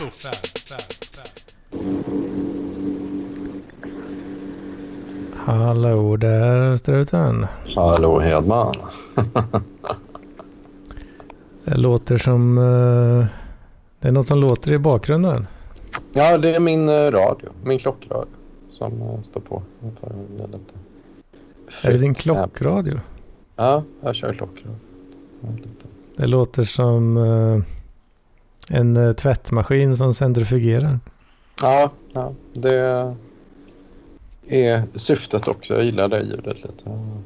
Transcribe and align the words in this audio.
halv 0.00 0.10
ghetto. 0.10 1.88
Hallå 5.36 6.16
där 6.16 6.76
struten. 6.76 7.46
Hallå 7.76 8.18
Hedman. 8.20 8.74
Det 11.64 11.76
låter 11.76 12.18
som... 12.18 12.58
eh, 12.58 13.26
det 14.00 14.08
är 14.08 14.12
något 14.12 14.26
som 14.26 14.38
låter 14.38 14.72
i 14.72 14.78
bakgrunden. 14.78 15.46
Ja, 16.12 16.38
det 16.38 16.54
är 16.54 16.60
min 16.60 16.88
eh, 16.88 16.92
radio. 16.92 17.50
Min 17.64 17.78
klockradio 17.78 18.28
som 18.70 19.02
eh, 19.02 19.22
står 19.22 19.40
på. 19.40 19.62
Det 19.80 20.46
lite. 20.46 20.74
Är 21.82 21.92
det 21.92 21.98
din 21.98 22.14
klockradio? 22.14 23.00
Ja, 23.56 23.82
jag 24.00 24.14
kör 24.14 24.32
klockradio. 24.32 24.76
Det 26.16 26.26
låter 26.26 26.62
som 26.62 27.16
en 28.70 28.96
eh, 28.96 29.12
tvättmaskin 29.12 29.96
som 29.96 30.14
centrifugerar. 30.14 31.00
Ja, 31.62 31.90
ja, 32.12 32.34
det 32.52 32.74
är 34.48 34.82
syftet 34.94 35.48
också. 35.48 35.74
Jag 35.74 35.84
gillar 35.84 36.08
det 36.08 36.22
ljudet 36.22 36.56
lite. 36.56 36.86
Mm. 36.86 37.22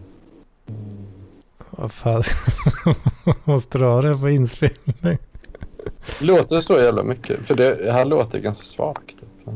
Vad 1.71 1.93
fan, 1.93 2.23
måste 3.45 3.79
du 3.79 3.85
ha 3.85 4.03
det 4.03 4.19
på 4.19 4.29
inspelning? 4.29 5.19
Låter 6.21 6.57
det 6.57 6.63
så 6.63 6.79
jävla 6.79 7.03
mycket? 7.03 7.47
För 7.47 7.55
det 7.55 7.93
här 7.93 8.05
låter 8.05 8.39
ganska 8.39 8.65
svagt. 8.65 9.07
Typ. 9.07 9.55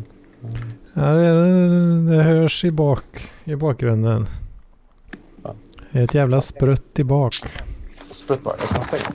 Ja, 0.92 1.02
det, 1.02 2.16
det 2.16 2.22
hörs 2.22 2.64
i, 2.64 2.70
bak, 2.70 3.30
i 3.44 3.54
bakgrunden. 3.54 4.26
Ja. 5.42 5.54
Det 5.90 5.98
är 5.98 6.04
ett 6.04 6.14
jävla 6.14 6.40
sprutt 6.40 6.98
i 6.98 7.04
bak. 7.04 7.34
Sprutt 8.10 8.42
bara. 8.42 8.54
Jag 8.58 8.68
kan 8.68 8.84
stänga. 8.84 9.12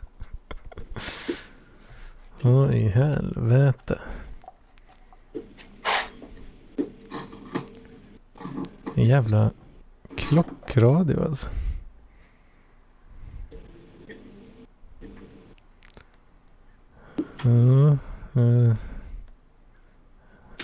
Vad 2.42 2.74
i 2.74 2.88
helvete. 2.88 3.98
En 8.94 9.04
jävla 9.04 9.50
klockradio 10.16 11.24
alltså. 11.24 11.48
Mm, 17.44 17.98
eh, 18.34 18.74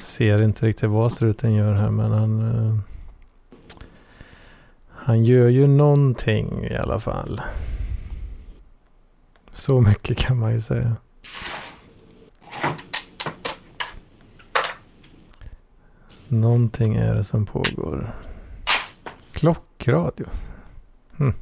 ser 0.02 0.42
inte 0.42 0.66
riktigt 0.66 0.90
vad 0.90 1.12
struten 1.12 1.54
gör 1.54 1.72
här 1.72 1.90
men 1.90 2.10
han... 2.12 2.40
eh, 2.40 2.78
han 4.88 5.24
gör 5.24 5.48
ju 5.48 5.66
någonting 5.66 6.64
i 6.64 6.76
alla 6.76 7.00
fall. 7.00 7.40
Så 9.54 9.80
mycket 9.80 10.18
kan 10.18 10.38
man 10.38 10.52
ju 10.52 10.60
säga. 10.60 10.96
Någonting 16.28 16.94
är 16.94 17.14
det 17.14 17.24
som 17.24 17.46
pågår. 17.46 18.14
Klockradio. 19.32 20.26
Hm. 21.16 21.32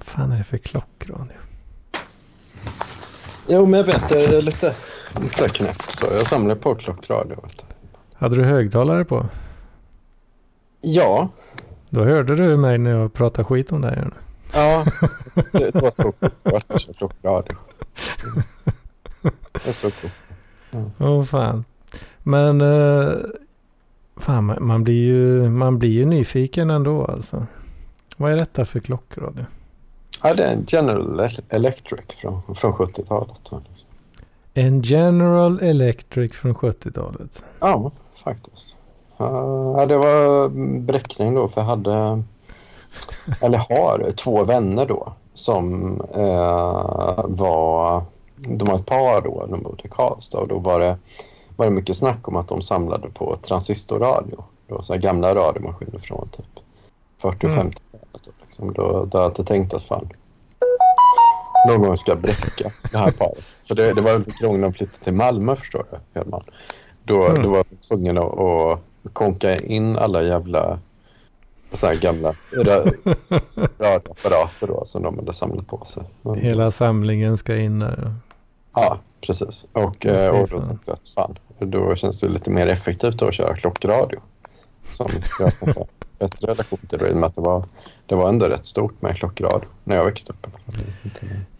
fan 0.00 0.32
är 0.32 0.38
det 0.38 0.44
för 0.44 0.58
klockradio? 0.58 1.36
Jo, 3.48 3.66
men 3.66 3.78
jag 3.80 3.84
vet. 3.86 4.08
Det 4.08 4.24
är 4.24 4.42
lite, 4.42 4.74
lite 5.20 5.48
knäppt. 5.48 5.90
Så 5.96 6.06
jag 6.12 6.26
samlar 6.26 6.54
på 6.54 6.74
klockradio. 6.74 7.44
Hade 8.14 8.36
du 8.36 8.44
högtalare 8.44 9.04
på? 9.04 9.26
Ja, 10.80 11.28
Då 11.90 12.04
hörde 12.04 12.36
du 12.36 12.56
mig 12.56 12.78
när 12.78 12.90
jag 12.90 13.12
pratade 13.12 13.44
skit 13.44 13.72
om 13.72 13.80
dig. 13.80 13.98
nu. 14.04 14.10
Ja, 14.52 14.84
det, 15.52 15.74
var 15.74 15.90
så 15.90 16.12
coolt 16.12 16.34
jag 16.42 16.96
klockradio. 16.96 17.56
Det 19.52 19.68
är 19.68 19.72
så 19.72 19.90
coolt. 19.90 20.12
Åh 20.98 21.24
fan. 21.24 21.64
Men 22.22 22.60
eh, 22.60 23.14
fan, 24.16 24.56
man, 24.60 24.84
blir 24.84 25.04
ju, 25.04 25.48
man 25.48 25.78
blir 25.78 25.90
ju 25.90 26.04
nyfiken 26.04 26.70
ändå 26.70 27.04
alltså. 27.04 27.46
Vad 28.16 28.32
är 28.32 28.36
detta 28.38 28.64
för 28.64 28.80
klockradio? 28.80 29.44
Ja, 30.22 30.34
det 30.34 30.44
är 30.44 30.52
en 30.52 30.64
General 30.68 31.20
Electric 31.48 32.00
från, 32.20 32.54
från 32.54 32.72
70-talet. 32.72 33.36
Liksom. 33.42 33.88
En 34.54 34.82
General 34.82 35.60
Electric 35.62 36.32
från 36.32 36.54
70-talet. 36.54 37.44
Ja, 37.60 37.90
faktiskt. 38.24 38.74
Ja, 39.16 39.86
det 39.88 39.96
var 39.96 40.48
bräckning 40.80 41.34
då 41.34 41.48
för 41.48 41.60
jag 41.60 41.68
hade, 41.68 42.22
eller 43.40 43.58
har, 43.58 44.10
två 44.10 44.44
vänner 44.44 44.86
då 44.86 45.12
som 45.34 46.00
eh, 46.14 47.24
var, 47.24 48.02
de 48.36 48.64
var 48.68 48.74
ett 48.74 48.86
par 48.86 49.20
då, 49.20 49.46
de 49.50 49.62
bodde 49.62 49.82
i 49.84 49.88
Karlstad 49.88 50.38
och 50.38 50.48
då 50.48 50.58
var 50.58 50.80
det, 50.80 50.98
var 51.56 51.66
det 51.66 51.72
mycket 51.72 51.96
snack 51.96 52.28
om 52.28 52.36
att 52.36 52.48
de 52.48 52.62
samlade 52.62 53.08
på 53.08 53.36
transistorradio. 53.36 54.44
Då, 54.68 54.82
så 54.82 54.96
gamla 54.96 55.34
radiomaskiner 55.34 55.98
från 55.98 56.28
typ 56.28 56.46
40 57.18 57.46
och 57.46 57.52
Mm. 57.52 57.66
50-talet. 57.66 58.24
Då, 58.24 58.30
liksom. 58.44 58.72
då, 58.72 59.04
då 59.04 59.18
hade 59.18 59.34
jag 59.36 59.46
tänkt 59.46 59.74
att 59.74 59.82
fan, 59.82 60.08
någon 61.68 61.82
gång 61.82 61.96
ska 61.96 62.10
jag 62.10 62.20
bräcka 62.20 62.70
det 62.92 62.98
här 62.98 63.10
paret. 63.10 63.44
För 63.68 63.74
det, 63.74 63.92
det 63.92 64.00
var 64.00 64.14
under 64.14 64.42
gången 64.46 64.60
de 64.60 64.72
flyttade 64.72 65.04
till 65.04 65.12
Malmö 65.12 65.56
förstår 65.56 65.86
du, 65.90 65.98
Hedman. 66.20 66.42
Då, 67.04 67.24
Mm. 67.26 67.42
då 67.42 67.48
var 67.48 67.56
jag 67.56 67.66
tvungen 67.88 68.18
att, 68.18 68.38
att 68.38 68.78
konka 69.12 69.56
in 69.58 69.96
alla 69.98 70.22
jävla 70.22 70.78
så 71.76 71.86
här 71.86 71.94
gamla 71.94 72.32
ra- 72.50 72.94
radioapparater 73.78 74.66
då, 74.66 74.82
som 74.86 75.02
de 75.02 75.18
hade 75.18 75.32
samlat 75.34 75.66
på 75.66 75.84
sig. 75.84 76.02
Men, 76.22 76.34
Hela 76.34 76.70
samlingen 76.70 77.36
ska 77.36 77.56
in 77.56 77.78
där. 77.78 78.14
Ja, 78.74 78.98
precis. 79.26 79.64
Och, 79.72 79.96
fy 80.02 80.08
och 80.28 80.48
då 80.48 80.56
fan. 80.58 80.66
tänkte 80.66 80.90
jag 80.90 80.94
att 80.94 81.08
fan, 81.14 81.38
då 81.70 81.94
känns 81.96 82.20
det 82.20 82.28
lite 82.28 82.50
mer 82.50 82.66
effektivt 82.66 83.22
att 83.22 83.34
köra 83.34 83.56
klockradio. 83.56 84.18
Som 84.92 85.06
jag 85.38 85.52
har 85.74 85.86
bättre 86.18 86.46
relation 86.48 86.78
till 86.88 86.98
det 86.98 87.08
i 87.08 87.12
och 87.12 87.16
med 87.16 87.24
att 87.24 87.34
det 87.34 87.40
var, 87.40 87.64
det 88.06 88.14
var 88.14 88.28
ändå 88.28 88.46
rätt 88.46 88.66
stort 88.66 89.02
med 89.02 89.16
klockradio 89.16 89.68
när 89.84 89.96
jag 89.96 90.04
växte 90.04 90.32
upp. 90.32 90.46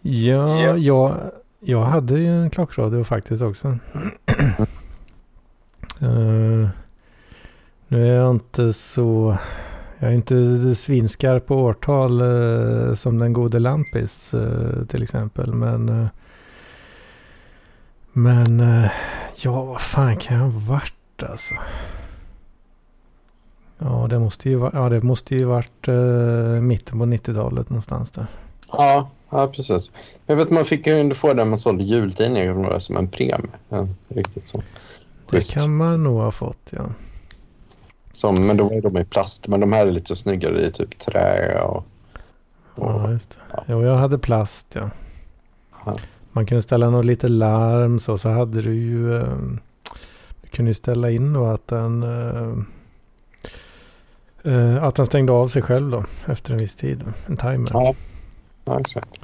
Ja, 0.01 0.61
Ja. 0.61 0.77
Jag, 0.77 1.13
jag 1.59 1.81
hade 1.81 2.19
ju 2.19 2.41
en 2.41 2.49
klockradio 2.49 3.03
faktiskt 3.03 3.41
också. 3.41 3.77
Eh, 6.01 6.67
nu 7.87 8.09
är 8.09 8.15
jag 8.15 8.29
inte 8.31 8.73
så... 8.73 9.37
Jag 9.99 10.09
är 10.09 10.15
inte 10.15 10.75
svinskarp 10.75 11.45
på 11.47 11.55
årtal 11.55 12.21
eh, 12.21 12.93
som 12.93 13.19
den 13.19 13.33
gode 13.33 13.59
Lampis 13.59 14.33
eh, 14.33 14.85
till 14.87 15.03
exempel. 15.03 15.53
Men... 15.53 15.89
eh, 15.89 16.07
men... 18.13 18.59
eh, 18.59 18.91
ja, 19.35 19.63
vad 19.63 19.81
fan 19.81 20.17
kan 20.17 20.37
jag 20.37 20.43
ha 20.43 20.59
varit 20.59 21.23
alltså? 21.29 21.55
Ja, 23.77 24.07
det 24.09 24.19
måste 24.19 24.49
ju, 24.49 24.55
va- 24.55 24.71
ja, 24.73 24.89
det 24.89 25.01
måste 25.03 25.35
ju 25.35 25.43
varit 25.43 25.87
eh, 25.87 26.61
mitten 26.61 26.99
på 26.99 27.05
90-talet 27.05 27.69
någonstans 27.69 28.11
där. 28.11 28.27
Ja, 28.71 29.09
ja, 29.29 29.47
precis. 29.47 29.91
Jag 30.25 30.35
vet 30.35 30.49
man 30.49 30.65
fick 30.65 30.87
ju 30.87 31.13
få 31.13 31.33
den 31.33 31.49
man 31.49 31.57
sålde 31.57 31.83
jultidningar 31.83 32.79
som 32.79 32.97
en 32.97 33.07
premie. 33.07 33.49
Ja, 33.69 33.87
riktigt 34.07 34.45
så. 34.45 34.61
Det 35.31 35.53
kan 35.53 35.75
man 35.77 36.03
nog 36.03 36.17
ha 36.19 36.31
fått, 36.31 36.69
ja. 36.69 36.85
Som, 38.17 38.47
men 38.47 38.57
då 38.57 38.63
var 38.63 38.81
de 38.81 38.97
i 38.97 39.05
plast. 39.05 39.47
Men 39.47 39.59
de 39.59 39.73
här 39.73 39.87
är 39.87 39.91
lite 39.91 40.15
snyggare 40.15 40.67
i 40.67 40.71
typ 40.71 40.99
trä 40.99 41.61
och... 41.61 41.83
Ja, 42.75 43.11
just 43.11 43.29
det. 43.29 43.37
Ja. 43.53 43.63
Jo, 43.67 43.83
jag 43.83 43.97
hade 43.97 44.17
plast, 44.17 44.67
ja. 44.75 44.89
Ja. 45.85 45.95
Man 46.31 46.45
kunde 46.45 46.61
ställa 46.61 46.89
något 46.89 47.05
lite 47.05 47.27
larm 47.27 47.99
så, 47.99 48.17
så 48.17 48.29
hade 48.29 48.61
du 48.61 48.75
ju... 48.75 49.17
Eh, 49.17 49.37
du 50.41 50.47
kunde 50.49 50.69
ju 50.69 50.73
ställa 50.73 51.11
in 51.11 51.33
då 51.33 51.45
att 51.45 51.67
den... 51.67 52.03
Eh, 52.03 52.53
eh, 54.53 54.83
att 54.83 54.95
den 54.95 55.05
stängde 55.05 55.31
av 55.31 55.47
sig 55.47 55.61
själv 55.61 55.91
då 55.91 56.05
efter 56.25 56.51
en 56.51 56.57
viss 56.57 56.75
tid. 56.75 57.03
En 57.25 57.37
timer. 57.37 57.67
Ja, 57.73 57.93
ja 58.65 58.79
exakt. 58.79 59.19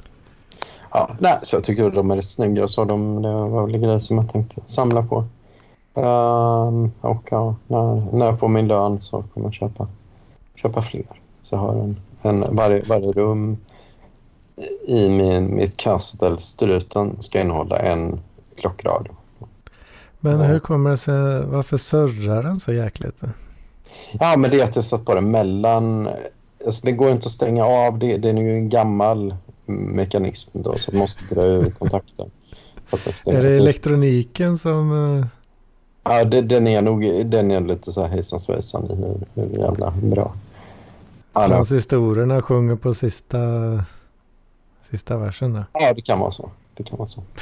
Ja, 0.90 1.10
nej, 1.18 1.38
så 1.42 1.56
jag 1.56 1.64
tycker 1.64 1.90
de 1.90 2.10
är 2.10 2.16
rätt 2.16 2.30
snygga. 2.30 2.68
Så 2.68 2.84
de, 2.84 3.22
det 3.22 3.28
var 3.28 3.66
väl 3.66 3.78
grejer 3.78 3.98
som 3.98 4.16
jag 4.16 4.28
tänkte 4.32 4.60
samla 4.66 5.02
på. 5.02 5.24
Ehm, 5.94 6.90
och 7.00 7.28
ja, 7.30 7.56
när, 7.66 8.12
när 8.12 8.26
jag 8.26 8.40
får 8.40 8.48
min 8.48 8.68
lön 8.68 9.00
så 9.00 9.24
kommer 9.34 9.46
jag 9.46 9.54
köpa, 9.54 9.88
köpa 10.54 10.82
fler. 10.82 11.06
Så 11.42 11.54
jag 11.54 11.60
har 11.60 11.74
en, 11.74 12.00
en, 12.22 12.56
varje, 12.56 12.82
varje 12.82 13.12
rum 13.12 13.56
i 14.86 15.08
min, 15.08 15.56
mitt 15.56 15.76
kastel, 15.76 16.38
struten, 16.38 17.22
ska 17.22 17.40
innehålla 17.40 17.78
en 17.78 18.20
klockradio. 18.56 19.12
Men 20.20 20.40
hur 20.40 20.58
kommer 20.58 20.90
det 20.90 20.96
sig? 20.96 21.42
Varför 21.46 21.76
surrar 21.76 22.42
den 22.42 22.56
så 22.56 22.72
jäkligt? 22.72 23.20
Ja, 24.12 24.36
men 24.36 24.50
det 24.50 24.60
är 24.60 24.64
att 24.64 24.76
jag 24.76 24.84
satt 24.84 25.04
på 25.04 25.14
den 25.14 25.30
mellan... 25.30 26.08
Alltså 26.66 26.86
det 26.86 26.92
går 26.92 27.10
inte 27.10 27.26
att 27.26 27.32
stänga 27.32 27.64
av. 27.64 27.98
Det, 27.98 28.16
det 28.16 28.28
är 28.28 28.34
ju 28.34 28.54
en 28.54 28.68
gammal 28.68 29.34
mekanism 29.66 30.50
då, 30.52 30.78
så 30.78 30.96
måste 30.96 31.34
dra 31.34 31.42
ur 31.44 31.70
kontakten. 31.78 32.30
Är 33.26 33.42
det 33.42 33.56
elektroniken 33.56 34.58
som... 34.58 35.26
Ja, 36.04 36.24
det, 36.24 36.40
den 36.42 36.66
är 36.66 36.82
nog 36.82 37.26
den 37.26 37.50
är 37.50 37.60
lite 37.60 37.92
så 37.92 38.00
här 38.00 38.08
hejsan 38.08 38.40
svejsan 38.40 38.90
i 38.90 38.94
hur, 38.94 39.16
hur 39.34 39.58
jävla 39.58 39.90
bra. 40.02 40.32
Det- 41.32 41.46
Transistorerna 41.46 42.42
sjunger 42.42 42.76
på 42.76 42.94
sista, 42.94 43.38
sista 44.90 45.16
versen 45.16 45.52
där. 45.52 45.64
ja, 45.72 45.92
det 45.94 46.02
kan 46.02 46.20
vara 46.20 46.30
så. 46.30 46.50
Det 46.74 46.82
kan 46.82 46.98
vara 46.98 47.08
så. 47.08 47.22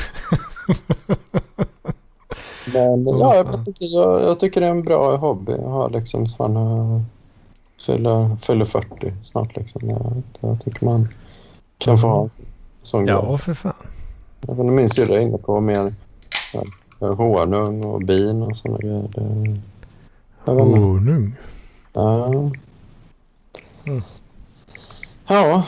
Men 2.75 3.07
ja, 3.07 3.35
jag, 3.37 3.45
vet 3.45 3.67
inte, 3.67 3.85
jag, 3.85 4.23
jag 4.23 4.39
tycker 4.41 4.61
det 4.61 4.67
är 4.67 4.71
en 4.71 4.83
bra 4.83 5.17
hobby. 5.17 5.53
Jag 5.53 5.69
har 5.69 5.91
liksom 5.91 6.29
sån, 6.29 6.57
uh, 6.57 7.01
fyller, 7.87 8.37
fyller 8.37 8.65
40 8.65 9.13
snart. 9.23 9.57
Liksom. 9.57 9.91
Jag, 9.91 10.23
jag 10.41 10.65
tycker 10.65 10.85
man 10.87 11.09
kan 11.79 11.99
få 11.99 12.07
ha 12.07 12.23
en 12.23 12.31
sån, 12.83 13.05
grej. 13.07 13.15
Ja, 13.15 13.39
för 13.39 13.55
fan. 13.55 13.73
Jag 14.41 14.55
vet 14.55 14.59
inte, 14.65 14.73
Min 14.73 14.89
syrra 14.89 15.17
är 15.17 15.21
inne 15.21 15.39
på 15.39 15.61
mer 15.61 15.95
ja, 16.55 16.63
honung 17.09 17.85
och 17.85 18.01
bin 18.01 18.43
och 18.43 18.57
sådana 18.57 18.79
grejer. 18.79 19.09
Det. 19.15 20.53
Honung. 20.53 21.37
Ja. 21.93 22.27
Mm. 23.85 24.03
Ja, 25.27 25.67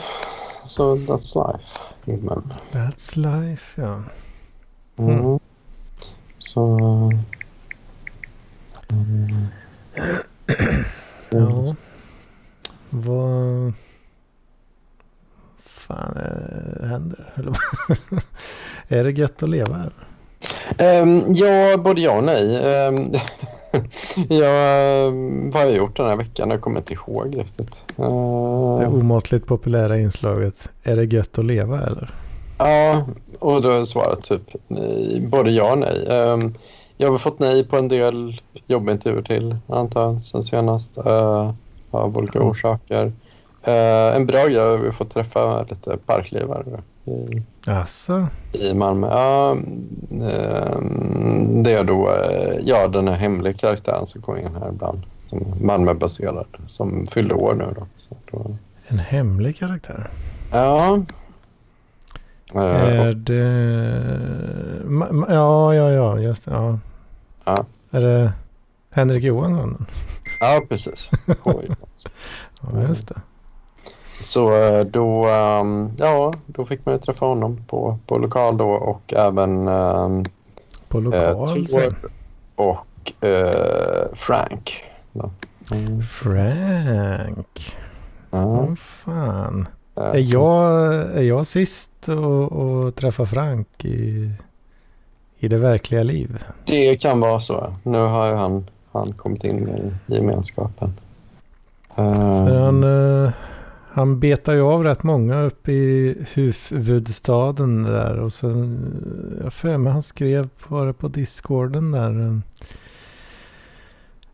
så 0.65 0.95
that's 0.95 1.53
life. 1.53 1.79
Men, 2.05 2.53
That's 2.71 3.15
life, 3.15 3.81
ja. 3.81 4.03
mm. 4.97 5.19
Mm. 5.19 5.39
Så... 6.37 6.77
Mm. 8.89 9.47
Ja. 11.29 11.75
Vad 12.89 13.73
fan 15.57 16.17
eh, 16.17 16.87
händer? 16.87 17.33
Är 18.87 19.03
det 19.03 19.11
gött 19.11 19.43
att 19.43 19.49
leva 19.49 19.77
här? 19.77 20.04
Ehm, 20.77 21.33
ja, 21.33 21.77
både 21.77 22.01
ja 22.01 22.17
och 22.17 22.23
nej. 22.23 22.57
Um, 23.75 23.81
um, 24.29 25.49
vad 25.49 25.61
har 25.61 25.69
jag 25.69 25.77
gjort 25.77 25.97
den 25.97 26.05
här 26.05 26.15
veckan? 26.15 26.49
Jag 26.49 26.61
kommer 26.61 26.77
inte 26.77 26.93
ihåg 26.93 27.37
riktigt. 27.37 27.77
Det 27.95 28.03
Uh, 28.03 28.95
omåttligt 28.95 29.47
populära 29.47 29.97
inslaget. 29.97 30.69
Är 30.83 30.95
det 30.95 31.03
gött 31.05 31.39
att 31.39 31.45
leva 31.45 31.81
eller? 31.81 32.13
Ja, 32.57 33.05
och 33.39 33.61
då 33.61 33.71
är 33.71 33.83
svaret 33.83 34.23
typ 34.23 34.41
nej, 34.67 35.27
både 35.31 35.51
ja 35.51 35.71
och 35.71 35.77
nej. 35.77 36.07
Ehm, 36.09 36.53
jag 36.97 37.11
har 37.11 37.17
fått 37.17 37.39
nej 37.39 37.67
på 37.67 37.77
en 37.77 37.87
del 37.87 38.41
jobbintervjuer 38.67 39.21
till, 39.21 39.57
antar 39.67 40.03
jag, 40.03 40.23
sen 40.23 40.43
senast. 40.43 40.97
Uh, 40.97 41.51
av 41.95 42.17
olika 42.17 42.39
orsaker. 42.39 43.13
Eh, 43.63 44.15
en 44.15 44.25
bra 44.25 44.47
grej 44.47 44.73
att 44.73 44.81
vi 44.81 44.91
får 44.91 45.05
träffa 45.05 45.63
lite 45.63 45.97
parklivare 46.05 46.81
Alltså, 47.65 48.27
i 48.51 48.73
Malmö. 48.73 49.07
Ja, 49.07 49.51
ehm, 50.11 51.63
det 51.63 51.71
är 51.71 51.83
då 51.83 52.11
eh, 52.11 52.59
ja, 52.63 52.87
den 52.87 53.07
här 53.07 53.15
hemliga 53.15 53.53
karaktären 53.53 54.07
som 54.07 54.21
kommer 54.21 54.39
in 54.39 54.55
här 54.55 54.69
ibland. 54.69 55.01
Som 55.25 55.53
Malmöbaserad, 55.61 56.47
som 56.67 57.05
fyller 57.05 57.33
år 57.35 57.53
nu 57.53 57.73
då. 57.75 57.87
Då 58.31 58.55
en 58.87 58.99
hemlig 58.99 59.55
karaktär. 59.57 60.09
ja. 60.51 60.99
Eh, 62.53 62.61
Är 62.61 63.13
det... 63.13 63.45
Ja, 65.33 65.75
ja, 65.75 65.91
ja, 65.91 66.19
just 66.19 66.45
det. 66.45 66.51
Ja. 66.51 66.79
Ja. 67.45 67.65
Är 67.91 68.01
det 68.01 68.33
Henrik 68.91 69.23
Johansson? 69.23 69.85
ja, 70.39 70.61
precis. 70.69 71.09
Oj. 71.43 71.69
Ja, 72.61 72.81
just 72.87 73.07
det. 73.07 73.21
Så 74.21 74.57
eh, 74.61 74.83
då, 74.85 75.25
ehm, 75.25 75.91
ja, 75.97 76.33
då 76.45 76.65
fick 76.65 76.85
man 76.85 76.95
ju 76.95 76.99
träffa 76.99 77.25
honom 77.25 77.57
på, 77.67 77.97
på 78.07 78.17
lokal 78.17 78.57
då 78.57 78.69
och 78.69 79.13
även 79.13 79.67
ehm, 79.67 80.23
På 80.87 80.97
eh, 80.97 81.03
lokal 81.03 81.67
sen. 81.67 81.95
och 82.55 83.23
eh, 83.27 84.05
Frank. 84.13 84.83
Mm. 85.71 86.01
Frank. 86.03 87.75
Ja, 88.31 88.43
Åh 88.45 88.75
fan. 88.75 89.67
eh, 89.95 90.03
Är 90.03 90.33
jag, 90.33 90.73
är 91.17 91.21
jag 91.21 91.47
sist 91.47 92.09
att 92.09 92.95
träffa 92.95 93.25
Frank 93.25 93.67
i, 93.85 94.31
i 95.39 95.47
det 95.47 95.57
verkliga 95.57 96.03
liv? 96.03 96.43
Det 96.65 96.95
kan 97.01 97.19
vara 97.19 97.39
så. 97.39 97.73
Nu 97.83 97.97
har 97.97 98.27
ju 98.27 98.33
han, 98.33 98.67
han 98.91 99.11
kommit 99.13 99.43
in 99.43 99.67
i 99.69 100.13
gemenskapen. 100.13 100.93
Eh, 101.95 102.13
För 102.15 102.59
han, 102.65 102.83
eh, 103.25 103.31
han 103.95 104.19
betar 104.19 104.53
ju 104.53 104.61
av 104.61 104.83
rätt 104.83 105.03
många 105.03 105.41
uppe 105.41 105.71
i 105.71 106.15
huvudstaden 106.33 107.83
där. 107.83 108.19
Och 108.19 108.33
sen, 108.33 108.79
jag 109.43 109.53
för 109.53 109.77
mig 109.77 109.93
han 109.93 110.03
skrev 110.03 110.49
bara 110.69 110.93
på 110.93 111.07
discorden 111.07 111.91
där. 111.91 112.27
eh, 112.27 112.37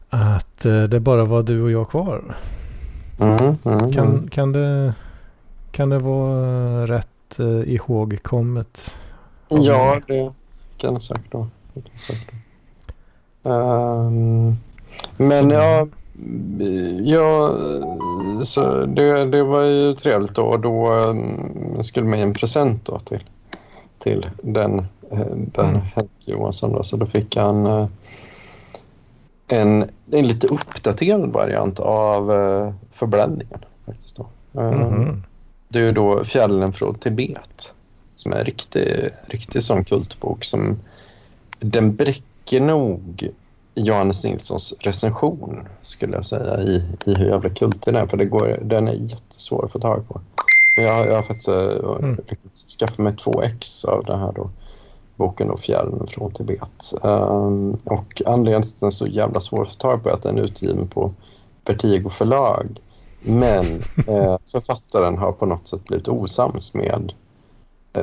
Att 0.10 0.66
eh, 0.66 0.84
det 0.84 1.00
bara 1.00 1.26
var 1.26 1.44
du 1.44 1.62
och 1.62 1.72
jag 1.72 1.90
kvar. 1.90 2.36
mm, 3.20 3.58
mm, 3.64 3.92
Kan, 3.94 4.28
kan, 4.28 4.52
det, 4.52 4.94
kan 5.72 5.90
det 5.90 6.00
vara 6.00 6.88
rätt 6.88 7.40
eh, 7.40 7.74
ihågkommet? 7.74 8.98
Ja, 9.50 10.00
det 10.08 10.34
kan 10.78 10.94
det 10.94 11.02
säkert 11.02 11.34
vara. 11.34 11.48
Ehm, 13.44 14.56
men 15.18 15.50
Så- 15.50 15.90
ja, 17.04 17.56
så 18.44 18.86
det, 18.86 19.26
det 19.26 19.44
var 19.44 19.64
ju 19.64 19.96
trevligt 19.96 20.36
då. 20.36 20.44
Och 20.44 20.60
då 20.60 20.92
um, 20.92 21.84
skulle 21.84 22.06
man 22.06 22.20
ge 22.20 22.26
en 22.26 22.34
present 22.34 22.86
då 22.86 23.00
till, 23.00 23.24
till 24.00 24.30
den, 24.44 24.80
eh, 25.12 25.36
den 25.36 25.70
Mm. 25.70 25.82
Henrik 25.82 26.12
Johansson. 26.26 26.72
Då. 26.72 26.84
Så 26.84 26.98
då 26.98 27.06
fick 27.06 27.36
han 27.36 27.66
eh, 27.66 27.88
en, 29.48 29.90
en 30.12 30.28
lite 30.28 30.48
uppdaterad 30.48 31.34
variant 31.34 31.80
av 31.80 32.32
uh, 32.32 32.74
Förbländningen. 32.92 33.60
Faktiskt 33.86 34.18
då. 34.18 34.26
Mhm. 34.62 35.24
det 35.68 35.80
är 35.80 35.92
då 35.92 36.24
Fjällen 36.24 36.74
från 36.74 36.96
Tibet. 36.96 37.74
Som 38.16 38.34
är 38.34 38.38
en 38.38 38.46
riktig, 38.46 39.10
riktig 39.28 39.64
sån 39.64 39.84
kultbok 39.84 40.44
som 40.44 40.80
den 41.60 41.96
bräcker 41.96 42.60
nog 42.60 43.30
Johannes 43.76 44.24
Nilssons 44.24 44.74
recension 44.80 45.68
skulle 46.02 46.16
jag 46.16 46.26
säga 46.26 46.62
i, 46.62 46.84
i 47.06 47.14
hur 47.16 47.26
jävla 47.26 47.50
kultig 47.50 47.82
den 47.86 47.96
är. 47.96 48.08
För 48.08 48.18
det 48.18 48.26
går, 48.26 48.60
den 48.64 48.88
är 48.88 48.94
jättesvår 48.94 49.66
att 49.66 49.72
få 49.72 49.80
tag 49.80 50.08
på. 50.08 50.22
Men 50.78 50.86
jag, 50.86 51.08
jag 51.08 51.16
har 51.16 51.22
faktiskt 51.22 51.48
äh, 51.48 51.56
Mm. 52.00 52.18
skaffa 52.80 53.02
mig 53.02 53.16
två 53.16 53.42
ex 53.42 53.86
av 53.86 54.04
den 54.06 54.20
här 54.20 54.32
då, 54.32 54.50
boken 55.16 55.48
då, 55.48 55.58
Fjällen 55.58 56.08
från 56.08 56.32
Tibet. 56.32 56.94
Ehm, 57.04 57.78
och 57.86 58.22
anledningen 58.26 58.62
till 58.62 58.72
att 58.72 58.80
den 58.80 58.88
är 58.88 58.92
så 58.92 59.08
jävla 59.08 59.40
svår 59.40 59.62
att 59.62 59.70
få 59.70 59.76
tag 59.76 60.04
på 60.04 60.10
är 60.10 60.14
att 60.14 60.24
den 60.24 60.38
är 60.38 60.42
utgiven 60.42 60.88
på 60.88 61.14
Vertigo 61.66 62.10
förlag. 62.10 62.80
Men 63.22 63.66
eh, 64.08 64.38
författaren 64.52 65.18
har 65.18 65.32
på 65.32 65.46
något 65.46 65.68
sätt 65.68 65.84
blivit 65.84 66.08
osams 66.08 66.74
med 66.74 67.14
eh, 67.14 67.31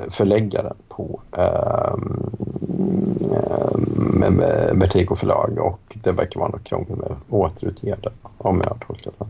förläggaren 0.08 0.76
på 0.88 1.20
ehm, 1.36 2.32
eh, 4.22 4.74
Vertigo 4.74 5.16
förlag 5.16 5.58
och 5.58 5.96
det 6.02 6.12
verkar 6.12 6.40
vara 6.40 6.50
något 6.50 6.64
krångel 6.64 6.96
med 6.96 7.06
den 8.02 8.12
om 8.38 8.60
jag 8.64 8.70
har 8.70 8.78
tolkat 8.86 9.14
det 9.18 9.26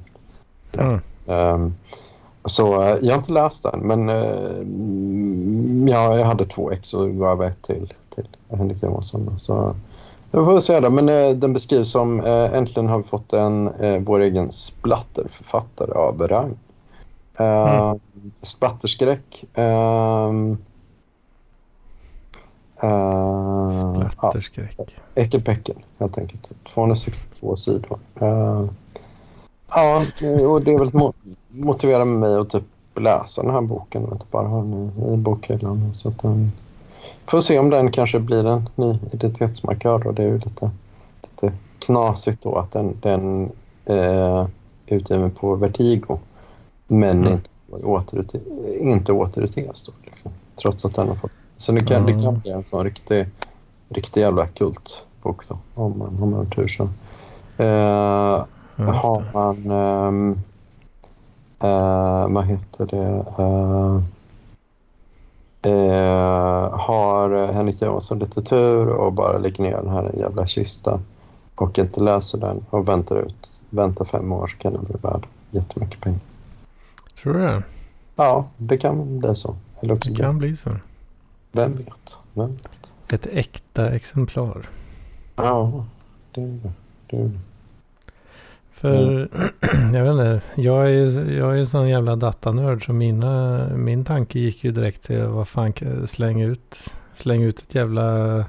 Mm. 0.81 1.01
Ehm, 1.27 1.75
så 2.45 2.83
eh, 2.83 2.97
jag 3.03 3.15
har 3.15 3.19
inte 3.19 3.33
läst 3.33 3.63
den, 3.63 3.81
men 3.81 4.09
uh, 4.09 5.91
ja, 5.91 6.19
jag 6.19 6.27
hade 6.27 6.47
två 6.47 6.71
ex 6.71 6.95
och 6.95 7.17
gav 7.17 7.43
ett 7.43 7.63
till, 7.63 7.93
till 8.15 8.27
Henrik 8.51 8.83
Johansson. 8.83 9.35
Så 9.39 9.75
jag 10.31 10.45
får 10.45 10.61
se 10.61 10.81
då. 10.81 10.91
Men 10.91 11.09
eh, 11.09 11.31
den 11.31 11.53
beskrivs 11.53 11.91
som 11.91 12.21
eh, 12.21 12.55
äntligen 12.55 12.89
har 12.89 12.99
vi 12.99 13.05
fått 13.05 13.33
en 13.33 13.69
eh, 13.69 13.99
vår 13.99 14.21
egen 14.21 14.53
splatterförfattare 14.53 15.93
av 15.93 16.29
rang. 16.29 16.51
Uh, 17.41 17.47
Mm. 17.47 18.01
Splatterskräck. 18.43 19.45
ehm, 19.55 20.59
eh, 22.83 22.89
ja, 22.89 24.11
Splatterskräck. 24.13 24.97
Äckelpäckel 25.15 25.77
helt 25.99 26.19
enkelt. 26.19 26.49
262 26.75 27.57
sidor. 27.57 27.99
Eh, 28.21 28.65
ja, 29.71 30.05
och 30.49 30.63
det 30.63 30.73
är 30.73 30.79
väl 30.79 30.95
mo 30.95 31.13
motiverar 31.49 32.05
mig 32.05 32.37
att 32.37 32.51
typ 32.51 32.65
läsa 32.95 33.43
den 33.43 33.51
här 33.51 33.61
boken 33.61 34.05
och 34.05 34.13
inte 34.13 34.27
bara 34.31 34.47
ha 34.47 34.59
den 34.59 34.75
i, 34.75 35.15
i 35.15 35.17
bokhyllan. 35.17 35.95
Så 35.95 36.09
att, 36.09 36.25
um, 36.25 36.53
får 37.27 37.41
se 37.41 37.59
om 37.59 37.71
den 37.71 37.91
kanske 37.91 38.19
blir 38.19 38.47
en 38.47 38.69
ny 38.75 38.99
identitetsmarkör. 39.13 40.07
Och 40.07 40.15
det 40.15 40.23
är 40.23 40.27
ju 40.27 40.39
lite, 40.39 40.71
lite 41.23 41.57
knasigt 41.79 42.43
då 42.43 42.57
att 42.57 42.73
den, 42.73 42.97
den 43.03 43.51
eh, 43.85 43.97
är 43.97 44.47
utgiven 44.87 45.31
på 45.31 45.55
Vertigo 45.55 46.19
men 46.87 47.19
Mm. 47.19 47.33
inte, 47.33 47.49
återut, 47.73 48.35
inte 48.81 49.13
återutges. 49.13 49.87
Då, 49.87 49.93
liksom, 50.05 50.31
trots 50.57 50.85
att 50.85 50.95
den 50.95 51.09
har 51.09 51.15
fått... 51.15 51.33
Så 51.57 51.73
det 51.73 51.87
kan, 51.87 52.07
det 52.07 52.13
kan 52.13 52.23
Mm. 52.25 52.41
bli 52.41 52.51
en 52.51 52.65
sån 52.65 52.85
riktig, 52.85 53.27
riktig 53.89 54.21
jävla 54.21 54.47
kultbok 54.47 55.49
då, 55.49 55.59
om 55.75 55.99
man, 55.99 56.09
om 56.23 56.31
man 56.31 56.33
har 56.33 56.45
tur. 56.45 56.69
Så. 56.69 56.83
Eh, 57.63 58.45
har 58.77 59.23
man... 59.33 59.71
ehm, 59.71 60.39
eh, 61.61 62.29
vad 62.29 62.45
heter 62.45 62.87
det? 62.87 63.25
Eh, 63.39 64.01
eh, 65.73 66.71
har 66.79 67.53
Henrik 67.53 67.83
Johansson 67.83 68.19
lite 68.19 68.43
tur 68.43 68.89
och 68.89 69.13
bara 69.13 69.39
lägger 69.39 69.63
ner 69.65 69.77
den 69.77 69.89
här 69.91 70.15
jävla 70.19 70.47
kista 70.47 71.01
och 71.55 71.79
inte 71.79 72.01
läser 72.01 72.39
den 72.39 72.65
och 72.71 72.89
väntar 72.89 73.17
ut, 73.17 73.51
väntar 73.71 74.05
fem 74.05 74.33
år 74.33 74.57
kan 74.59 74.73
den 74.73 74.85
bli 74.85 74.97
värd 75.03 75.27
jättemycket 75.51 76.01
pengar. 76.01 76.21
Tror 77.23 77.33
du 77.35 77.39
det? 77.41 77.63
Ja, 78.17 78.49
det 78.57 78.79
kan 78.79 79.19
bli 79.19 79.37
så. 79.37 79.57
Eller 79.81 79.95
Det 79.95 80.15
kan 80.15 80.39
bli 80.39 80.57
så. 80.57 80.71
Vem 81.53 81.77
vet? 81.77 82.17
Vem 82.35 82.51
vet? 82.57 83.13
Ett 83.13 83.27
äkta 83.27 83.91
exemplar. 83.91 84.69
Ja, 85.37 85.85
det 86.35 86.41
är 86.41 86.61
det. 87.11 87.31
För 88.71 89.29
jag 89.95 90.03
vet 90.05 90.11
inte, 90.13 90.41
jag 90.55 90.85
är 90.85 90.89
ju 90.89 91.37
jag 91.37 91.53
är 91.53 91.57
ju 91.57 91.67
sån 91.67 91.89
jävla 91.89 92.17
datanörd 92.17 92.87
så 92.87 92.93
mina, 92.93 93.65
min 93.77 94.05
tanke 94.05 94.39
gick 94.39 94.65
ju 94.65 94.71
direkt 94.71 95.03
till 95.03 95.23
vad 95.23 95.49
fan 95.49 95.73
släng 96.07 96.41
ut, 96.41 96.77
släng 97.15 97.43
ut 97.43 97.59
ett 97.59 97.75
jävla 97.75 98.45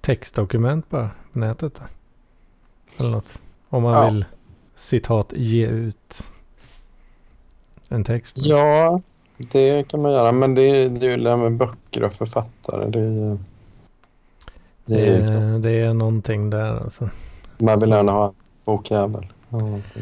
textdokument 0.00 0.90
bara 0.90 1.10
på 1.32 1.38
nätet. 1.38 1.80
Eller 2.98 3.10
något. 3.10 3.38
Om 3.68 3.82
man 3.82 3.92
Ja. 3.92 4.10
vill 4.10 4.24
citat 4.74 5.32
ge 5.36 5.66
ut 5.66 6.30
en 7.94 8.04
text. 8.04 8.36
Ja, 8.38 9.00
det 9.36 9.88
kan 9.88 10.02
man 10.02 10.12
göra. 10.12 10.32
Men 10.32 10.54
det 10.54 10.62
är, 10.62 10.88
det 10.88 11.06
är 11.06 11.10
ju 11.10 11.24
det 11.24 11.30
här 11.30 11.36
med 11.36 11.52
böcker 11.56 12.02
och 12.04 12.12
författare. 12.12 12.90
Det 12.90 12.98
är, 13.00 13.38
det 14.84 14.94
Det, 14.94 15.06
är, 15.06 15.54
är, 15.54 15.58
det 15.58 15.70
är 15.70 15.94
någonting 15.94 16.50
där 16.50 16.80
alltså. 16.80 17.08
man 17.58 17.80
vill 17.80 17.90
gärna 17.90 18.12
ha 18.12 18.26
en 18.28 18.34
bokjävel. 18.64 19.26
Ja, 19.48 19.58
det- 19.58 20.00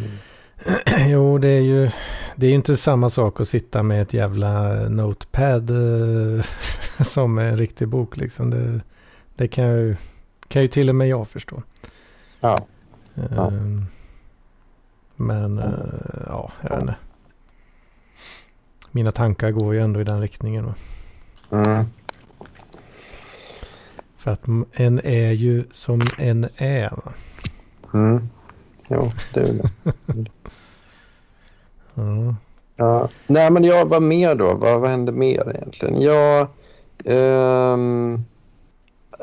Jo, 1.09 1.39
det 1.39 1.49
är 1.49 1.61
ju 1.61 1.91
det 2.37 2.47
är 2.47 2.53
inte 2.53 2.77
samma 2.77 3.11
sak 3.11 3.41
att 3.41 3.49
sitta 3.49 3.83
med 3.83 4.03
ett 4.03 4.13
jävla 4.15 4.73
notepad 4.89 5.71
eh, 5.71 6.45
som 7.05 7.39
en 7.39 7.57
riktig 7.57 7.89
bok 7.89 8.17
liksom. 8.17 8.51
Det, 8.51 8.81
det 9.37 9.49
kan, 9.49 9.65
ju, 9.65 9.97
kan 10.49 10.63
ju 10.63 10.69
till 10.69 10.89
och 10.89 10.95
med 10.95 11.09
jag 11.09 11.29
förstå. 11.29 11.63
ja. 12.41 12.59
Ja. 13.37 13.47
Ehm, 13.47 13.87
Men 15.17 15.59
eh, 15.59 15.65
ja, 16.27 16.51
jag 16.63 16.71
vet 16.71 16.81
inte. 16.81 16.95
Mina 18.93 19.13
tankar 19.13 19.51
går 19.51 19.75
ju 19.75 19.81
ändå 19.81 20.01
i 20.01 20.05
den 20.05 20.21
riktningen. 20.21 20.73
Mm. 21.51 21.85
För 24.17 24.31
att 24.31 24.43
en 24.73 25.01
är 25.05 25.33
ju 25.33 25.65
som 25.73 26.01
en 26.19 26.49
är. 26.57 26.91
Va? 26.91 27.13
Mm. 27.95 28.29
Jo, 28.89 29.13
det 29.35 29.41
är 29.41 29.53
det. 29.53 29.71
Ja. 31.95 32.35
Ja. 32.77 33.09
Nej, 33.27 33.51
men 33.51 33.65
jag 33.65 33.87
var 33.87 34.01
med 34.01 34.39
då. 34.39 34.55
Vad, 34.55 34.81
vad 34.81 34.91
hände 34.91 35.13
mer 35.13 35.53
egentligen? 35.57 36.01
Jag... 36.01 36.47
ehm, 37.05 38.25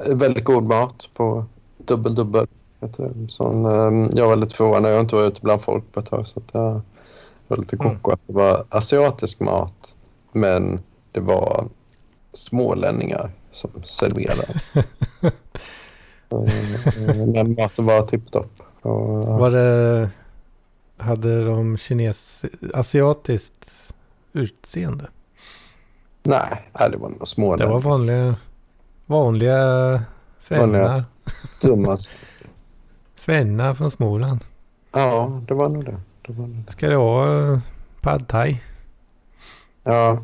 väldigt 0.05 0.43
god 0.43 0.63
mat 0.63 1.09
på 1.13 1.45
Dubbel 1.77 2.15
Dubbel. 2.15 2.47
Det. 2.79 3.11
Sån, 3.29 3.65
ehm, 3.65 4.09
jag 4.13 4.25
var 4.25 4.35
lite 4.35 4.55
förvånad. 4.55 4.91
Jag 4.91 4.95
har 4.95 5.01
inte 5.01 5.15
varit 5.15 5.31
ute 5.33 5.41
bland 5.41 5.61
folk 5.61 5.83
på 5.91 5.99
ett 5.99 6.09
tag. 6.09 6.27
Så 6.27 6.39
att 6.39 6.49
jag 6.51 6.81
var 7.49 7.57
lite 7.57 7.75
Mm. 7.75 7.95
koko 7.95 8.11
att 8.11 8.19
det 8.27 8.33
var 8.33 8.65
asiatisk 8.69 9.39
mat. 9.39 9.95
Men 10.31 10.79
det 11.11 11.19
var 11.19 11.67
smålänningar 12.33 13.31
som 13.51 13.71
serverade. 13.83 14.59
Eh, 16.31 17.25
men 17.33 17.55
maten 17.57 17.85
var 17.85 18.01
tipptopp. 18.01 18.51
Var 18.81 19.49
det, 19.51 20.09
hade 20.97 21.45
de 21.45 21.77
kines, 21.77 22.45
asiatiskt 22.73 23.93
utseende? 24.33 25.07
Nej, 26.23 26.69
det 26.73 26.97
var 26.97 27.09
nog 27.09 27.19
Det 27.19 27.25
smålänningar. 27.25 27.73
var 27.73 27.81
vanliga, 27.81 28.35
vanliga 29.05 30.01
svennar. 30.39 31.03
Dumma. 31.61 31.97
Svennar 33.15 33.73
från 33.73 33.91
Småland. 33.91 34.39
Ja, 34.91 35.41
det 35.47 35.53
var 35.53 35.69
nog 35.69 35.85
det. 35.85 35.99
Det. 36.33 36.71
Ska 36.71 36.89
det 36.89 36.95
ha 36.95 37.51
eh, 37.51 37.59
pad 38.01 38.27
thai? 38.27 38.57
Ja. 39.83 40.23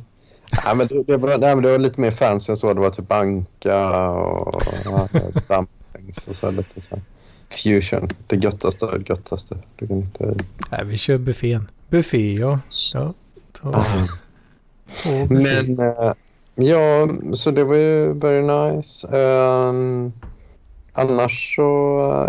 Nej, 0.65 0.75
men 0.75 0.87
det, 0.87 1.03
det, 1.03 1.17
var, 1.17 1.37
nej, 1.37 1.55
men 1.55 1.63
det 1.63 1.71
var 1.71 1.79
lite 1.79 2.01
mer 2.01 2.11
fancy 2.11 2.51
än 2.51 2.57
så. 2.57 2.73
Det 2.73 2.81
var 2.81 2.89
typ 2.89 3.11
anka 3.11 4.09
och 4.09 4.63
dumplings 5.47 6.27
och 6.27 6.35
så 6.35 6.51
lite 6.51 6.81
så 6.81 6.99
fusion. 7.49 8.07
Det 8.27 8.35
göttaste 8.35 8.85
det 8.85 9.09
göttaste. 9.09 9.57
Du 9.75 9.87
kan 9.87 9.97
inte... 9.97 10.35
Nej, 10.71 10.85
vi 10.85 10.97
kör 10.97 11.17
buffén. 11.17 11.67
Buffé 11.89 12.35
ja. 12.39 12.59
Ja. 12.93 13.13
Ta, 13.51 13.71
ta. 13.71 13.85
Men 15.29 15.79
eh, 15.79 16.13
ja, 16.55 17.09
så 17.33 17.51
det 17.51 17.63
var 17.63 17.75
ju 17.75 18.13
very 18.13 18.41
nice. 18.41 19.07
Ehm, 19.07 20.11
annars 20.93 21.55
så, 21.55 21.61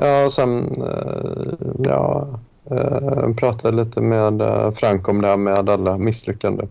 ja, 0.02 0.30
sen 0.30 0.82
uh, 0.82 1.54
ja, 1.84 2.28
uh, 2.72 3.34
pratade 3.34 3.76
lite 3.76 4.00
med 4.00 4.42
uh, 4.42 4.70
Frank 4.70 5.08
om 5.08 5.22
det 5.22 5.28
här 5.28 5.36
med 5.36 5.68
alla 5.68 5.98
misslyckande 5.98 6.66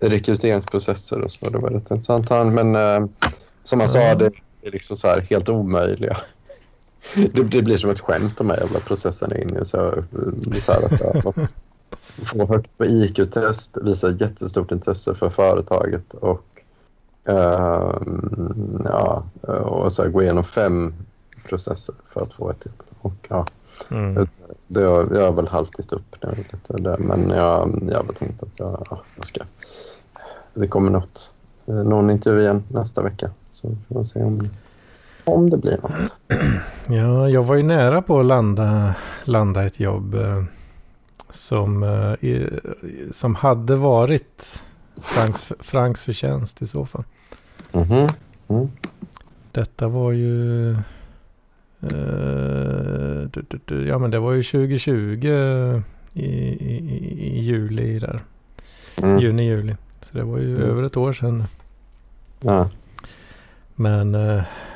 rekryteringsprocesser 0.00 1.20
och 1.20 1.30
så. 1.30 1.50
Det 1.50 1.58
var 1.58 1.70
rätt 1.70 1.90
intressant. 1.90 2.28
Han, 2.28 2.54
men 2.54 2.76
eh, 2.76 3.06
som 3.62 3.80
han 3.80 3.88
sa, 3.88 4.14
det 4.14 4.26
är 4.62 4.70
liksom 4.70 4.96
så 4.96 5.08
här 5.08 5.20
helt 5.20 5.48
omöjliga. 5.48 6.16
Det, 7.14 7.42
det 7.42 7.62
blir 7.62 7.78
som 7.78 7.90
ett 7.90 8.00
skämt 8.00 8.38
de 8.38 8.50
här 8.50 8.56
jävla 8.56 8.80
processerna 8.80 9.38
in 9.38 9.56
i. 9.56 9.64
Så, 9.64 9.86
eh, 9.86 10.58
så 10.60 10.72
här 10.72 10.84
att 10.84 11.00
jag 11.00 11.24
måste 11.24 11.48
få 12.24 12.46
högt 12.46 12.78
på 12.78 12.84
IQ-test, 12.84 13.78
visa 13.82 14.10
jättestort 14.10 14.72
intresse 14.72 15.14
för 15.14 15.30
företaget 15.30 16.14
och, 16.14 16.44
ehm, 17.24 18.86
ja, 18.88 19.24
och 19.62 19.92
så 19.92 20.02
här, 20.02 20.08
gå 20.08 20.22
igenom 20.22 20.44
fem 20.44 20.94
processer 21.44 21.94
för 22.12 22.20
att 22.20 22.32
få 22.32 22.50
ett 22.50 22.66
jobb. 22.66 22.82
Och, 23.00 23.26
ja, 23.28 23.46
Mm. 23.90 24.28
det 24.66 24.82
har, 24.82 25.08
jag 25.14 25.24
har 25.24 25.32
väl 25.32 25.48
haltit 25.48 25.92
upp 25.92 26.20
det 26.20 26.36
lite 26.36 26.72
där, 26.72 26.98
men 26.98 27.28
jag, 27.28 27.82
jag 27.90 28.02
har 28.02 28.12
tänkt 28.12 28.42
att 28.42 28.58
jag, 28.58 28.86
ja, 28.90 29.02
jag 29.16 29.26
ska... 29.26 29.40
Det 30.54 30.68
kommer 30.68 30.90
något, 30.90 31.32
eh, 31.66 31.74
någon 31.74 32.10
intervju 32.10 32.40
igen 32.40 32.62
nästa 32.68 33.02
vecka. 33.02 33.30
Så 33.50 33.76
får 33.88 33.98
vi 34.00 34.06
se 34.06 34.22
om, 34.22 34.48
om 35.24 35.50
det 35.50 35.56
blir 35.56 35.78
något. 35.82 36.12
Ja, 36.90 37.28
jag 37.28 37.44
var 37.44 37.54
ju 37.54 37.62
nära 37.62 38.02
på 38.02 38.20
att 38.20 38.26
landa, 38.26 38.94
landa 39.24 39.66
ett 39.66 39.80
jobb 39.80 40.14
eh, 40.14 40.44
som, 41.30 41.82
eh, 41.82 42.46
som 43.12 43.34
hade 43.34 43.76
varit 43.76 44.62
Franks, 45.02 45.52
Franks 45.60 46.04
förtjänst 46.04 46.62
i 46.62 46.66
så 46.66 46.86
fall. 46.86 47.04
Mhm. 47.72 48.08
Mm. 48.48 48.68
Detta 49.52 49.88
var 49.88 50.12
ju... 50.12 50.76
eh, 51.82 53.28
ja 53.88 53.98
men 53.98 54.10
det 54.10 54.18
var 54.18 54.32
ju 54.32 54.42
2020 54.42 55.26
i, 56.14 56.24
i, 56.24 56.76
i- 57.20 57.40
juli 57.40 57.98
där. 57.98 58.20
Mm. 59.02 59.18
Juni, 59.18 59.46
juli. 59.48 59.76
Så 60.00 60.18
det 60.18 60.24
var 60.24 60.38
ju 60.38 60.56
Mm. 60.56 60.68
över 60.70 60.82
ett 60.82 60.96
år 60.96 61.12
sedan. 61.12 61.44
Ja. 62.40 62.70
Men 63.74 64.14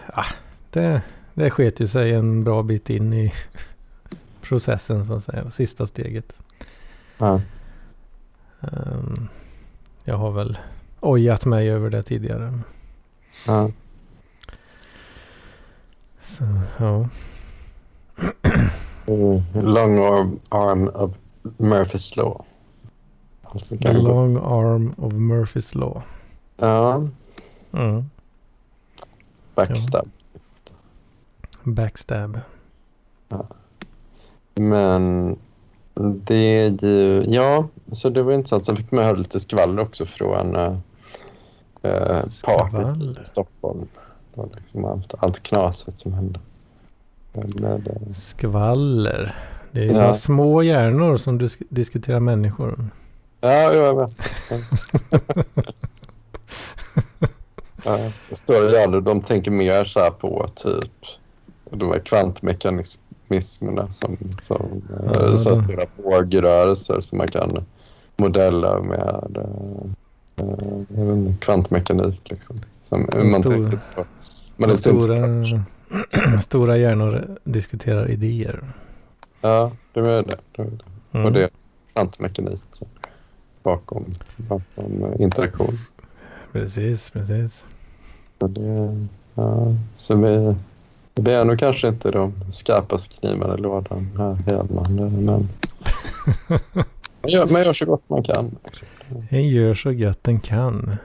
ah, 0.06 0.26
det, 0.70 1.02
det 1.34 1.50
sket 1.50 1.80
ju 1.80 1.86
sig 1.86 2.12
en 2.12 2.44
bra 2.44 2.62
bit 2.62 2.90
in 2.90 3.12
i 3.12 3.32
processen 4.42 5.04
så 5.06 5.14
att 5.14 5.22
säga. 5.24 5.50
Sista 5.50 5.86
steget. 5.86 6.32
Ja. 7.18 7.40
Ehm, 8.60 9.28
jag 10.04 10.16
har 10.16 10.30
väl 10.30 10.58
ojat 11.00 11.46
mig 11.46 11.70
över 11.70 11.90
det 11.90 12.02
tidigare. 12.02 12.58
Ja. 13.46 13.70
Så 16.22 16.44
ja. 16.78 17.08
Mm. 19.06 19.42
Long 19.54 19.98
arm, 19.98 20.40
arm 20.48 20.88
of 20.88 21.10
Murphys 21.56 22.16
law. 22.16 22.44
Alltså, 23.42 23.76
The 23.76 23.92
gå- 23.92 24.02
long 24.02 24.36
arm 24.36 24.94
of 24.98 25.12
Murphys 25.12 25.74
law. 25.74 26.02
Ja, 26.56 27.08
Mm. 27.72 28.04
backstab. 29.54 30.08
Backstab. 31.62 32.38
Men 34.54 35.36
det 35.94 36.34
är 36.58 36.84
ju... 36.86 37.24
Ja, 37.28 37.68
så 37.92 38.08
det 38.10 38.22
var 38.22 38.32
intressant. 38.32 38.64
Sen 38.64 38.76
fick 38.76 38.90
man 38.90 39.04
höra 39.04 39.16
lite 39.16 39.40
skvaller 39.40 39.82
också 39.82 40.06
från 40.06 40.56
äh, 40.56 40.76
äh, 41.82 42.06
party 42.22 42.30
Skvaller? 42.30 43.22
i 43.22 43.26
Stockholm. 43.26 43.88
Det 44.34 44.40
var 44.40 44.48
liksom 44.56 44.84
allt, 44.84 45.14
allt 45.18 45.42
knaset 45.42 45.98
som 45.98 46.12
hände. 46.12 46.40
Med, 47.32 47.88
äh, 47.88 48.12
Skvaller. 48.14 49.36
Det 49.72 49.80
är 49.80 49.84
ju 49.84 49.92
Ja. 49.94 50.14
små 50.14 50.62
hjärnor 50.62 51.16
som 51.16 51.40
dis- 51.40 51.62
diskuterar 51.68 52.20
människor. 52.20 52.84
ja, 53.40 53.72
jag 53.72 53.96
vet. 54.06 54.16
ja, 57.84 57.98
det 58.28 58.36
i 58.72 58.82
alla, 58.82 59.00
de 59.00 59.20
tänker 59.20 59.50
mer 59.50 59.84
så 59.84 59.98
här 60.00 60.10
på 60.10 60.48
typ 60.56 60.90
de 61.70 61.88
här 61.90 61.98
kvantmekanismerna 61.98 63.92
som, 63.92 64.16
som 64.42 64.82
Ja, 65.06 65.12
ja, 65.30 65.36
så 65.36 65.50
här 65.50 65.56
stora 65.56 65.86
vågrörelser 65.96 67.00
som 67.00 67.18
man 67.18 67.28
kan 67.28 67.64
modella 68.16 68.80
med 68.82 69.36
eh, 69.36 70.44
eh, 70.46 71.34
kvantmekanik. 71.40 72.30
Liksom. 72.30 72.60
Som, 72.88 73.08
man 73.14 73.42
stora- 73.42 73.54
tänker 73.54 73.80
på, 73.94 74.04
inte 74.58 74.76
stora, 74.76 75.16
Stora 76.40 76.76
hjärnor 76.76 77.38
diskuterar 77.44 78.10
idéer. 78.10 78.60
Ja, 79.40 79.72
det 79.92 80.00
är 80.00 80.04
det. 80.04 80.22
det, 80.22 80.62
är 80.62 80.66
det. 80.66 80.84
Mm. 81.12 81.26
Och 81.26 81.32
det 81.32 81.44
är 81.44 81.50
kvantmekanik 81.92 82.60
bakom, 83.62 84.04
bakom 84.36 85.14
interaktion. 85.18 85.78
Precis, 86.52 87.10
precis. 87.10 87.64
Så, 88.38 88.46
det, 88.46 89.06
ja, 89.34 89.74
så 89.96 90.16
vi, 90.16 90.54
vi 91.14 91.32
är 91.32 91.44
nog 91.44 91.58
kanske 91.58 91.88
inte 91.88 92.10
de 92.10 92.32
skarpaste 92.52 93.14
knivarna 93.14 93.54
i 93.54 93.60
lådan 93.60 94.10
här 94.18 94.34
Hedman. 94.34 94.94
Men 94.94 95.24
man 95.24 95.48
gör, 97.62 97.72
så 97.72 97.86
gott 97.86 98.08
man 98.08 98.22
kan. 98.22 98.56
En 99.28 99.48
gör 99.48 99.74
så 99.74 99.92
gött 99.92 100.24
den 100.24 100.40
kan. 100.40 100.96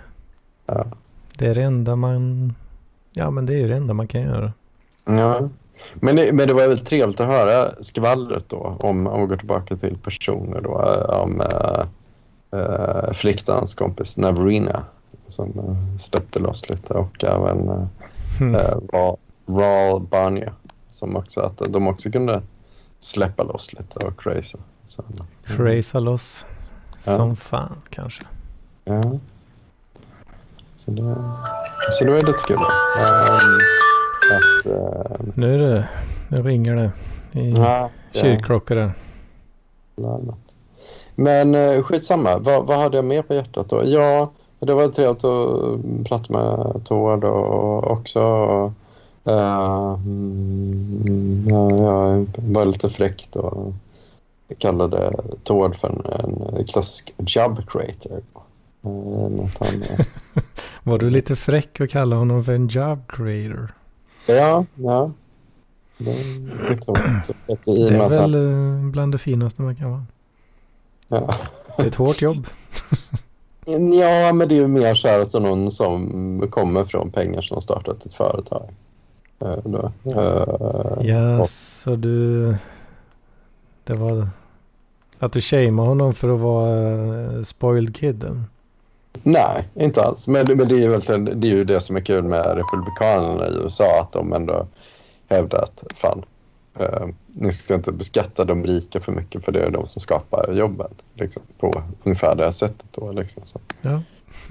Ja. 0.66 0.86
Det 1.38 1.48
är 1.48 1.56
det 1.56 1.64
enda 1.64 1.96
man... 1.96 2.54
Ja, 3.18 3.32
men 3.32 3.46
det 3.46 3.54
är 3.54 3.58
ju 3.58 3.68
det 3.68 3.76
enda 3.76 3.94
man 3.94 4.08
kan 4.08 4.22
göra. 4.22 4.54
Ja. 5.06 5.50
Men 5.94 6.16
det, 6.16 6.34
men 6.34 6.48
det 6.48 6.54
var 6.54 6.68
väldigt 6.68 6.88
trevligt 6.88 7.20
att 7.20 7.28
höra 7.28 7.72
skvallret 7.82 8.50
då 8.50 8.78
om, 8.80 9.08
om 9.08 9.22
vi 9.22 9.28
går 9.28 9.38
tillbaka 9.38 9.76
till 9.76 9.98
personer 9.98 10.62
då, 10.62 10.82
eh, 10.82 11.22
om 11.22 11.42
äh, 11.42 11.86
äh, 12.60 13.14
Fliktans 13.14 13.74
kompis 13.74 14.18
Navrina 14.18 14.84
som 15.30 15.50
äh, 15.50 16.00
släppte 16.00 16.40
loss 16.40 16.70
lite 16.70 16.94
och 16.94 17.24
även 17.24 17.70
äh, 17.70 17.88
Mm. 18.42 18.56
Raul 19.48 20.02
Banya 20.02 20.54
som 20.90 21.16
också 21.16 21.42
att 21.42 21.58
de 21.58 21.88
också 21.88 22.12
kunde 22.12 22.42
släppa 23.00 23.44
loss 23.44 23.74
lite 23.74 24.00
och 24.00 24.22
crazy. 24.22 24.58
Så, 24.88 25.04
Crazy 25.44 26.00
loss. 26.00 26.46
Ja. 27.06 27.16
Som 27.16 27.36
fan 27.36 27.82
kanske. 27.90 28.24
Ja. 28.84 29.20
Så 30.88 30.94
det, 30.94 31.16
så 31.92 32.04
det 32.04 32.12
var 32.12 32.22
lite 32.22 32.40
kul. 32.48 32.58
Um, 32.58 32.64
att, 34.32 34.66
uh, 34.66 35.28
Nu 35.36 35.56
är 35.56 35.60
det... 35.60 35.88
Nu 36.28 36.38
ringer 36.38 36.76
det 36.76 36.92
i 37.40 37.52
ja, 37.52 37.90
kyrkklockor 38.12 38.76
där. 38.76 38.92
Men 41.16 41.56
eh, 41.56 41.84
skitsamma, 41.84 42.38
vad, 42.38 42.68
vad 42.68 42.80
hade 42.80 42.98
jag 42.98 43.06
mer 43.06 43.22
på 43.22 43.34
hjärtat 43.34 43.70
då? 43.70 43.82
Ja, 43.86 44.32
det 44.60 44.74
var 44.74 44.88
trevligt 44.88 45.24
att 45.24 45.80
prata 46.10 46.34
med 46.34 46.82
Tord 46.86 47.24
och 47.24 47.92
också 47.92 48.20
mm, 49.24 49.98
ja, 51.48 51.72
jag 51.72 52.26
var 52.36 52.66
lite 52.66 52.90
fräck 52.90 53.30
då. 53.32 53.74
Jag 54.48 54.58
kallade 54.58 55.14
Tord 55.44 55.76
för 55.76 55.88
en, 55.88 56.04
en 56.58 56.66
klassisk 56.66 57.14
job 57.18 57.70
creator. 57.70 58.22
Var 60.84 60.98
du 60.98 61.10
lite 61.10 61.36
fräck 61.36 61.80
och 61.80 61.90
kallade 61.90 62.20
honom 62.20 62.44
för 62.44 62.54
en 62.54 62.68
job 62.68 63.00
creator? 63.08 63.74
ja, 64.28 64.66
ja. 64.76 65.12
Det 65.98 66.12
är 66.12 66.70
lite 66.70 66.92
roligt. 66.92 67.26
Så 67.26 67.34
att 67.54 67.68
i 67.68 67.88
och 67.88 67.92
Det 67.92 67.98
är 67.98 68.10
väl 68.10 68.36
eh, 68.36 68.90
bland 68.92 69.12
det 69.12 69.18
finaste 69.18 69.62
man 69.62 69.76
kan 69.76 69.92
vara. 69.92 70.06
ja. 71.08 71.34
Det 71.78 71.84
är 71.84 71.88
ett 71.88 71.96
hårt 71.96 72.22
jobb. 72.22 72.48
Ja, 74.00 74.34
men 74.34 74.48
det 74.48 74.56
är 74.56 74.60
ju 74.60 74.68
mer 74.68 74.96
så 74.96 75.08
här 75.08 75.26
som 75.26 75.44
någon 75.44 75.72
som 75.72 76.48
kommer 76.52 76.84
från 76.86 77.12
pengar 77.12 77.42
som 77.42 77.56
har 77.56 77.62
startat 77.62 78.06
ett 78.06 78.14
företag. 78.14 78.70
Eh, 79.42 79.58
då. 79.64 79.92
Eh, 80.06 81.08
Ja, 81.08 81.40
och- 81.40 81.50
så 81.50 81.96
du... 81.96 82.56
Det 83.84 83.94
var... 83.94 84.28
Att 85.20 85.32
du 85.34 85.42
shameade 85.42 85.90
honom 85.90 86.14
för 86.14 86.30
att 86.34 86.40
vara 86.40 87.44
spoiled 87.44 87.96
kid. 87.96 88.44
Nej, 89.24 89.68
inte 89.76 90.04
alls. 90.04 90.28
Men, 90.28 90.46
det- 90.46 90.56
men 90.56 90.68
det, 90.68 90.76
är 90.76 90.80
ju 90.80 90.88
väl, 90.88 91.26
det 91.42 91.48
är 91.48 91.52
ju 91.56 91.64
det 91.64 91.82
som 91.82 91.96
är 91.96 92.02
kul 92.02 92.24
med 92.24 92.56
republikanerna 92.58 93.48
i 93.48 93.52
USA. 93.64 94.02
Att 94.02 94.12
de 94.12 94.34
ändå 94.34 94.68
hävdar 95.30 95.64
att 95.64 95.84
fan, 95.98 96.26
eh, 96.80 97.08
ni 97.28 97.52
ska 97.54 97.76
inte 97.76 97.92
beskatta 97.92 98.46
de 98.46 98.64
rika 98.66 99.00
för 99.02 99.12
mycket 99.12 99.46
för 99.46 99.52
det 99.52 99.62
är 99.66 99.70
de 99.70 99.88
som 99.88 100.00
skapar 100.00 100.54
jobben. 100.54 100.88
Liksom, 101.14 101.42
på 101.60 101.84
ungefär 102.04 102.36
det 102.36 102.44
här 102.44 102.52
sättet. 102.52 102.86
Då, 102.92 103.12
liksom, 103.12 103.46
så. 103.46 103.60
Ja, 103.82 104.02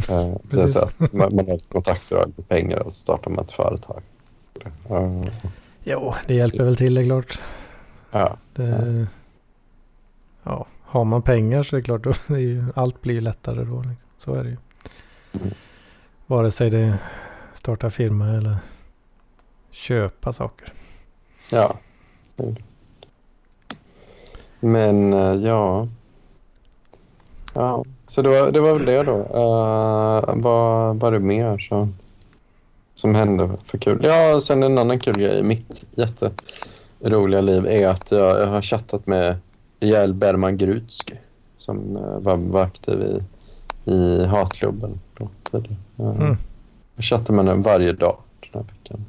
Eh, 0.09 0.35
det 0.42 0.61
är 0.62 0.66
så 0.66 0.79
att 0.79 1.12
man, 1.12 1.37
man 1.37 1.48
har 1.48 1.59
kontakter 1.72 2.16
och 2.37 2.48
pengar 2.48 2.79
och 2.79 2.92
så 2.92 3.00
startar 3.02 3.31
man 3.31 3.44
ett 3.44 3.52
företag. 3.52 4.02
Eh, 4.90 5.24
jo, 5.85 6.14
det 6.26 6.35
hjälper 6.35 6.64
väl 6.64 6.76
till 6.76 6.94
det 6.94 7.00
är 7.00 7.05
klart. 7.05 7.38
ja. 8.11 8.37
Det, 8.55 9.07
ja, 10.42 10.66
har 10.83 11.05
man 11.05 11.22
pengar 11.22 11.62
så 11.62 11.76
är 11.76 11.81
det 11.81 11.85
klart, 11.85 12.02
då, 12.05 12.12
det 12.26 12.40
ju, 12.40 12.64
allt 12.74 13.00
blir 13.02 13.14
ju 13.14 13.20
lättare 13.20 13.64
då. 13.64 13.76
Liksom. 13.83 14.06
Så 14.26 14.34
är 14.34 14.44
det 14.44 14.50
ju. 14.50 14.56
Vare 16.26 16.50
sig 16.50 16.70
det 16.70 16.78
är 16.78 16.96
starta 17.54 17.90
firma 17.90 18.28
eller 18.28 18.56
köpa 19.70 20.32
saker. 20.32 20.72
Ja. 21.50 21.76
Men 24.60 25.12
eh, 25.12 25.34
ja. 25.34 25.88
Ja, 27.54 27.84
så 28.08 28.22
det 28.22 28.28
var, 28.28 28.50
det 28.50 28.60
var 28.60 28.72
väl 28.72 28.84
det 28.86 29.02
då. 29.02 29.16
Uh, 29.16 30.42
vad 30.42 30.96
var 30.96 31.12
det 31.12 31.18
mer 31.18 31.58
som, 31.58 31.96
som 32.94 33.14
hände 33.14 33.56
för 33.64 33.78
kul? 33.78 34.00
Ja, 34.04 34.40
sen 34.40 34.62
en 34.62 34.78
annan 34.78 35.00
kul 35.00 35.18
grej 35.18 35.38
i 35.38 35.42
mitt 35.42 35.84
jätteroliga 35.90 37.40
liv 37.40 37.66
är 37.66 37.88
att 37.88 38.10
jag, 38.10 38.40
jag 38.40 38.46
har 38.46 38.62
chattat 38.62 39.06
med 39.06 39.36
Jael 39.80 40.14
Bergman 40.14 40.56
Grutsky 40.56 41.14
som 41.56 41.96
eh, 41.96 42.18
var, 42.18 42.36
var 42.36 42.62
aktiv 42.62 43.00
i, 43.02 43.22
i 43.87 44.25
hatklubben. 44.27 45.01
Då. 45.18 45.29
Eh, 45.53 45.62
Mm. 45.99 46.37
Jag 46.96 47.05
chattar 47.05 47.35
med 47.35 47.46
henne 47.46 47.62
varje 47.62 47.92
dag 47.92 48.16
den 48.40 48.51
här 48.53 48.62
veckan. 48.62 49.05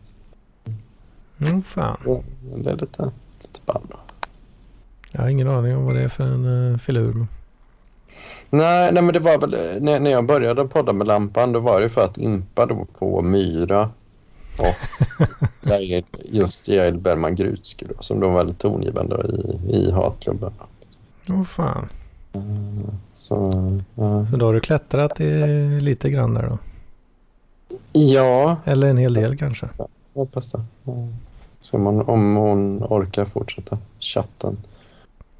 Mm, 1.47 1.63
fan. 1.63 1.97
Ja, 2.05 2.21
Det 2.55 2.69
är 2.71 2.75
lite, 2.75 3.11
lite 3.41 3.59
band. 3.65 3.91
Jag 5.11 5.21
har 5.21 5.29
ingen 5.29 5.47
aning 5.47 5.75
om 5.77 5.85
vad 5.85 5.95
det 5.95 6.01
är 6.01 6.07
för 6.07 6.23
en 6.23 6.45
uh, 6.45 6.77
filur. 6.77 7.27
Nej, 8.49 8.91
nej, 8.93 9.03
men 9.03 9.13
det 9.13 9.19
var 9.19 9.37
väl 9.37 9.81
när, 9.83 9.99
när 9.99 10.11
jag 10.11 10.25
började 10.25 10.67
podda 10.67 10.93
med 10.93 11.07
Lampan 11.07 11.51
då 11.51 11.59
var 11.59 11.81
det 11.81 11.89
för 11.89 12.01
att 12.05 12.17
impa 12.17 12.65
då 12.65 12.85
på 12.99 13.21
Myra 13.21 13.89
och 14.57 14.75
just 16.25 16.67
Jael 16.67 16.97
Bergman 16.97 17.35
Grutsky 17.35 17.85
då, 17.85 18.03
som 18.03 18.19
då 18.19 18.29
var 18.29 18.37
väldigt 18.37 18.59
tongivande 18.59 19.15
i, 19.27 19.75
i 19.77 19.91
hatklubben. 19.91 20.51
Åh 21.29 21.43
fan. 21.43 21.89
Eh, 22.33 22.41
Så, 23.27 23.51
ja. 23.95 24.25
Så 24.25 24.37
då 24.37 24.45
har 24.45 24.53
du 24.53 24.59
klättrat 24.59 25.21
i, 25.21 25.31
lite 25.81 26.09
grann 26.09 26.33
där 26.33 26.49
då? 26.49 26.57
ja, 27.99 28.57
Eller 28.65 28.87
en 28.89 28.97
hel 28.97 29.13
del 29.13 29.37
kanske? 29.37 29.67
jag 29.77 29.87
hoppas 30.13 30.51
det. 30.51 30.61
Så 31.59 31.77
man, 31.77 32.01
om 32.01 32.35
hon 32.35 32.83
orkar 32.83 33.25
fortsätta 33.25 33.77
chatten 33.99 34.57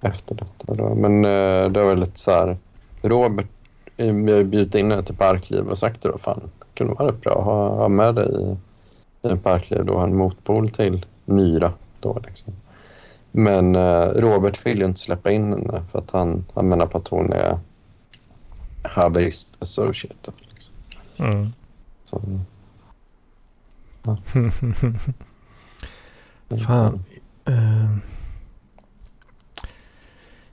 efter 0.02 0.36
detta. 0.36 0.74
Då. 0.74 0.96
Men 0.96 1.26
eh, 1.26 1.72
det 1.72 1.84
var 1.84 1.96
lite 1.96 2.20
så 2.20 2.32
här, 2.32 2.58
Robert, 3.02 3.48
eh, 3.98 4.14
vi 4.14 4.32
har 4.32 4.40
ju 4.40 4.44
bjudit 4.44 4.76
in 4.76 4.92
henne 4.92 5.04
till 5.04 5.16
Parkliv 5.16 5.68
och 5.68 5.78
sagt 5.78 6.02
då, 6.02 6.18
fan, 6.18 6.42
det 6.60 6.66
kunde 6.78 6.94
vara 6.94 7.12
bra 7.12 7.40
att 7.40 7.46
ha, 7.46 7.76
ha 7.76 7.90
med 7.90 8.16
dig 8.16 8.58
i, 9.22 9.28
i 9.34 9.38
Parkliv 9.38 9.86
då, 9.86 9.98
en 9.98 10.16
motpol 10.16 10.70
till 10.70 11.06
Myra 11.26 11.74
då 12.00 12.20
liksom. 12.28 12.54
Men 13.32 13.76
eh, 13.76 14.08
Robert 14.08 14.66
vill 14.66 14.80
ju 14.80 14.86
inte 14.86 15.00
släppa 15.00 15.32
in 15.32 15.54
henne 15.54 15.84
för 15.92 16.00
att 16.00 16.12
han, 16.12 16.46
han 16.54 16.70
menar 16.70 16.86
på 16.86 16.98
att 16.98 17.08
hon 17.08 17.34
är 17.34 17.60
haverist 18.88 19.58
associate. 19.60 20.32
Liksom. 20.54 20.74
Mm. 21.18 21.50
Så, 22.04 22.22
Fan. 26.68 27.04
Eh, 27.46 27.96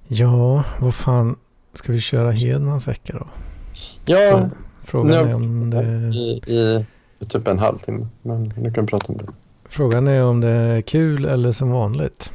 ja, 0.08 0.64
vad 0.80 0.94
fan. 0.94 1.36
Ska 1.72 1.92
vi 1.92 2.00
köra 2.00 2.30
Hedmans 2.30 2.88
vecka 2.88 3.12
då? 3.18 3.26
Ja, 4.04 4.16
Frå- 4.18 4.50
Frågan 4.84 5.12
Ja. 5.12 5.28
är 5.28 5.34
om 5.34 5.70
det, 5.70 5.82
i, 6.52 6.84
i 7.20 7.26
typ 7.26 7.48
en 7.48 7.58
halvtimme. 7.58 8.06
Men 8.22 8.42
nu 8.42 8.72
kan 8.72 8.84
vi 8.84 8.90
prata 8.90 9.12
om 9.12 9.18
det. 9.18 9.26
frågan 9.64 10.08
är 10.08 10.22
om 10.24 10.40
det 10.40 10.48
är 10.48 10.80
kul 10.80 11.24
eller 11.24 11.52
som 11.52 11.70
vanligt. 11.70 12.32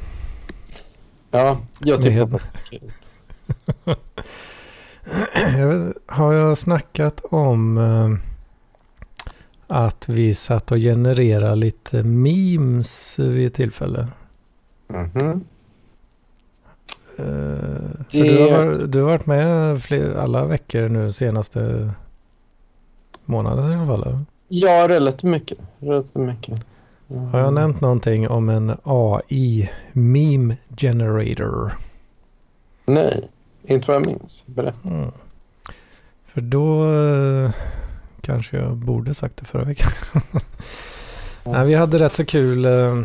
Ja, 1.30 1.58
jag 1.80 2.02
Det 2.02 2.08
är 2.08 2.26
tycker 2.26 2.40
helt- 3.84 3.84
Jag 5.58 5.92
har 6.06 6.32
jag 6.32 6.58
snackat 6.58 7.20
om 7.24 7.78
eh, 7.78 8.10
att 9.66 10.08
vi 10.08 10.34
satt 10.34 10.70
och 10.72 10.78
genererade 10.78 11.54
lite 11.56 12.02
memes 12.02 13.18
vid 13.18 13.46
ett 13.46 13.54
tillfälle? 13.54 14.08
Mhm. 14.88 15.44
Eh, 17.16 17.24
för 18.08 18.18
Det- 18.18 18.24
du, 18.28 18.52
har, 18.54 18.86
du 18.86 19.00
har 19.02 19.06
varit 19.10 19.26
med 19.26 19.82
fler, 19.82 20.14
alla 20.14 20.44
veckor 20.46 20.88
nu 20.88 21.12
senaste 21.12 21.90
månaden 23.24 23.72
i 23.72 23.74
alla 23.76 23.86
fall. 23.86 24.02
eller? 24.02 24.20
Ja, 24.48 24.88
relativt 24.88 25.22
mycket. 25.30 25.58
Relativt 25.78 26.14
mycket. 26.14 26.66
Har 27.32 27.40
jag 27.40 27.52
nämnt 27.54 27.80
någonting 27.80 28.28
om 28.28 28.48
en 28.48 28.72
AI 28.84 29.70
meme 29.92 30.56
generator? 30.76 31.72
Nej, 32.86 33.28
inte 33.64 33.86
vad 33.86 33.96
jag 33.96 34.06
minns. 34.06 34.42
Berätta. 34.46 34.88
Mm. 34.88 35.10
För 36.26 36.40
då 36.40 36.94
eh, 36.94 37.50
kanske 38.20 38.56
jag 38.56 38.76
borde 38.76 39.14
sagt 39.14 39.36
det 39.36 39.44
förra 39.44 39.64
veckan. 39.64 39.90
Nej, 41.44 41.66
vi 41.66 41.74
hade 41.74 41.98
rätt 41.98 42.14
så 42.14 42.24
kul 42.24 42.64
eh, 42.64 43.02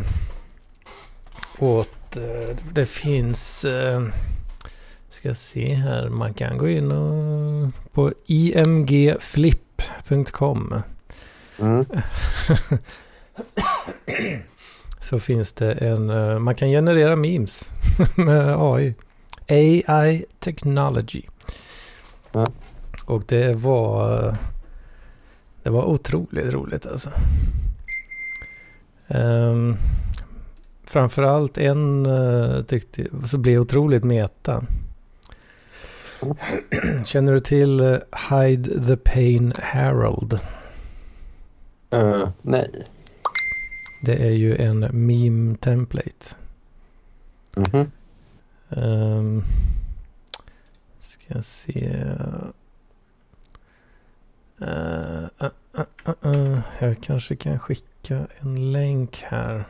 åt... 1.58 2.16
Eh, 2.16 2.56
det 2.72 2.86
finns... 2.86 3.64
Eh, 3.64 4.02
ska 5.08 5.34
se 5.34 5.74
här. 5.74 6.08
Man 6.08 6.34
kan 6.34 6.58
gå 6.58 6.68
in 6.68 6.92
och 6.92 7.72
på 7.92 8.12
imgflip.com. 8.26 10.74
Mm. 11.58 11.84
så 15.06 15.20
finns 15.20 15.52
det 15.52 15.72
en... 15.72 16.06
Man 16.42 16.54
kan 16.54 16.68
generera 16.68 17.16
memes 17.16 17.72
med 18.16 18.56
AI. 18.58 18.94
AI 19.48 20.24
technology. 20.38 21.22
Ja. 22.32 22.46
Och 23.04 23.24
det 23.28 23.54
var... 23.54 24.36
Det 25.62 25.70
var 25.70 25.84
otroligt 25.84 26.52
roligt 26.52 26.86
alltså. 26.86 27.10
Um, 29.08 29.76
framförallt 30.84 31.58
en 31.58 32.06
uh, 32.06 32.62
tyckte 32.62 33.06
så 33.26 33.38
blev 33.38 33.60
otroligt 33.60 34.04
meta. 34.04 34.64
Känner 37.04 37.32
du 37.32 37.40
till 37.40 37.80
eh, 37.80 37.98
Hide 38.30 38.86
the 38.86 38.96
Pain 38.96 39.52
Harold? 39.58 40.40
Eh, 41.90 42.28
nej. 42.42 42.84
Det 44.02 44.16
är 44.16 44.32
ju 44.32 44.56
en 44.56 44.78
meme 44.78 45.56
template. 45.56 46.36
Mhm. 47.56 47.90
Um, 48.76 49.44
ska 50.98 51.42
se. 51.42 52.04
Uh, 54.62 55.28
uh, 55.42 55.50
uh, 56.08 56.14
uh. 56.26 56.60
Jag 56.80 57.00
kanske 57.00 57.36
kan 57.36 57.58
skicka 57.58 58.26
en 58.38 58.72
länk 58.72 59.22
här. 59.22 59.64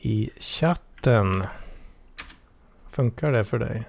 I 0.00 0.30
chatten. 0.38 1.44
Funkar 2.90 3.32
det 3.32 3.44
för 3.44 3.58
dig? 3.58 3.84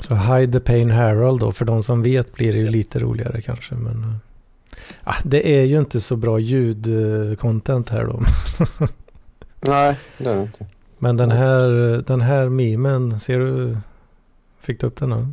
Så 0.00 0.14
Hide 0.14 0.52
the 0.52 0.60
Pain 0.60 0.90
Herald 0.90 1.40
då. 1.40 1.52
För 1.52 1.64
de 1.64 1.82
som 1.82 2.02
vet 2.02 2.32
blir 2.32 2.52
det 2.52 2.58
ju 2.58 2.68
lite 2.68 2.98
roligare 2.98 3.42
kanske. 3.42 3.74
Men, 3.74 4.04
uh, 4.04 4.16
ah, 5.04 5.16
det 5.24 5.60
är 5.60 5.64
ju 5.64 5.78
inte 5.78 6.00
så 6.00 6.16
bra 6.16 6.38
ljudcontent 6.38 7.90
här 7.90 8.04
då. 8.04 8.20
Nej, 9.60 9.98
det 10.18 10.30
är 10.30 10.34
det 10.34 10.42
inte. 10.42 10.66
Men 10.98 11.16
den 11.16 11.30
här, 11.30 11.68
den 12.06 12.20
här 12.20 12.48
memen, 12.48 13.20
ser 13.20 13.38
du? 13.38 13.76
Fick 14.60 14.80
du 14.80 14.86
upp 14.86 14.96
den 14.96 15.10
nu? 15.10 15.26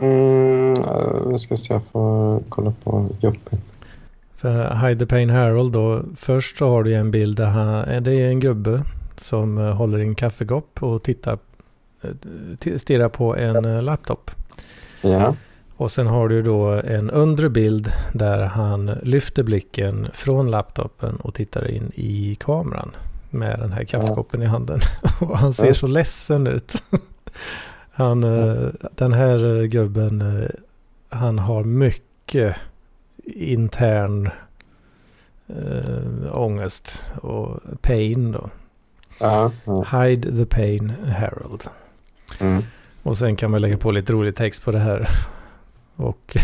Mm, 0.00 0.70
uh, 0.70 1.32
vi 1.32 1.38
ska 1.38 1.56
se, 1.56 1.72
jag 1.72 1.82
får 1.92 2.42
kolla 2.48 2.72
på 2.84 3.08
Joppi. 3.20 3.56
För 4.36 4.74
Hide 4.74 4.98
the 4.98 5.06
Pain 5.06 5.30
Harold 5.30 5.72
då. 5.72 6.02
Först 6.16 6.58
så 6.58 6.68
har 6.68 6.82
du 6.82 6.94
en 6.94 7.10
bild 7.10 7.36
där 7.36 7.46
han, 7.46 7.84
eh, 7.84 8.02
det 8.02 8.12
är 8.12 8.28
en 8.28 8.40
gubbe 8.40 8.82
som 9.16 9.58
eh, 9.58 9.74
håller 9.74 9.98
i 9.98 10.02
en 10.02 10.14
kaffekopp 10.14 10.82
och 10.82 11.02
tittar, 11.02 11.38
eh, 12.02 12.76
stirrar 12.76 13.08
på 13.08 13.36
en 13.36 13.64
eh, 13.64 13.82
laptop. 13.82 14.30
Ja. 15.00 15.34
Och 15.78 15.92
sen 15.92 16.06
har 16.06 16.28
du 16.28 16.42
då 16.42 16.66
en 16.70 17.10
undre 17.10 17.48
bild 17.50 17.92
där 18.12 18.38
han 18.46 18.86
lyfter 19.02 19.42
blicken 19.42 20.08
från 20.12 20.50
laptopen 20.50 21.16
och 21.16 21.34
tittar 21.34 21.70
in 21.70 21.92
i 21.94 22.36
kameran 22.40 22.90
med 23.30 23.58
den 23.58 23.72
här 23.72 23.84
kaffekoppen 23.84 24.42
i 24.42 24.46
handen. 24.46 24.80
Och 25.20 25.38
han 25.38 25.52
ser 25.52 25.66
Ja. 25.66 25.74
så 25.74 25.86
ledsen 25.86 26.46
ut. 26.46 26.82
Han, 27.90 28.24
eh, 28.24 28.68
den 28.96 29.12
här 29.12 29.56
eh, 29.60 29.64
gubben, 29.64 30.20
eh, 30.42 30.48
han 31.08 31.38
har 31.38 31.64
mycket 31.64 32.56
intern 33.24 34.30
äh, 35.48 36.36
ångest 36.38 37.12
och 37.22 37.60
pain 37.80 38.32
då. 38.32 38.50
Ja. 39.20 39.52
ja. 39.64 39.84
Hide 40.02 40.36
the 40.36 40.44
pain, 40.56 40.92
Harold. 41.18 41.64
Mm. 42.40 42.62
Och 43.02 43.18
sen 43.18 43.36
kan 43.36 43.50
man 43.50 43.60
lägga 43.60 43.76
på 43.76 43.90
lite 43.90 44.12
rolig 44.12 44.34
text 44.36 44.64
på 44.64 44.70
det 44.72 44.78
här. 44.78 45.08
Och 45.98 46.36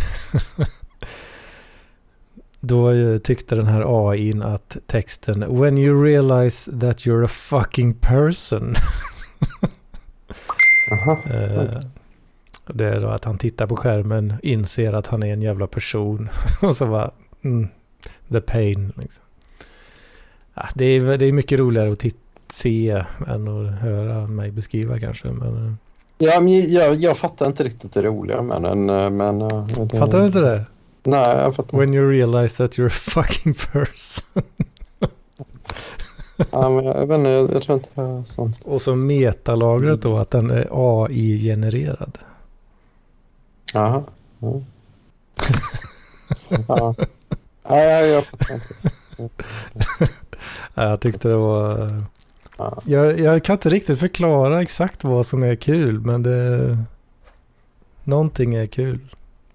då 2.60 2.90
tyckte 3.18 3.54
den 3.54 3.66
här 3.66 4.10
AIn 4.10 4.42
att 4.42 4.76
texten 4.86 5.60
When 5.60 5.78
you 5.78 6.04
realize 6.04 6.80
that 6.80 6.98
you're 6.98 7.24
a 7.24 7.28
fucking 7.28 7.94
person. 7.94 8.74
Aha. 10.92 11.18
Eh, 11.26 11.80
det 12.66 12.86
är 12.86 13.00
då 13.00 13.08
att 13.08 13.24
han 13.24 13.38
tittar 13.38 13.66
på 13.66 13.76
skärmen, 13.76 14.34
inser 14.42 14.92
att 14.92 15.06
han 15.06 15.22
är 15.22 15.32
en 15.32 15.42
jävla 15.42 15.66
person. 15.66 16.28
och 16.62 16.76
så 16.76 16.86
bara, 16.86 17.10
mm, 17.42 17.68
the 18.28 18.40
pain 18.40 18.92
liksom. 18.96 19.24
Ja, 20.54 20.68
det, 20.74 20.84
är, 20.84 21.18
det 21.18 21.26
är 21.26 21.32
mycket 21.32 21.60
roligare 21.60 21.92
att 21.92 21.98
tit- 21.98 22.16
se 22.48 23.04
än 23.26 23.48
att 23.48 23.80
höra 23.80 24.26
mig 24.26 24.50
beskriva 24.50 24.98
kanske. 24.98 25.28
Men, 25.28 25.66
eh, 25.66 25.72
Ja, 26.18 26.40
men 26.40 26.72
jag, 26.72 26.94
jag 26.94 27.16
fattar 27.18 27.46
inte 27.46 27.64
riktigt 27.64 27.94
det 27.94 28.02
roliga 28.02 28.42
med 28.42 28.62
den. 28.62 28.90
eh, 28.90 29.10
Men, 29.10 29.42
eh, 29.42 29.66
det, 29.66 29.98
fattar 29.98 30.18
du 30.20 30.26
inte 30.26 30.40
det? 30.40 30.64
Nej, 31.02 31.36
jag 31.36 31.56
fattar 31.56 31.62
inte. 31.62 31.76
When 31.76 31.94
you 31.94 32.10
realize 32.10 32.56
that 32.68 32.78
you're 32.78 32.86
a 32.86 32.90
fucking 32.90 33.54
person. 33.54 34.42
Ja, 36.50 36.68
men 36.70 36.84
jag, 36.84 36.96
jag 36.96 37.06
vet 37.06 37.18
inte, 37.18 37.30
jag, 37.30 37.52
jag 37.54 37.62
tror 37.62 37.74
inte 37.78 37.88
jag 37.94 38.02
har 38.04 38.24
sånt. 38.26 38.58
Och 38.64 38.82
så 38.82 38.94
metalagret 38.94 40.02
då 40.02 40.18
att 40.18 40.30
den 40.30 40.50
är 40.50 40.68
AI-genererad. 40.72 42.18
Jaha. 43.72 44.02
Ja. 44.38 44.60
ja. 46.68 46.94
Ja, 47.68 47.78
jag, 47.78 48.08
jag 48.08 48.24
fattar 48.26 48.54
inte. 48.54 48.74
Ja, 50.74 50.88
Jag 50.88 51.00
tyckte 51.00 51.28
det 51.28 51.36
var... 51.36 51.90
Ja. 52.58 52.78
Jag, 52.84 53.20
jag 53.20 53.44
kan 53.44 53.54
inte 53.54 53.68
riktigt 53.68 53.98
förklara 53.98 54.62
exakt 54.62 55.04
vad 55.04 55.26
som 55.26 55.42
är 55.42 55.54
kul, 55.56 56.00
men 56.00 56.22
det... 56.22 56.78
Någonting 58.04 58.54
är 58.54 58.66
kul. 58.66 58.98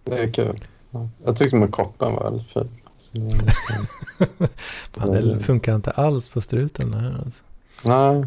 Det 0.04 0.18
är 0.20 0.32
kul. 0.32 0.64
Ja. 0.92 1.10
Jag 1.26 1.38
tyckte 1.38 1.56
med 1.56 1.72
koppen 1.72 2.14
var 2.16 2.24
väldigt. 2.24 2.48
Så 2.50 2.66
det- 5.12 5.40
funkar 5.40 5.76
inte 5.76 5.92
alls 5.92 6.30
på 6.30 6.42
struten 6.42 6.94
här. 6.94 7.22
Alltså. 7.26 7.44
Nej. 7.84 8.26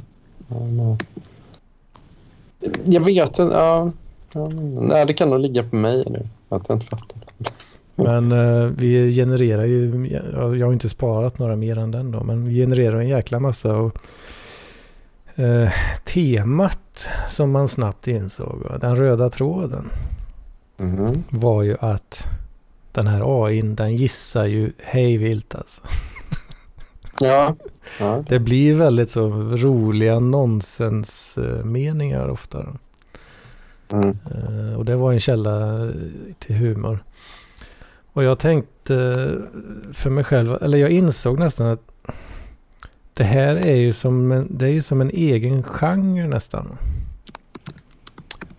Ja, 0.48 0.60
nej. 0.66 0.96
Jag 2.84 3.00
vet 3.04 3.28
inte. 3.28 3.42
Ja. 3.42 3.90
Ja, 4.34 4.48
men- 4.48 4.74
nej, 4.74 5.06
det 5.06 5.12
kan 5.14 5.30
nog 5.30 5.40
ligga 5.40 5.62
på 5.64 5.76
mig 5.76 6.04
nu. 6.10 6.28
Att 6.48 6.62
jag 6.68 6.76
inte 6.76 6.86
fattar. 6.86 7.18
Men 7.94 8.32
eh, 8.32 8.64
vi 8.66 9.12
genererar 9.12 9.64
ju, 9.64 10.06
jag 10.58 10.66
har 10.66 10.72
inte 10.72 10.88
sparat 10.88 11.38
några 11.38 11.56
mer 11.56 11.78
än 11.78 11.90
den 11.90 12.10
då, 12.10 12.24
men 12.24 12.44
vi 12.44 12.54
genererar 12.54 13.00
en 13.00 13.08
jäkla 13.08 13.40
massa. 13.40 13.76
Och, 13.76 13.98
eh, 15.36 15.72
temat 16.04 17.08
som 17.28 17.50
man 17.50 17.68
snabbt 17.68 18.08
insåg, 18.08 18.78
den 18.80 18.96
röda 18.96 19.30
tråden, 19.30 19.90
Mhm. 20.78 21.24
var 21.30 21.62
ju 21.62 21.76
att 21.80 22.26
den 22.92 23.06
här 23.06 23.44
AIn, 23.46 23.74
den 23.76 23.96
gissar 23.96 24.44
ju 24.44 24.72
hej 24.78 25.16
vilt 25.16 25.54
alltså. 25.54 25.80
Ja. 27.20 27.56
ja. 28.00 28.24
Det 28.28 28.38
blir 28.38 28.74
väldigt 28.74 29.10
så 29.10 29.28
roliga 29.56 30.18
nonsensmeningar 30.20 32.28
ofta. 32.28 32.66
Mm. 33.92 34.08
Eh, 34.08 34.74
och 34.78 34.84
det 34.84 34.96
var 34.96 35.12
en 35.12 35.20
källa 35.20 35.88
till 36.38 36.56
humor. 36.56 37.04
Och 38.12 38.24
jag 38.24 38.38
tänkte 38.38 38.94
för 39.92 40.10
mig 40.10 40.24
själv, 40.24 40.58
eller 40.62 40.78
jag 40.78 40.90
insåg 40.90 41.38
nästan 41.38 41.66
att 41.66 41.80
det 43.14 43.24
här 43.24 43.66
är 43.66 43.76
ju 43.76 43.92
som 43.92 44.32
en, 44.32 44.46
det 44.50 44.66
är 44.66 44.70
ju 44.70 44.82
som 44.82 45.00
en 45.00 45.10
egen 45.10 45.62
genre 45.62 46.26
nästan. 46.26 46.78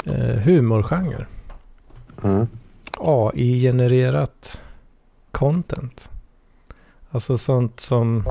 Eh, 0.05 0.39
humorgenre. 0.39 1.25
Mm. 2.23 2.47
AI-genererat 2.97 4.61
content. 5.31 6.09
Alltså 7.09 7.37
sånt 7.37 7.79
som 7.79 8.23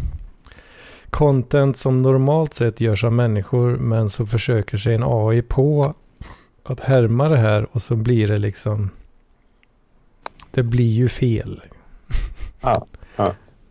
content 1.11 1.77
som 1.77 2.03
normalt 2.03 2.55
sett 2.55 2.81
görs 2.81 3.05
av 3.05 3.13
människor 3.13 3.77
men 3.77 4.11
så 4.11 4.27
försöker 4.27 4.77
sig 4.77 4.95
en 4.95 5.03
AI 5.07 5.43
på 5.43 5.95
att 6.65 6.81
härma 6.81 7.29
det 7.29 7.37
här 7.37 7.67
och 7.73 7.83
så 7.83 7.97
blir 7.97 8.29
det 8.29 8.39
liksom 8.39 8.91
det 10.51 10.63
blir 10.63 10.91
ju 10.91 11.09
fel. 11.09 11.63
Ja, 12.61 12.71
ja. 12.71 12.87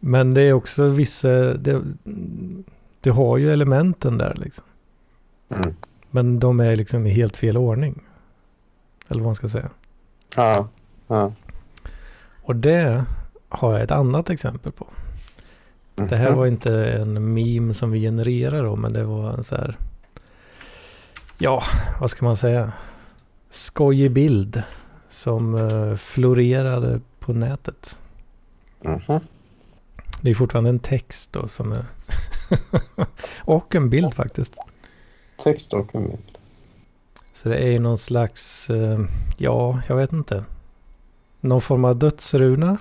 Men 0.03 0.33
det 0.33 0.41
är 0.41 0.53
också 0.53 0.87
vissa, 0.87 1.29
det, 1.53 1.81
det 3.01 3.09
har 3.09 3.37
ju 3.37 3.51
elementen 3.53 4.17
där 4.17 4.35
liksom. 4.35 4.65
Mm. 5.49 5.75
Men 6.11 6.39
de 6.39 6.59
är 6.59 6.75
liksom 6.75 7.05
i 7.07 7.09
helt 7.09 7.37
fel 7.37 7.57
ordning. 7.57 8.01
Eller 9.07 9.19
vad 9.21 9.25
man 9.27 9.35
ska 9.35 9.49
säga. 9.49 9.69
Ja. 10.35 10.67
Ja. 11.07 11.33
Och 12.41 12.55
det 12.55 13.03
har 13.49 13.71
jag 13.73 13.81
ett 13.81 13.91
annat 13.91 14.29
exempel 14.29 14.71
på. 14.71 14.87
Det 15.95 16.15
här 16.15 16.29
Mhm. 16.29 16.37
var 16.37 16.45
inte 16.47 16.89
en 16.91 17.33
meme 17.33 17.73
som 17.73 17.91
vi 17.91 17.99
genererade 18.01 18.61
då, 18.63 18.75
men 18.75 18.93
det 18.93 19.03
var 19.03 19.29
en 19.33 19.43
så 19.43 19.55
här... 19.55 19.77
Ja, 21.37 21.63
vad 21.99 22.11
ska 22.11 22.25
man 22.25 22.37
säga? 22.37 22.71
Skojig 23.49 24.11
bild 24.11 24.63
som 25.09 25.55
eh, 25.55 25.95
florerade 25.97 26.99
på 27.19 27.33
nätet. 27.33 27.97
Mhm. 28.81 29.19
Det 30.21 30.29
är 30.29 30.35
fortfarande 30.35 30.69
en 30.69 30.79
text 30.79 31.33
då 31.33 31.47
som 31.47 31.71
är... 31.71 31.85
och 33.39 33.75
en 33.75 33.89
bild 33.89 34.13
faktiskt. 34.13 34.57
Text 35.43 35.73
och 35.73 35.95
en 35.95 36.03
bild. 36.03 36.37
Så 37.33 37.49
det 37.49 37.57
är 37.57 37.79
någon 37.79 37.97
slags, 37.97 38.69
eh, 38.69 38.99
ja, 39.37 39.81
jag 39.87 39.95
vet 39.95 40.13
inte. 40.13 40.45
Någon 41.39 41.61
form 41.61 41.85
av 41.85 41.99
dödsruna. 41.99 42.77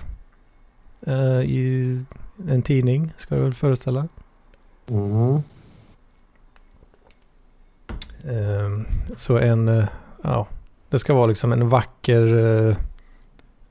Eh, 1.07 1.41
I 1.41 2.05
en 2.49 2.63
tidning 2.63 3.13
ska 3.17 3.35
det 3.35 3.41
väl 3.41 3.55
föreställa. 3.55 4.09
Mm. 4.87 5.43
Eh, 8.25 8.81
så 9.17 9.39
en, 9.39 9.69
eh, 9.69 9.85
ja, 10.23 10.47
det 10.89 10.99
ska 10.99 11.15
vara 11.15 11.27
liksom 11.27 11.53
en 11.53 11.69
vacker 11.69 12.35
eh, 12.37 12.77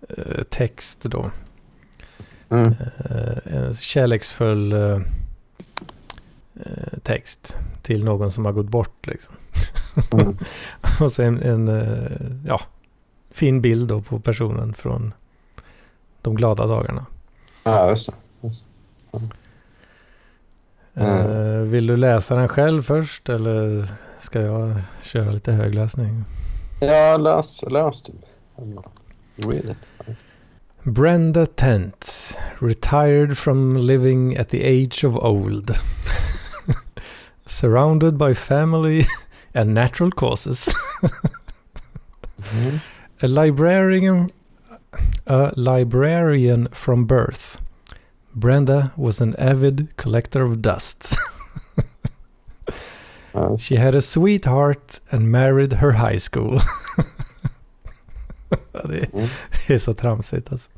eh, 0.09 0.43
text 0.43 1.03
då. 1.03 1.31
Mm. 2.49 2.75
Eh, 3.09 3.55
en 3.55 3.73
kärleksfull 3.73 4.73
eh, 4.73 5.01
eh, 6.55 6.99
text 7.03 7.57
till 7.81 8.03
någon 8.03 8.31
som 8.31 8.45
har 8.45 8.51
gått 8.51 8.69
bort 8.69 9.07
liksom. 9.07 9.35
Mm. 10.13 10.37
Och 10.99 11.11
sen 11.11 11.41
en, 11.41 12.41
ja, 12.47 12.61
fin 13.31 13.61
bild 13.61 13.89
då 13.89 14.01
på 14.01 14.19
personen 14.19 14.73
från 14.73 15.13
de 16.21 16.35
glada 16.35 16.67
dagarna. 16.67 17.05
Ja, 17.63 17.89
just 17.89 18.09
det. 18.09 18.13
Eh, 20.93 21.61
vill 21.61 21.87
du 21.87 21.97
läsa 21.97 22.35
den 22.35 22.47
själv 22.47 22.83
först 22.83 23.29
eller 23.29 23.87
ska 24.19 24.41
jag 24.41 24.81
köra 25.01 25.31
lite 25.31 25.51
högläsning? 25.51 26.23
Ja, 26.81 27.17
läs, 27.17 27.61
läs 27.61 28.01
du. 28.01 28.13
Read 29.35 29.65
it. 29.65 29.98
Brenda 30.93 31.45
Tent, 31.47 32.35
retired 32.59 33.37
from 33.37 33.75
living 33.75 34.35
at 34.37 34.49
the 34.49 34.61
age 34.63 35.03
of 35.03 35.15
old. 35.17 35.71
Surrounded 37.45 38.17
by 38.17 38.33
family 38.33 39.05
and 39.53 39.73
natural 39.73 40.11
causes. 40.11 40.73
Mm. 42.41 42.79
A 43.21 43.27
librarian, 43.27 44.29
a 45.27 45.51
librarian 45.55 46.67
from 46.71 47.05
birth. 47.05 47.57
Brenda 48.33 48.91
was 48.95 49.21
an 49.21 49.35
avid 49.37 49.87
collector 49.97 50.43
of 50.43 50.61
dust. 50.61 51.15
Ja, 53.33 53.55
She 53.57 53.75
had 53.75 53.93
a 53.93 54.01
sweetheart 54.01 54.99
and 55.11 55.31
married 55.31 55.73
her 55.73 55.91
high 55.91 56.17
school. 56.17 56.61
Ja, 58.73 58.81
det, 58.87 58.97
är, 58.99 59.09
Mm. 59.13 59.27
det 59.67 59.73
är 59.73 59.77
så 59.77 59.93
tramsigt 59.93 60.51
alltså. 60.51 60.69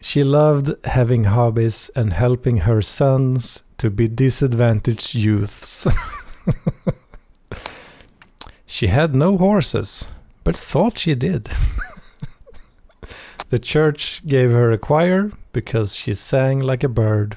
She 0.00 0.22
loved 0.22 0.74
having 0.84 1.24
hobbies 1.24 1.90
and 1.96 2.12
helping 2.12 2.58
her 2.58 2.80
sons 2.80 3.64
to 3.78 3.90
be 3.90 4.08
disadvantaged 4.08 5.14
youths. 5.14 5.86
she 8.66 8.86
had 8.86 9.14
no 9.14 9.36
horses, 9.36 10.08
but 10.44 10.56
thought 10.56 10.98
she 10.98 11.14
did. 11.14 11.48
the 13.48 13.58
church 13.58 14.24
gave 14.26 14.52
her 14.52 14.70
a 14.70 14.78
choir 14.78 15.32
because 15.52 15.94
she 15.94 16.14
sang 16.14 16.60
like 16.60 16.84
a 16.84 16.88
bird 16.88 17.36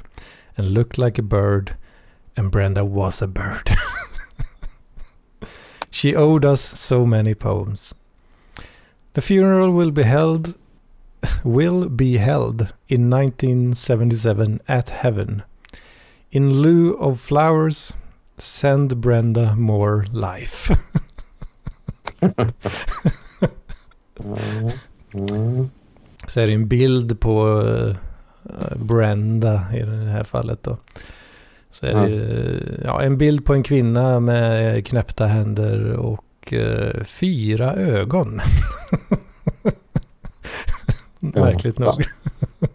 and 0.56 0.68
looked 0.68 0.98
like 0.98 1.18
a 1.18 1.24
bird, 1.24 1.76
and 2.38 2.52
Brenda 2.52 2.86
was 2.86 3.22
a 3.22 3.28
bird. 3.28 3.76
she 5.90 6.16
owed 6.16 6.46
us 6.46 6.62
so 6.62 7.06
many 7.06 7.34
poems. 7.34 7.96
The 9.14 9.22
funeral 9.22 9.72
will 9.72 9.92
be 9.92 10.04
held 10.04 10.56
will 11.44 11.90
be 11.90 12.18
held 12.18 12.68
in 12.88 13.14
1977 13.14 14.60
at 14.68 14.90
Heaven. 14.90 15.42
In 16.32 16.62
lieu 16.62 16.94
of 17.00 17.20
flowers, 17.20 17.94
send 18.38 18.98
Brenda 18.98 19.56
more 19.56 20.06
life. 20.12 20.76
Mm. 22.22 22.54
Mm. 25.14 25.70
Så 26.28 26.40
är 26.40 26.48
det 26.48 26.54
en 26.54 26.68
bild 26.68 27.20
på 27.20 27.64
eh, 27.68 28.78
Brenda 28.78 29.66
i 29.76 29.82
det 29.82 30.10
här 30.10 30.24
fallet 30.24 30.64
då. 30.64 30.78
Så 31.72 31.86
är 31.86 31.94
det 31.94 32.82
ja, 32.84 33.02
en 33.02 33.18
bild 33.18 33.46
på 33.46 33.54
en 33.54 33.64
kvinna 33.64 34.20
med 34.20 34.86
knäppta 34.88 35.26
händer 35.26 35.94
och 35.94 36.54
eh, 36.54 37.04
fyra 37.04 37.74
ögon. 37.74 38.42
Märkligt 41.22 41.80
Ja. 41.80 41.86
nog. 41.86 42.06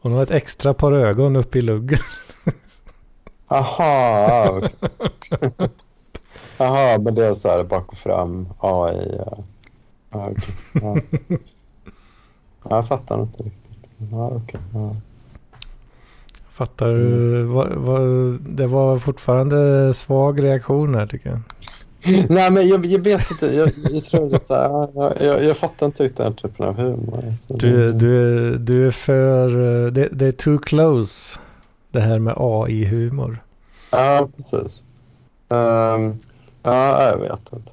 Hon 0.00 0.12
har 0.12 0.22
ett 0.22 0.30
extra 0.30 0.74
par 0.74 0.92
ögon 0.92 1.36
uppe 1.36 1.58
i 1.58 1.62
luggen. 1.62 1.98
Aha. 3.46 4.62
Aha, 6.58 6.98
men 6.98 7.14
det 7.14 7.26
är 7.26 7.34
så 7.34 7.48
här 7.48 7.64
bak 7.64 7.92
och 7.92 7.98
fram 7.98 8.48
AI. 8.58 9.16
Ja, 9.18 9.38
ja, 10.10 10.30
okej. 10.30 10.54
ja. 10.72 10.96
ja, 12.62 12.76
jag 12.76 12.86
fattar 12.88 13.22
inte 13.22 13.42
riktigt. 13.42 13.78
Ja, 14.10 14.26
okej. 14.28 14.60
Ja. 14.74 14.96
Fattar 16.50 16.88
du? 16.88 17.42
Vad, 17.42 17.68
vad, 17.72 18.02
det 18.40 18.66
var 18.66 18.98
fortfarande 18.98 19.94
svag 19.94 20.42
reaktion 20.42 20.94
här 20.94 21.06
tycker 21.06 21.30
jag. 21.30 21.40
Nej, 22.28 22.50
men 22.50 22.68
jag, 22.68 22.86
jag 22.86 22.98
vet 23.04 23.30
inte. 23.30 23.46
Jag, 23.46 23.70
jag 23.90 24.04
tror 24.04 24.34
att 24.34 24.46
så 24.46 24.54
här, 24.54 24.88
ja, 24.94 25.12
jag, 25.20 25.44
jag 25.44 25.56
fattar 25.56 25.86
inte 25.86 26.04
riktigt 26.04 26.16
den 26.18 26.34
typen 26.34 26.66
av 26.66 26.74
humor. 26.76 27.24
Alltså, 27.30 27.54
Du, 27.54 27.92
du, 27.92 28.58
du 28.58 28.86
är 28.86 28.90
för... 28.90 29.48
eh, 29.86 29.92
Det, 29.92 30.08
det 30.12 30.26
är 30.26 30.32
too 30.32 30.58
close. 30.58 31.38
Det 31.90 32.00
här 32.00 32.18
med 32.18 32.34
AI-humor. 32.36 33.42
Ja, 33.90 34.28
precis. 34.36 34.82
Ehm, 35.48 36.16
ja, 36.62 37.02
jag 37.08 37.18
vet 37.18 37.52
inte. 37.52 37.72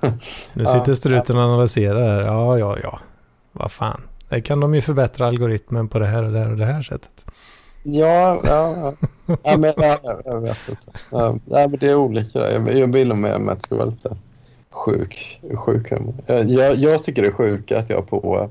Nu 0.52 0.66
sitter 0.66 0.94
struten 0.94 1.36
och 1.36 1.42
analyserar 1.42 2.08
här. 2.08 2.20
Ja, 2.20 2.58
ja, 2.58 2.76
ja. 2.82 2.98
Vad 3.52 3.72
fan. 3.72 4.00
Det 4.28 4.40
kan 4.40 4.60
de 4.60 4.74
ju 4.74 4.80
förbättra 4.80 5.26
algoritmen 5.26 5.88
på 5.88 5.98
det 5.98 6.06
här 6.06 6.22
och 6.22 6.32
det 6.32 6.38
här 6.38 6.50
och 6.50 6.56
det 6.56 6.64
här 6.64 6.82
sättet. 6.82 7.24
Ja, 7.82 8.40
ja, 8.44 8.94
ja. 9.26 9.36
ja 9.42 9.56
men 9.56 9.72
ja, 9.76 9.98
jag, 10.02 10.22
jag 10.24 10.40
vet 10.40 10.68
inte. 10.68 10.82
Ja, 11.10 11.38
men 11.44 11.76
det 11.78 11.86
är 11.90 11.94
olika. 11.94 12.50
Jag, 12.52 12.78
jag 12.78 12.92
vill 12.92 13.14
med 13.14 13.40
mig 13.40 13.52
att 13.52 13.58
det 13.58 13.64
ska 13.64 13.74
vara 13.76 13.86
lite 13.86 14.16
sjuk, 14.70 15.40
sjuk 15.54 15.90
humor. 15.90 16.14
Jag, 16.26 16.76
jag, 16.76 17.02
tycker 17.04 17.22
det 17.22 17.28
är 17.28 17.32
sjukt 17.32 17.72
att 17.72 17.90
jag 17.90 18.06
på 18.08 18.50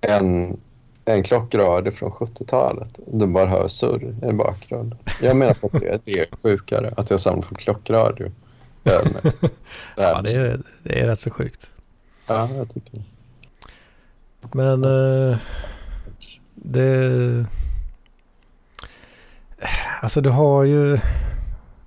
en, 0.00 0.56
en 1.04 1.22
klockradio 1.22 1.90
från 1.92 2.10
70-talet 2.10 2.98
du 3.06 3.26
bara 3.26 3.46
hör 3.48 3.68
surr 3.68 4.14
i 4.30 4.32
bakgrunden. 4.32 4.98
Jag 5.22 5.36
menar 5.36 5.54
på 5.54 5.66
att 5.66 5.80
det, 5.80 6.00
det 6.04 6.18
är 6.20 6.26
sjukare 6.42 6.94
att 6.96 7.10
jag 7.10 7.20
samlar 7.20 7.42
på 7.48 7.54
klockradio. 7.54 8.26
än- 8.84 9.32
Ja, 9.96 10.22
det 10.22 10.32
är, 10.32 10.60
det 10.82 11.00
är 11.00 11.06
rätt 11.06 11.20
så 11.20 11.30
sjukt. 11.30 11.70
ja, 12.26 12.48
jag 12.56 12.74
tycker 12.74 12.90
det. 12.92 13.02
Men 14.52 14.84
eh, 14.84 15.38
det... 16.54 17.46
Alltså 20.00 20.20
du 20.20 20.30
har 20.30 20.64
ju... 20.64 20.98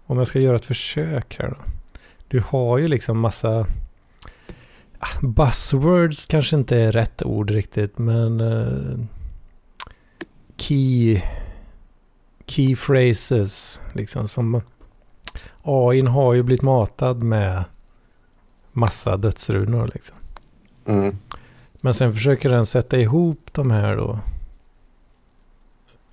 Om 0.05 0.17
jag 0.17 0.27
ska 0.27 0.39
göra 0.39 0.55
ett 0.55 0.65
försök 0.65 1.35
här 1.39 1.49
då. 1.49 1.57
Du 2.27 2.43
har 2.47 2.77
ju 2.77 2.87
liksom 2.87 3.19
massa... 3.19 3.65
ah, 4.99 5.19
Buzzwords 5.21 6.25
kanske 6.25 6.55
inte 6.55 6.77
är 6.77 6.91
rätt 6.91 7.23
ord 7.23 7.49
riktigt 7.49 7.97
men... 7.97 8.41
eh, 8.41 8.99
key... 10.57 11.21
Key 12.45 12.75
phrases 12.75 13.81
liksom 13.93 14.27
som... 14.27 14.61
AIn 15.63 16.07
har 16.07 16.33
ju 16.33 16.43
blivit 16.43 16.61
matad 16.61 17.23
med 17.23 17.63
massa 18.71 19.17
dödsrunor 19.17 19.91
liksom. 19.93 20.17
Mm. 20.85 21.17
Men 21.73 21.93
sen 21.93 22.13
försöker 22.13 22.49
den 22.49 22.65
sätta 22.65 22.97
ihop 22.99 23.39
de 23.51 23.71
här 23.71 23.95
då 23.95 24.19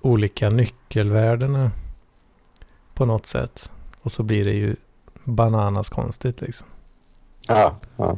olika 0.01 0.49
nyckelvärdena 0.49 1.71
på 2.93 3.05
något 3.05 3.25
sätt. 3.25 3.71
Och 4.01 4.11
så 4.11 4.23
blir 4.23 4.45
det 4.45 4.53
ju 4.53 4.75
bananas 5.23 5.89
konstigt 5.89 6.41
liksom. 6.41 6.67
Ja, 7.47 7.75
ja. 7.97 8.17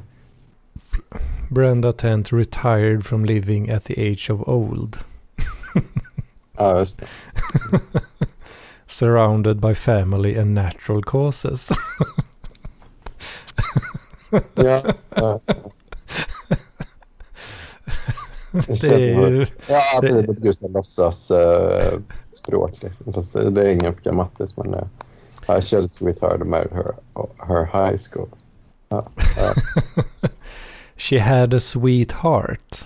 Brenda 1.50 1.94
Tent 1.94 2.34
retired 2.34 3.06
from 3.06 3.26
living 3.26 3.70
at 3.70 3.84
the 3.84 4.12
age 4.12 4.30
of 4.30 4.48
old. 4.48 4.98
ja, 6.58 6.80
just 6.80 7.00
det. 7.00 7.08
Surrounded 8.88 9.60
by 9.60 9.76
family 9.76 10.40
and 10.40 10.54
natural 10.54 11.04
causes. 11.04 11.70
Ja, 14.56 14.84
ja. 15.16 15.40
Det 18.54 18.84
är 18.84 19.30
ju... 19.30 19.46
Ja, 19.68 20.00
är 20.04 20.32
ett 20.32 20.38
Gustav 20.38 20.72
låtsas 20.72 21.32
uh, 21.32 22.00
språk. 22.32 22.72
Liksom. 22.82 23.54
Det, 23.54 23.62
är 23.62 23.72
inget 23.72 24.04
grammatiskt, 24.04 24.58
men 24.58 24.74
uh, 24.74 25.58
I 25.58 25.62
shall 25.62 25.90
sweetheart 25.90 26.48
married 26.48 26.72
her, 26.72 26.94
her 27.48 27.66
high 27.66 27.98
school. 28.12 28.30
Ja, 28.90 29.08
ja. 29.38 30.04
She 30.96 31.20
had 31.20 31.54
a 31.54 31.60
sweet 31.60 32.12
heart. 32.12 32.86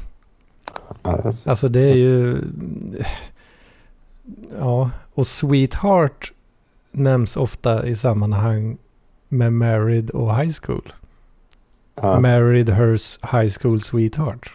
Ja. 1.04 1.32
Alltså 1.46 1.68
det 1.68 1.82
är 1.82 1.96
ju... 1.96 2.42
Ja, 4.60 4.92
och 5.14 5.28
sweetheart 5.28 6.34
nämns 6.92 7.38
ofta 7.38 7.88
i 7.88 7.96
sammanhang 7.96 8.78
med 9.30 9.54
married 9.54 10.10
och 10.10 10.38
high 10.38 10.54
school. 10.62 10.94
Ja, 12.02 12.20
Married 12.20 12.70
hers 12.70 13.20
high 13.32 13.50
school 13.62 13.82
sweetheart. 13.82 14.52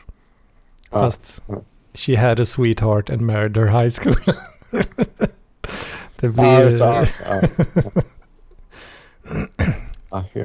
Ja. 0.93 0.99
Fast 0.99 1.43
she 1.95 2.17
had 2.17 2.41
a 2.41 2.45
sweetheart 2.45 3.11
and 3.11 3.21
married 3.21 3.57
her 3.57 3.67
high 3.67 3.89
school. 3.89 4.15
det 6.17 6.29
blir... 6.29 6.45
Ja, 6.45 6.65
det. 6.65 7.09
Ja, 10.11 10.25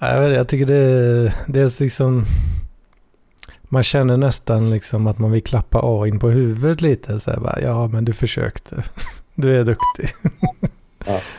ja. 0.00 0.28
Jag, 0.28 0.48
tycker 0.48 0.66
det, 0.66 1.34
det 1.46 1.60
är 1.60 1.82
liksom... 1.82 2.24
Man 3.62 3.82
känner 3.82 4.16
nästan 4.16 4.70
liksom 4.70 5.06
att 5.06 5.18
man 5.18 5.30
vill 5.30 5.42
klappa 5.42 5.80
A 5.82 6.06
in 6.06 6.18
på 6.18 6.30
huvudet 6.30 6.80
lite. 6.80 7.20
Så 7.20 7.30
här 7.30 7.40
bara, 7.40 7.60
ja 7.60 7.86
men 7.86 8.04
du 8.04 8.12
försökte. 8.12 8.84
Du 9.36 9.56
är 9.56 9.64
duktig. 9.64 10.08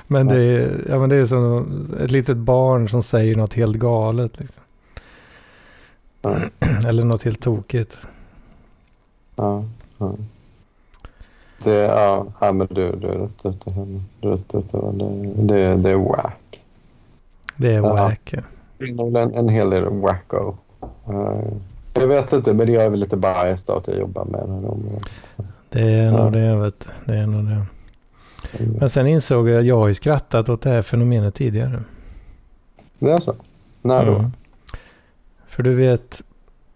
Men, 0.08 0.28
det 0.28 0.42
är, 0.42 0.86
ja, 0.90 1.00
men 1.00 1.10
det 1.10 1.16
är 1.16 1.26
som 1.26 1.88
ett 2.00 2.12
litet 2.12 2.38
barn 2.38 2.90
som 2.90 3.04
säger 3.04 3.36
något 3.36 3.54
helt 3.54 3.76
galet. 3.76 4.40
Liksom. 4.40 4.62
Ja. 6.26 6.38
Eller 6.88 7.04
något 7.04 7.24
helt 7.24 7.42
tokigt. 7.42 7.98
Ja, 9.36 9.64
ja. 9.98 10.14
Det, 11.64 11.74
ja, 11.74 12.26
ja, 12.42 12.52
men 12.52 12.68
du, 12.68 12.96
du 12.96 13.08
är 13.08 13.18
rätt 13.18 13.46
ute 13.46 13.72
här. 13.72 14.02
Du 14.20 14.28
är 14.28 14.32
rätt 14.32 14.56
ute. 14.56 14.78
Det, 14.78 15.34
det, 15.54 15.76
det 15.76 15.90
är 15.90 15.96
whack. 15.96 16.62
Det 17.56 17.68
är 17.74 17.74
Ja. 17.80 17.94
wack. 17.94 18.34
En, 18.80 19.16
en 19.34 19.50
hel 19.50 19.70
del 19.70 19.84
wacko. 19.86 20.56
Eh, 21.08 21.44
jag 21.94 22.08
vet 22.08 22.34
inte, 22.34 22.54
men 22.54 22.74
jag 22.74 22.84
är 22.86 22.90
väl 22.90 23.00
lite 23.00 23.18
biased 23.18 23.70
av 23.70 23.78
att 23.78 23.88
jag 23.88 23.98
jobbar 23.98 24.26
med 24.26 24.34
det 24.48 24.54
här 24.54 24.70
området. 24.72 25.10
Det 25.70 25.82
är 25.82 26.06
Ja. 26.06 26.12
nog 26.24 26.32
det 26.34 26.40
jag 26.40 26.58
vet. 26.58 26.90
Det 27.06 27.16
är 27.16 27.28
nog 27.28 27.46
det. 27.46 27.66
Men 28.80 28.90
sen 28.90 29.08
insåg 29.08 29.50
jag 29.50 29.60
att 29.60 29.66
jag 29.66 29.78
har 29.78 29.88
ju 29.88 29.94
skrattat 29.94 30.50
åt 30.50 30.62
det 30.62 30.70
här 30.70 30.82
fenomenet 30.82 31.36
tidigare. 31.36 31.84
Det 33.00 33.12
är 33.12 33.20
så? 33.20 33.34
När 33.82 34.06
då? 34.06 34.16
Mm. 34.16 34.32
För 35.56 35.64
du 35.64 35.76
vet, 35.76 36.22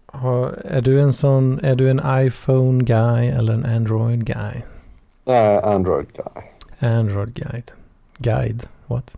har, 0.06 0.54
är 0.64 0.80
du 0.80 1.00
en 1.00 1.12
sån, 1.12 1.60
är 1.62 1.74
du 1.74 1.90
en 1.90 2.00
iPhone 2.26 2.84
guy 2.84 3.28
eller 3.28 3.52
en 3.52 3.64
Android 3.64 4.24
guy? 4.24 4.62
Är 5.26 5.74
Android 5.74 6.06
guy. 6.12 6.42
Android 6.90 7.34
guide. 7.34 7.70
Guide, 8.18 8.66
what? 8.86 9.16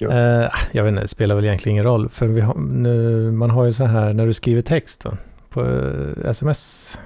Eh, 0.00 0.48
jag 0.72 0.84
vet 0.84 0.88
inte, 0.90 1.02
det 1.02 1.08
spelar 1.08 1.34
väl 1.34 1.44
egentligen 1.44 1.74
ingen 1.74 1.84
roll. 1.84 2.08
För 2.08 2.26
vi 2.26 2.40
har, 2.40 2.54
nu, 2.54 3.30
man 3.32 3.50
har 3.50 3.64
ju 3.64 3.72
så 3.72 3.84
här 3.84 4.12
när 4.12 4.26
du 4.26 4.34
skriver 4.34 4.62
text 4.62 5.04
va? 5.04 5.16
på 5.48 5.60
eh, 5.60 6.30
sms 6.30 6.98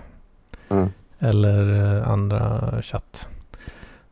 Mm. 0.68 0.88
eller 1.18 1.74
eh, 1.96 2.08
andra 2.08 2.74
chatt. 2.82 3.28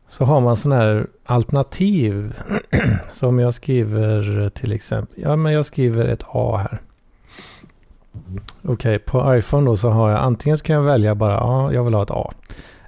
Så 0.09 0.25
har 0.25 0.41
man 0.41 0.57
sån 0.57 0.71
här 0.71 1.07
alternativ. 1.25 2.33
som 3.11 3.39
jag 3.39 3.53
skriver 3.53 4.49
till 4.49 4.71
exempel. 4.71 5.15
Ja 5.23 5.35
men 5.35 5.53
jag 5.53 5.65
skriver 5.65 6.05
ett 6.05 6.23
A 6.27 6.57
här. 6.57 6.81
Okej, 8.61 8.99
på 8.99 9.35
iPhone 9.35 9.65
då 9.65 9.77
så 9.77 9.89
har 9.89 10.09
jag 10.09 10.19
antingen 10.19 10.57
så 10.57 10.63
kan 10.63 10.75
jag 10.75 10.83
välja 10.83 11.15
bara 11.15 11.33
ja, 11.33 11.73
jag 11.73 11.83
vill 11.83 11.93
ha 11.93 12.03
ett 12.03 12.11
A. 12.11 12.33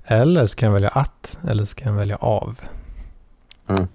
Eller 0.03 0.45
så 0.45 0.55
kan 0.55 0.67
jag 0.67 0.73
välja 0.73 0.89
att. 0.89 1.39
Eller 1.47 1.65
så 1.65 1.75
kan 1.75 1.91
jag 1.91 1.99
välja 1.99 2.15
av. 2.15 2.59
Mm. 3.67 3.87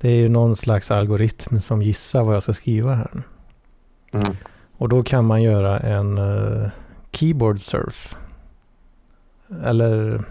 Det 0.00 0.08
är 0.08 0.16
ju 0.16 0.28
någon 0.28 0.56
slags 0.56 0.90
algoritm 0.90 1.60
som 1.60 1.82
gissar 1.82 2.22
vad 2.22 2.34
jag 2.34 2.42
ska 2.42 2.52
skriva 2.52 2.94
här. 2.94 3.22
Mm. 4.12 4.36
Och 4.76 4.88
då 4.88 5.02
kan 5.02 5.24
man 5.24 5.42
göra 5.42 5.80
en 5.80 6.18
eh, 6.18 6.68
keyboard 7.10 7.60
surf. 7.60 8.16
Eller 9.64 10.24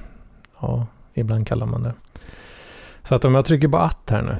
ja, 0.60 0.88
ibland 1.14 1.48
kallar 1.48 1.66
man 1.66 1.84
det. 1.84 1.94
Så 3.04 3.16
att 3.16 3.26
om 3.26 3.36
jag 3.36 3.46
trycker 3.46 3.68
på 3.68 3.78
att 3.78 4.10
här 4.10 4.22
nu. 4.22 4.38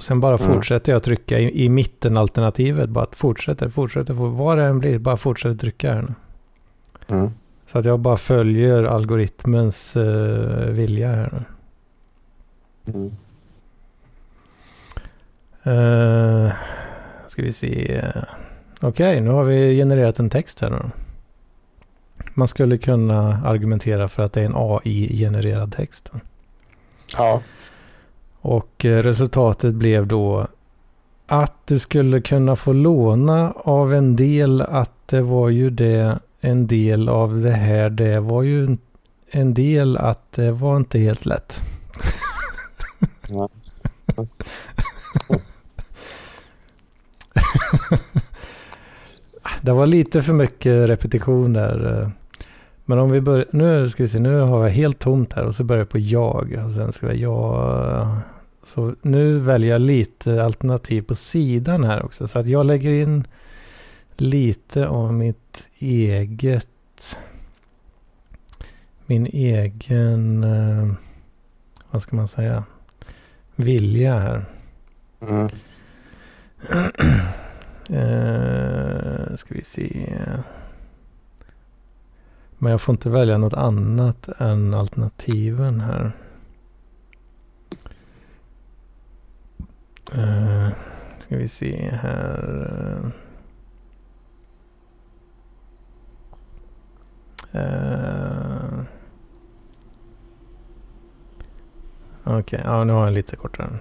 Och 0.00 0.04
sen 0.04 0.20
bara 0.20 0.38
fortsätter 0.38 0.92
jag 0.92 1.02
trycka 1.02 1.38
i, 1.38 1.64
i 1.64 1.68
mitten 1.68 2.16
alternativet. 2.16 2.90
Bara 2.90 3.06
fortsätter, 3.12 3.68
fortsätter, 3.68 4.14
for- 4.14 4.28
vad 4.28 4.58
det 4.58 4.64
än 4.64 4.78
blir. 4.78 4.98
Bara 4.98 5.16
fortsätter 5.16 5.56
trycka 5.56 5.92
här 5.94 6.02
nu. 6.02 6.14
Mm. 7.16 7.30
Så 7.66 7.78
att 7.78 7.84
jag 7.84 8.00
bara 8.00 8.16
följer 8.16 8.84
algoritmens 8.84 9.96
eh, 9.96 10.66
vilja 10.70 11.08
här 11.08 11.30
nu. 11.32 11.44
Mm. 12.94 13.12
Uh, 15.66 16.52
ska 17.26 17.42
vi 17.42 17.52
se. 17.52 18.04
Okej, 18.80 19.20
nu 19.20 19.30
har 19.30 19.44
vi 19.44 19.76
genererat 19.76 20.18
en 20.18 20.30
text 20.30 20.60
här 20.60 20.70
nu. 20.70 20.90
Man 22.34 22.48
skulle 22.48 22.78
kunna 22.78 23.42
argumentera 23.44 24.08
för 24.08 24.22
att 24.22 24.32
det 24.32 24.40
är 24.40 24.46
en 24.46 24.56
AI-genererad 24.56 25.72
text. 25.72 26.10
Ja. 27.16 27.42
Och 28.40 28.84
eh, 28.84 29.02
resultatet 29.02 29.74
blev 29.74 30.06
då 30.06 30.46
att 31.26 31.66
du 31.66 31.78
skulle 31.78 32.20
kunna 32.20 32.56
få 32.56 32.72
låna 32.72 33.52
av 33.52 33.94
en 33.94 34.16
del 34.16 34.60
att 34.62 35.08
det 35.08 35.22
var 35.22 35.48
ju 35.48 35.70
det 35.70 36.18
en 36.40 36.66
del 36.66 37.08
av 37.08 37.40
det 37.40 37.50
här. 37.50 37.90
Det 37.90 38.20
var 38.20 38.42
ju 38.42 38.76
en 39.30 39.54
del 39.54 39.96
att 39.96 40.32
det 40.32 40.52
var 40.52 40.76
inte 40.76 40.98
helt 40.98 41.26
lätt. 41.26 41.62
ja. 43.28 43.48
Det 49.62 49.72
var 49.72 49.86
lite 49.86 50.22
för 50.22 50.32
mycket 50.32 50.88
repetition 50.88 51.52
där. 51.52 52.10
Men 52.90 52.98
om 52.98 53.10
vi 53.10 53.20
börjar, 53.20 53.46
nu 53.50 53.88
ska 53.88 54.02
vi 54.02 54.08
se, 54.08 54.18
nu 54.18 54.38
har 54.38 54.64
jag 54.64 54.74
helt 54.74 54.98
tomt 54.98 55.32
här 55.32 55.44
och 55.44 55.54
så 55.54 55.64
börjar 55.64 55.80
jag 55.80 55.88
på 55.88 55.98
jag. 55.98 56.62
Och 56.64 56.72
sen 56.72 56.92
ska 56.92 57.06
jag, 57.06 57.16
jag. 57.16 58.16
Så 58.62 58.94
nu 59.02 59.38
väljer 59.38 59.70
jag 59.70 59.80
lite 59.80 60.44
alternativ 60.44 61.02
på 61.02 61.14
sidan 61.14 61.84
här 61.84 62.04
också. 62.04 62.28
Så 62.28 62.38
att 62.38 62.46
jag 62.46 62.66
lägger 62.66 62.90
in 62.90 63.24
lite 64.16 64.88
av 64.88 65.14
mitt 65.14 65.68
eget, 65.78 67.16
min 69.06 69.26
egen, 69.26 70.44
eh, 70.44 70.92
vad 71.90 72.02
ska 72.02 72.16
man 72.16 72.28
säga, 72.28 72.64
vilja 73.56 74.18
här. 74.18 74.44
Mm. 75.20 75.48
Eh, 77.92 79.36
ska 79.36 79.54
vi 79.54 79.64
se. 79.64 80.16
Men 82.62 82.72
jag 82.72 82.80
får 82.80 82.92
inte 82.92 83.10
välja 83.10 83.38
något 83.38 83.54
annat 83.54 84.28
än 84.38 84.74
alternativen 84.74 85.80
här. 85.80 86.12
Uh, 90.14 90.68
ska 91.18 91.36
vi 91.36 91.48
se 91.48 91.90
här. 91.90 93.12
Uh, 97.54 98.82
Okej, 102.24 102.60
ja 102.64 102.84
nu 102.84 102.92
har 102.92 103.04
jag 103.04 103.14
lite 103.14 103.36
kortare. 103.36 103.78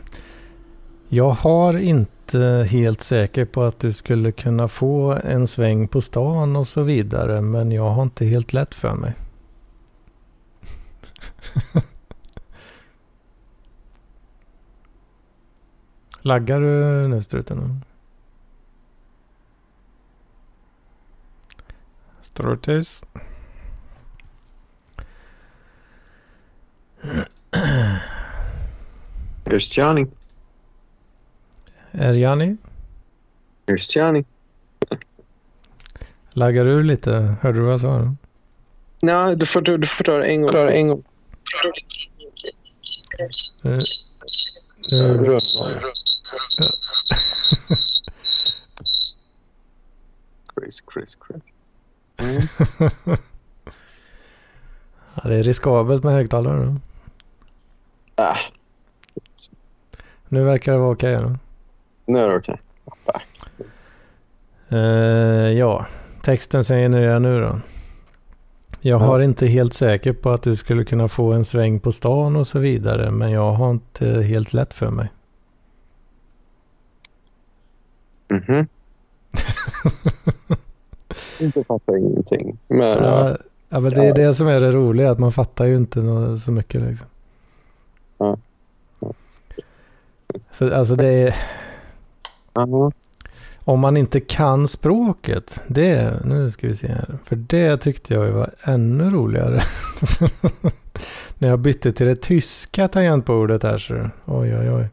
Jag 1.11 1.29
har 1.29 1.77
inte 1.77 2.67
helt 2.69 3.03
säker 3.03 3.45
på 3.45 3.63
att 3.63 3.79
du 3.79 3.93
skulle 3.93 4.31
kunna 4.31 4.67
få 4.67 5.11
en 5.23 5.47
sväng 5.47 5.87
på 5.87 6.01
stan 6.01 6.55
och 6.55 6.67
så 6.67 6.83
vidare. 6.83 7.41
Men 7.41 7.71
jag 7.71 7.89
har 7.89 8.03
inte 8.03 8.25
helt 8.25 8.53
lätt 8.53 8.75
för 8.75 8.95
mig. 8.95 9.13
Laggar 16.21 16.59
du 16.59 17.07
nu 17.07 17.21
struten? 17.23 17.85
Strutis. 22.21 23.03
Here's 29.45 29.77
Johnny. 29.77 30.18
Here's 31.93 32.17
Johnny. 32.17 32.57
Laggar 36.33 36.65
du 36.65 36.83
lite? 36.83 37.35
Hörde 37.41 37.57
du 37.59 37.63
vad 37.63 37.73
jag 37.73 37.79
sa? 37.79 38.15
Nej, 39.01 39.35
du 39.35 39.45
får, 39.45 39.61
du 39.61 39.87
får 39.87 40.03
ta 40.03 40.17
det 40.17 40.25
en 40.27 40.41
gång. 40.41 40.51
Ta 40.51 40.65
det 40.65 40.71
en 40.71 40.87
gång. 40.87 41.03
Nu, 44.91 45.17
nu. 45.21 45.39
Crazy, 50.55 50.81
crazy, 50.87 51.15
crazy. 51.19 51.41
Mm. 52.17 52.41
ja, 55.15 55.21
det 55.29 55.35
är 55.35 55.43
riskabelt 55.43 56.03
med 56.03 56.13
högtalare. 56.13 56.65
då. 56.65 56.75
Ah, 58.23 58.37
Nu 60.27 60.43
verkar 60.43 60.71
det 60.71 60.77
vara 60.77 60.91
okej. 60.91 61.15
då. 61.15 61.37
Nu 62.09 62.19
är 62.19 62.29
det 62.29 62.35
okej. 62.37 62.59
Eh, 64.69 64.79
ja, 65.57 65.85
texten 66.21 66.63
som 66.63 66.75
jag 66.77 66.83
genererar 66.91 67.19
nu 67.19 67.41
då. 67.41 67.59
Jag 68.81 69.01
Ja. 69.01 69.05
har 69.05 69.19
inte 69.19 69.47
helt 69.47 69.73
säker 69.73 70.13
på 70.13 70.29
att 70.29 70.41
du 70.43 70.55
skulle 70.55 70.83
kunna 70.85 71.07
få 71.07 71.31
en 71.33 71.45
sväng 71.45 71.79
på 71.79 71.91
stan 71.91 72.35
och 72.35 72.47
så 72.47 72.59
vidare. 72.59 73.11
Men 73.11 73.31
jag 73.31 73.51
har 73.51 73.71
inte 73.71 74.21
helt 74.21 74.53
lätt 74.53 74.73
för 74.73 74.89
mig. 74.89 75.07
Mhm. 78.27 78.67
Inte 81.39 81.63
fattar 81.63 81.97
ingenting. 81.97 82.57
Men 82.67 82.79
ja. 82.87 83.29
Ja, 83.29 83.37
ja, 83.69 83.79
men 83.79 83.91
det 83.91 84.07
är 84.07 84.13
det 84.15 84.33
som 84.33 84.47
är 84.47 84.59
det 84.59 84.71
roliga. 84.71 85.11
Att 85.11 85.19
man 85.19 85.31
fattar 85.31 85.65
ju 85.65 85.75
inte 85.75 86.01
så 86.37 86.51
mycket 86.51 86.81
liksom. 86.81 87.07
Ja. 88.17 88.37
Ja. 88.99 89.13
Så 90.51 90.75
alltså 90.75 90.95
det 90.95 91.07
är... 91.07 91.35
Ja. 92.53 92.91
Om 93.63 93.79
man 93.79 93.97
inte 93.97 94.19
kan 94.19 94.67
språket. 94.67 95.63
Det, 95.67 96.25
nu 96.25 96.51
ska 96.51 96.67
vi 96.67 96.75
se 96.75 96.87
här. 96.87 97.17
För 97.25 97.35
det 97.35 97.77
tyckte 97.77 98.13
jag 98.13 98.31
var 98.31 98.49
ännu 98.61 99.09
roligare. 99.09 99.61
När 101.37 101.47
jag 101.47 101.59
bytte 101.59 101.91
till 101.91 102.07
det 102.07 102.15
tyska 102.15 102.87
tangentbordet 102.87 103.63
här 103.63 103.77
så. 103.77 104.09
Oj, 104.25 104.57
oj, 104.57 104.71
oj. 104.71 104.89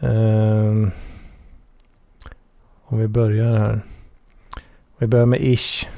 Ehm, 0.00 0.90
om 2.84 2.98
vi 2.98 3.08
börjar 3.08 3.58
här. 3.58 3.80
Vi 4.98 5.06
börjar 5.06 5.26
med 5.26 5.40
ish. 5.40 5.88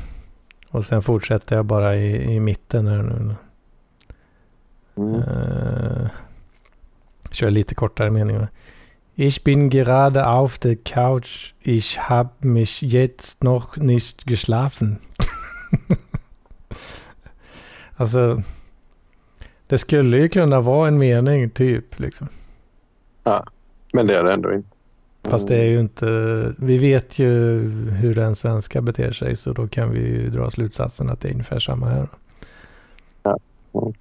Och 0.71 0.85
sen 0.85 1.03
fortsätter 1.03 1.57
jag 1.57 1.65
bara 1.65 1.97
i, 1.97 2.35
i 2.35 2.41
mitten 2.41 2.87
här 2.87 3.03
nu. 3.03 3.35
Mm. 4.97 5.15
Uh, 5.15 6.09
kör 7.31 7.51
lite 7.51 7.75
kortare 7.75 8.11
meningar. 8.11 8.49
Ich 9.17 9.45
bin 9.45 9.71
gerade 9.71 10.27
auf 10.27 10.59
der 10.59 10.77
Couch. 10.77 11.55
Ich 11.63 12.09
hab 12.09 12.45
mich 12.45 12.83
jetzt 12.83 13.45
noch 13.45 13.77
nicht 13.77 14.27
geschlafen. 14.27 14.99
alltså, 17.97 18.43
det 19.67 19.79
skulle 19.79 20.19
ju 20.19 20.29
kunna 20.29 20.61
vara 20.61 20.89
en 20.89 20.99
mening 20.99 21.51
typ 21.51 21.99
liksom. 21.99 22.29
Men 23.93 24.07
det 24.07 24.15
är 24.15 24.25
det 24.25 24.33
ändå 24.33 24.53
inte. 24.53 24.69
Fast 25.23 25.49
det 25.49 25.57
är 25.57 25.65
ju 25.65 25.81
inte, 25.81 26.55
vi 26.59 26.79
vet 26.79 27.19
ju 27.19 27.59
hur 27.91 28.15
den 28.15 28.35
svenska 28.35 28.83
beter 28.83 29.13
sig 29.13 29.37
så 29.37 29.53
då 29.53 29.69
kan 29.69 29.91
vi 29.91 30.01
ju 30.01 30.31
dra 30.31 30.51
slutsatsen 30.51 31.11
att 31.11 31.21
det 31.21 31.29
är 31.29 31.33
ungefär 31.33 31.59
samma 31.59 31.87
här. 31.87 32.09
Ja. 33.23 33.39
Mm. 33.75 33.93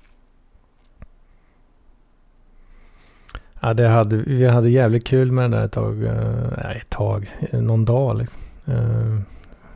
Ja, 3.65 3.73
det 3.73 3.87
hade, 3.87 4.15
vi 4.17 4.47
hade 4.47 4.69
jävligt 4.69 5.03
kul 5.07 5.31
med 5.31 5.51
det 5.51 5.57
där 5.57 5.65
ett 5.65 5.71
tag. 5.71 6.03
eh, 6.03 6.49
Nej, 6.63 6.77
ett 6.81 6.89
tag. 6.89 7.35
Någon 7.51 7.85
dag 7.85 8.17
liksom. 8.17 8.41
eh, 8.65 9.19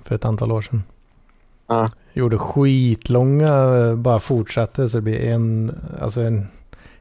För 0.03 0.15
ett 0.15 0.25
antal 0.25 0.51
år 0.51 0.61
sedan. 0.61 0.83
Ja. 1.67 1.89
Gjorde 2.13 2.37
skitlånga, 2.37 3.75
eh, 3.77 3.95
bara 3.95 4.19
fortsatte 4.19 4.89
så 4.89 4.97
det 4.97 5.01
blir 5.01 5.19
en, 5.19 5.71
alltså 6.01 6.21
en, 6.21 6.47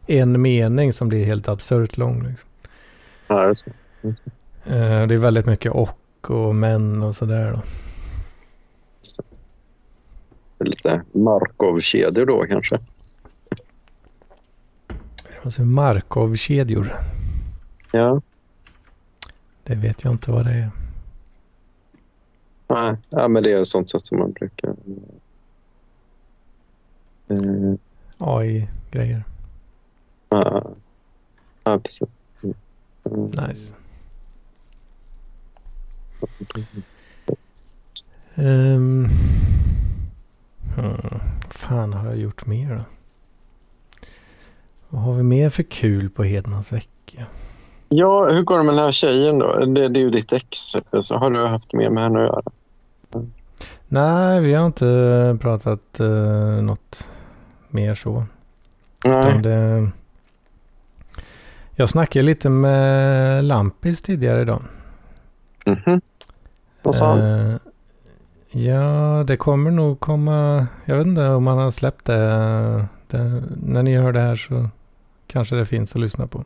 en 0.07 0.43
mening 0.43 0.93
som 0.93 1.09
blir 1.09 1.25
helt 1.25 1.49
absurt 1.49 1.97
lång. 1.97 2.23
Liksom. 2.29 2.49
Ja, 3.29 3.35
det 3.43 3.51
är 3.51 3.55
så. 3.55 3.71
Det 5.07 5.15
är 5.15 5.19
väldigt 5.19 5.47
mycket 5.47 5.73
och 5.73 5.99
och 6.31 6.55
men 6.55 7.03
och 7.03 7.15
sådär 7.17 7.53
då. 7.53 7.63
Lite 10.65 11.03
Markov-kedjor 11.13 12.27
då 12.27 12.45
kanske. 12.49 12.79
Alltså 15.47 15.65
Markov-kedjor. 15.65 16.97
Ja. 17.93 18.21
Det 19.65 19.75
vet 19.75 20.05
jag 20.05 20.13
inte 20.13 20.31
vad 20.31 20.45
det 20.45 20.53
är. 20.53 20.71
Nej, 22.69 22.97
ja, 23.11 23.29
men 23.29 23.43
det 23.43 23.53
är 23.53 23.65
sånt 23.65 23.91
sätt 23.91 24.07
som 24.07 24.19
man 24.19 24.33
brukar... 24.33 24.75
Eh, 27.29 27.75
AI-grejer. 28.19 29.25
ja, 30.29 30.71
ja, 31.65 31.79
precis. 31.79 32.09
Mm. 33.05 33.31
Nice. 33.31 33.75
Um, 38.35 39.09
hmm, 40.75 41.21
fan 41.51 41.93
har 41.93 42.07
jag 42.07 42.17
gjort 42.17 42.47
mer 42.47 42.75
då? 42.75 42.96
Vad 44.97 45.05
har 45.05 45.15
vi 45.15 45.23
mer 45.23 45.51
för 45.51 45.63
kul 45.63 46.11
på 46.11 46.25
Hedmans 46.25 46.73
vecka? 46.73 47.27
Ja, 47.89 48.29
hur 48.29 48.43
går 48.43 48.59
det 48.59 48.65
med 48.65 48.75
den 48.75 48.85
här 48.85 48.93
tjejen 48.93 49.39
då? 49.39 49.65
Det, 49.65 49.89
det 49.89 49.99
är 49.99 50.03
ju 50.03 50.11
ditt 50.11 50.33
ex. 50.33 50.59
Så 51.03 51.17
har 51.17 51.31
du 51.31 51.47
haft 51.47 51.73
mer 51.73 51.91
med 51.91 52.03
henne 52.03 52.19
att 52.19 52.27
göra? 52.27 52.43
Nej, 53.89 54.41
vi 54.41 54.55
har 54.55 54.67
inte 54.67 55.39
pratat 55.41 56.01
uh, 56.01 56.63
något 56.63 57.09
mer 57.69 57.95
så. 57.95 58.25
Nej. 59.05 59.39
Det, 59.39 59.91
jag 61.75 61.89
snackade 61.89 62.23
lite 62.23 62.49
med 62.49 63.45
Lampis 63.45 64.03
tidigare 64.03 64.43
idag. 64.43 64.63
Mhm. 65.65 66.01
Vad 66.83 66.95
sa 66.95 67.09
han? 67.09 67.51
Eh, 67.51 67.57
ja, 68.51 69.25
det 69.27 69.37
kommer 69.37 69.71
nog 69.71 70.01
komma. 70.01 70.67
Jag 70.85 70.97
vet 70.97 71.07
inte 71.07 71.29
om 71.29 71.47
han 71.47 71.59
har 71.59 71.71
släppt 71.71 72.05
det. 72.05 72.87
det. 73.07 73.43
När 73.63 73.83
ni 73.83 73.97
hör 73.97 74.13
det 74.13 74.21
här 74.21 74.37
så 74.37 74.69
kanske 75.37 75.57
det 75.57 75.67
finns 75.67 75.95
att 75.97 76.01
lyssna 76.01 76.27
på. 76.27 76.45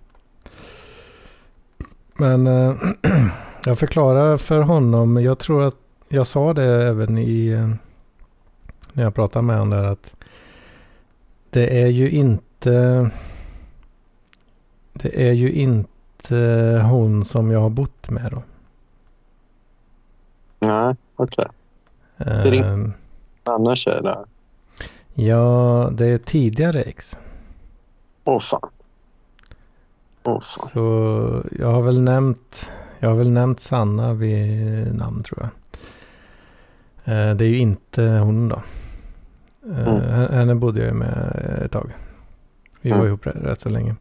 Men 2.15 2.47
eh, 2.47 2.75
jag 3.65 3.79
förklarar 3.79 4.37
för 4.37 4.61
honom. 4.61 5.23
Jag 5.23 5.39
tror 5.39 5.63
att 5.63 5.77
jag 6.09 6.27
sa 6.27 6.53
det 6.55 6.65
även 6.65 7.19
i 7.19 7.47
eh, 7.49 7.69
när 8.93 9.03
jag 9.03 9.15
pratade 9.15 9.43
med 9.43 9.59
honom 9.59 9.71
där 9.71 9.85
att 9.85 10.15
det 11.51 11.83
är 11.83 11.87
ju 11.87 12.11
inte 12.11 13.11
det 14.93 15.29
är 15.29 15.33
ju 15.33 15.53
inte 15.53 16.37
hon 16.91 17.25
som 17.25 17.51
jag 17.51 17.61
har 17.61 17.71
bott 17.71 18.11
med 18.11 18.33
då. 18.33 18.43
Nej, 20.59 20.97
okej. 21.17 21.47
är 22.17 22.51
din- 22.51 22.65
Ehm, 22.65 22.93
Annan 23.45 23.77
tjej 23.77 24.01
där. 24.03 24.25
Ja, 25.15 25.91
det 25.93 26.07
är 26.07 26.19
tidigare 26.19 26.83
ex. 26.83 27.19
Åh 28.25 28.41
fan. 28.41 28.71
Fan. 30.25 30.41
Så 30.43 31.43
jag 31.59 31.67
har 31.73 31.83
väl 31.83 32.01
nämnt, 32.01 32.71
jag 32.99 33.09
har 33.09 33.17
väl 33.17 33.31
nämnt 33.31 33.61
Sanna 33.61 34.13
vid 34.15 34.95
namn 34.95 35.23
tror 35.23 35.39
jag. 35.43 35.51
Eh, 37.05 37.35
det 37.37 37.45
är 37.45 37.49
ju 37.49 37.59
inte 37.59 38.03
hon 38.03 38.49
då. 38.49 38.63
Eh, 39.71 39.89
Mm. 39.89 40.01
hen- 40.01 40.33
Henne 40.33 40.55
bodde 40.55 40.87
jag 40.87 40.97
med 40.97 41.37
ett 41.65 41.73
tag. 41.73 41.91
Vi 42.81 42.91
var 42.91 42.97
Mm. 42.97 43.09
ihop 43.09 43.27
rätt, 43.27 43.61
så 43.61 43.69
länge. 43.69 43.97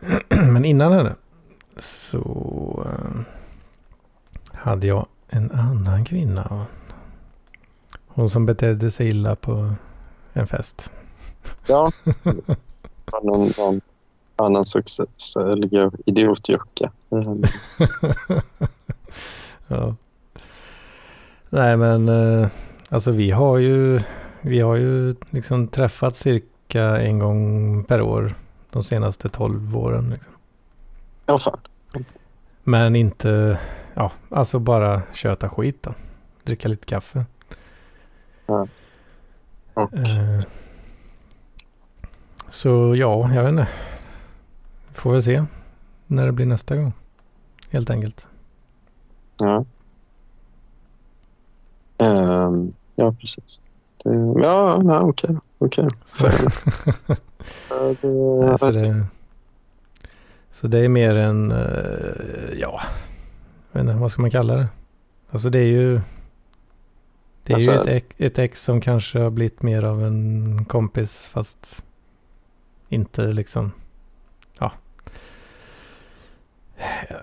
Men 0.28 0.64
innan 0.64 0.92
henne 0.92 1.14
så 1.76 2.86
eh, 2.86 3.20
hade 4.52 4.86
jag 4.86 5.06
en 5.28 5.50
annan 5.50 6.04
kvinna. 6.04 6.66
Hon 8.06 8.30
som 8.30 8.46
betedde 8.46 8.90
sig 8.90 9.08
illa 9.08 9.36
på 9.36 9.74
en 10.32 10.46
fest. 10.46 10.90
Ja. 11.66 11.92
någon, 13.22 13.52
någon 13.58 13.80
annan 14.44 14.64
success 14.64 15.36
eller 15.36 15.90
idiotjocka. 16.06 16.90
Mm. 17.10 17.42
ja. 19.68 19.94
Nej 21.50 21.76
men 21.76 22.08
eh, 22.08 22.48
alltså 22.88 23.10
vi 23.10 23.30
har 23.30 23.58
ju 23.58 24.00
vi 24.40 24.60
har 24.60 24.76
ju 24.76 25.14
liksom 25.30 25.68
träffat 25.68 26.16
cirka 26.16 26.82
en 26.82 27.18
gång 27.18 27.84
per 27.84 28.00
år 28.02 28.34
de 28.70 28.82
senaste 28.84 29.28
12 29.28 29.76
åren. 29.76 30.10
Liksom. 30.10 30.32
Ja, 31.26 31.38
fan. 31.38 31.60
Men 32.64 32.96
inte, 32.96 33.58
ja 33.94 34.12
alltså 34.28 34.58
bara 34.58 35.02
köta 35.12 35.48
skit 35.48 35.82
då. 35.82 35.94
Dricka 36.44 36.68
lite 36.68 36.86
kaffe. 36.86 37.24
Och, 38.46 38.68
Eh, 39.92 40.42
så 42.48 42.96
ja, 42.96 43.34
jag 43.34 43.42
vet 43.42 43.50
inte. 43.50 43.68
Får 44.92 45.12
väl 45.12 45.22
se 45.22 45.44
när 46.06 46.26
det 46.26 46.32
blir 46.32 46.46
nästa 46.46 46.76
gång. 46.76 46.92
Helt 47.70 47.90
enkelt. 47.90 48.26
ja. 49.38 49.64
Ehm, 51.98 52.72
ja, 52.96 53.12
precis. 53.20 53.60
Det, 54.04 54.10
ja, 54.42 54.82
ja 54.84 55.00
okej. 55.00 55.36
Okej. 55.58 55.88
Ja, 57.70 57.94
det- 58.00 58.08
Nej, 58.46 58.58
så, 58.58 58.70
det, 58.70 59.06
så 60.50 60.66
det 60.68 60.78
är 60.78 60.88
mer 60.88 61.14
en, 61.16 61.52
eh, 61.52 62.58
ja, 62.58 62.80
jag 63.72 63.80
vet 63.80 63.88
inte, 63.90 63.94
vad 64.00 64.12
ska 64.12 64.22
man 64.22 64.30
kalla 64.30 64.56
det? 64.56 64.68
Alltså 65.30 65.50
det 65.50 65.58
är 65.58 65.64
ju, 65.66 66.00
det 67.44 67.52
är 67.52 67.58
ju 67.60 67.70
Alltså- 67.70 67.72
ett, 67.82 67.86
ex, 67.88 68.16
ett 68.18 68.38
ex 68.38 68.62
som 68.64 68.80
kanske 68.80 69.18
har 69.18 69.30
blivit 69.30 69.62
mer 69.62 69.82
av 69.82 70.04
en 70.04 70.64
kompis 70.64 71.26
fast 71.26 71.84
inte 72.88 73.32
liksom. 73.32 73.72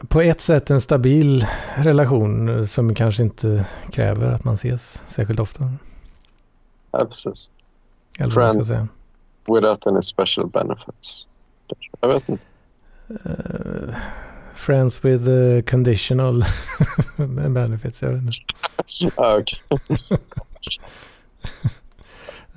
På 0.08 0.22
ett 0.22 0.42
sätt 0.42 0.70
en 0.70 0.82
stabil 0.82 1.48
relation 1.76 2.68
som 2.68 2.96
kanske 2.96 3.24
inte 3.24 3.66
kräver 3.92 4.32
att 4.32 4.44
man 4.44 4.54
ses 4.54 5.02
särskilt 5.08 5.40
ofta. 5.40 5.72
Ja, 6.92 7.06
precis. 7.06 7.50
Eller 8.20 8.26
man 8.26 8.32
ska 8.32 8.52
Friends. 8.52 8.68
säga. 8.68 8.88
Without 9.48 9.88
any 9.88 10.02
special 10.02 10.48
benefits. 10.50 11.30
Jag 12.02 12.10
vet 12.14 12.30
inte. 12.30 12.44
Eh, 13.10 13.96
friends 14.56 15.06
with 15.06 15.28
uh, 15.30 15.62
conditional 15.62 16.46
benefits. 17.50 18.02
Jag 18.02 18.10
vet 18.10 18.22
inte. 18.22 18.36
Ja, 19.16 19.42
okej. 19.70 19.98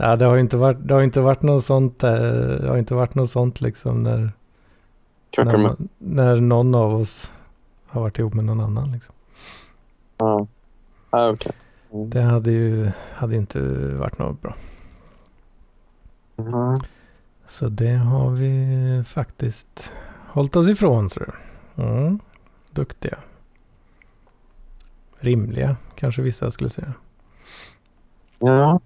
Ja, 0.02 0.16
det 0.16 0.24
har 0.24 0.34
ju 0.34 0.40
inte 0.40 0.56
varit, 0.56 0.76
det 0.80 0.94
har 0.94 1.02
inte 1.02 1.20
varit 1.20 1.42
något 1.42 1.64
sånt, 1.64 2.02
eh, 2.04 2.12
det 2.12 2.68
har 2.68 2.78
inte 2.78 2.94
varit 2.94 3.14
något 3.14 3.30
sånt 3.30 3.60
liksom 3.60 4.02
när, 4.02 4.32
När, 5.38 5.58
man, 5.58 5.88
när 5.98 6.36
någon 6.36 6.74
av 6.74 6.94
oss 6.94 7.30
har 7.86 8.00
varit 8.00 8.18
ihop 8.18 8.34
med 8.34 8.44
någon 8.44 8.60
annan. 8.60 8.92
Liksom. 8.92 9.14
Ja, 10.18 10.46
ja 11.10 11.30
okej. 11.30 11.52
Mm. 11.92 12.10
Det 12.10 12.22
hade 12.22 12.52
ju 12.52 12.90
hade 13.14 13.36
inte 13.36 13.60
varit 13.94 14.18
något 14.18 14.42
bra. 14.42 14.54
Mm. 16.36 16.78
Så 17.46 17.68
det 17.68 17.94
har 17.96 18.30
vi 18.30 19.04
faktiskt 19.06 19.92
hållit 20.26 20.56
oss 20.56 20.68
ifrån 20.68 21.08
tror 21.08 21.38
du. 21.76 21.82
Mm. 21.82 22.18
Duktiga. 22.70 23.18
Rimliga 25.18 25.76
kanske 25.94 26.22
vissa 26.22 26.50
skulle 26.50 26.70
säga. 26.70 26.92
Ja. 28.38 28.80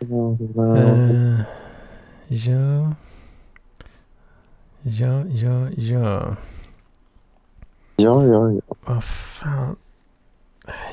Mm. 0.00 0.38
Eh, 0.76 1.40
ja. 2.28 2.94
Ja, 4.82 5.24
ja, 5.28 5.68
ja. 5.76 6.36
Ja, 7.96 8.24
ja, 8.26 8.50
ja. 8.50 8.60
Vad 8.84 9.04
fan. 9.04 9.76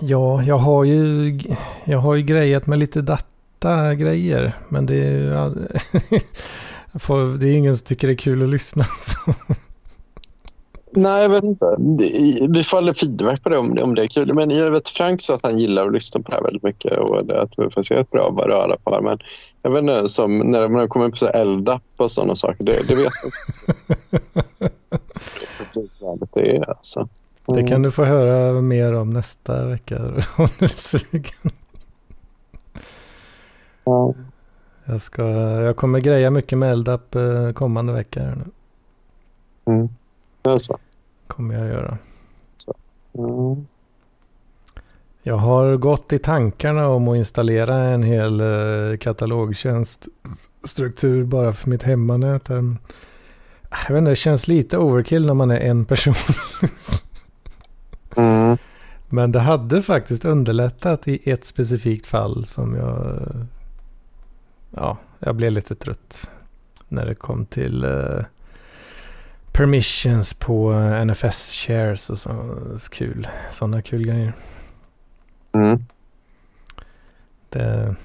Ja, 0.01 0.43
jag 0.43 0.57
har 0.57 0.83
ju, 0.83 1.39
jag 1.85 1.99
har 1.99 2.15
ju 2.15 2.23
grejat 2.23 2.67
med 2.67 2.79
lite 2.79 3.01
datagrejer. 3.01 4.57
Men 4.69 4.85
det 4.85 4.95
är, 4.95 5.21
ja, 5.31 5.49
det 7.39 7.47
är 7.47 7.55
ingen 7.55 7.77
som 7.77 7.85
tycker 7.85 8.07
det 8.07 8.13
är 8.13 8.17
kul 8.17 8.43
att 8.43 8.49
lyssna. 8.49 8.85
Nej, 10.91 11.21
jag 11.21 11.29
vet 11.29 11.43
inte. 11.43 11.75
Vi 12.49 12.63
får 12.63 12.77
aldrig 12.77 12.97
feedback 12.97 13.43
på 13.43 13.49
det 13.49 13.57
om, 13.57 13.77
om 13.81 13.95
det 13.95 14.03
är 14.03 14.07
kul. 14.07 14.33
Men 14.33 14.49
jag 14.49 14.71
vet 14.71 14.89
Frank 14.89 15.21
sa 15.21 15.35
att 15.35 15.43
han 15.43 15.57
gillar 15.57 15.87
att 15.87 15.93
lyssna 15.93 16.21
på 16.21 16.31
det 16.31 16.37
här 16.37 16.43
väldigt 16.43 16.63
mycket 16.63 16.97
och 16.97 17.25
det, 17.25 17.41
att 17.41 17.53
vi 17.57 17.69
får 17.69 17.83
se 17.83 17.95
ett 17.95 18.11
bra 18.11 18.29
röra 18.29 18.77
på 18.83 18.95
det. 18.95 19.01
Men 19.01 19.19
jag 19.61 19.71
vet 19.71 19.81
inte, 19.81 20.09
som 20.09 20.37
när 20.37 20.67
man 20.67 20.89
kommer 20.89 21.09
på 21.09 21.15
så 21.15 21.27
eldapp 21.27 21.83
och 21.97 22.11
sådana 22.11 22.35
saker, 22.35 22.63
det, 22.63 22.87
det 22.87 22.95
vet 22.95 23.13
jag 23.23 23.31
inte. 25.73 26.27
det 26.33 26.57
är. 26.57 26.69
Alltså. 26.69 27.07
Det 27.45 27.63
kan 27.63 27.81
du 27.81 27.91
få 27.91 28.03
höra 28.03 28.61
mer 28.61 28.93
om 28.93 29.09
nästa 29.09 29.65
vecka 29.65 29.99
om 30.37 30.47
du 30.59 30.65
är 30.65 30.67
sugen. 30.67 31.51
Ja. 33.83 34.13
Jag, 34.85 35.01
ska, 35.01 35.23
jag 35.61 35.75
kommer 35.75 35.99
greja 35.99 36.31
mycket 36.31 36.57
med 36.57 36.71
Eldapp 36.71 37.15
eh, 37.15 37.51
kommande 37.51 37.93
vecka. 37.93 38.19
Nu. 38.19 38.43
Mm. 39.73 39.89
Det 40.53 40.59
så. 40.59 40.77
Kommer 41.27 41.55
jag 41.55 41.67
göra. 41.67 41.97
Mm. 43.13 43.67
Jag 45.23 45.35
har 45.37 45.77
gått 45.77 46.13
i 46.13 46.19
tankarna 46.19 46.87
om 46.87 47.07
att 47.07 47.17
installera 47.17 47.75
en 47.77 48.03
hel 48.03 48.39
eh, 48.41 48.97
katalogtjänststruktur 48.97 51.23
bara 51.23 51.53
för 51.53 51.69
mitt 51.69 51.83
hemmanät. 51.83 52.47
här. 52.47 52.75
Jag 53.87 53.89
vet 53.89 53.97
inte, 53.97 54.11
det 54.11 54.15
känns 54.15 54.47
lite 54.47 54.77
overkill 54.77 55.25
när 55.25 55.33
man 55.33 55.51
är 55.51 55.59
en 55.59 55.85
person. 55.85 56.13
Mm. 58.17 58.57
Men 59.09 59.31
det 59.31 59.39
hade 59.39 59.81
faktiskt 59.81 60.25
underlättat 60.25 61.07
i 61.07 61.31
ett 61.31 61.45
specifikt 61.45 62.05
fall 62.05 62.45
som 62.45 62.75
jag... 62.75 63.05
eh, 63.05 63.41
Ja, 64.75 64.97
jag 65.19 65.35
blev 65.35 65.51
lite 65.51 65.75
trött 65.75 66.31
när 66.87 67.05
det 67.05 67.15
kom 67.15 67.45
till 67.45 67.83
eh, 67.83 68.19
permissions 69.51 70.33
på 70.33 70.73
eh, 70.73 71.05
NFS 71.05 71.53
shares 71.53 72.09
och 72.09 72.19
så, 72.19 72.57
så 72.79 72.89
kul. 72.89 73.27
Sådana 73.51 73.81
kul 73.81 74.05
grejer. 74.05 74.33
Mm. 75.51 75.85
Det, 77.49 77.95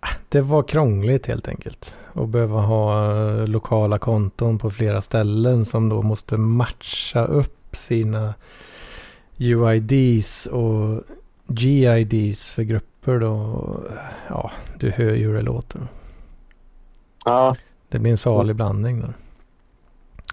ah, 0.00 0.14
det 0.28 0.40
var 0.40 0.62
krångligt 0.62 1.26
helt 1.26 1.48
enkelt. 1.48 1.96
Att 2.12 2.28
behöva 2.28 2.60
ha 2.60 3.12
eh, 3.16 3.46
lokala 3.46 3.98
konton 3.98 4.58
på 4.58 4.70
flera 4.70 5.00
ställen 5.00 5.64
som 5.64 5.88
då 5.88 6.02
måste 6.02 6.36
matcha 6.36 7.24
upp 7.24 7.76
sina 7.76 8.34
UIDs 9.38 10.46
och 10.46 11.02
GIDs 11.46 12.52
för 12.52 12.62
grupper 12.62 13.18
då. 13.18 13.64
Ja, 14.28 14.50
du 14.78 14.90
hör 14.90 15.14
ju 15.14 15.26
hur 15.26 15.34
det 15.34 15.42
låter. 15.42 15.80
Ja. 17.24 17.56
Det 17.88 17.98
blir 17.98 18.10
en 18.10 18.18
salig 18.18 18.56
blandning 18.56 19.00
då. 19.00 19.08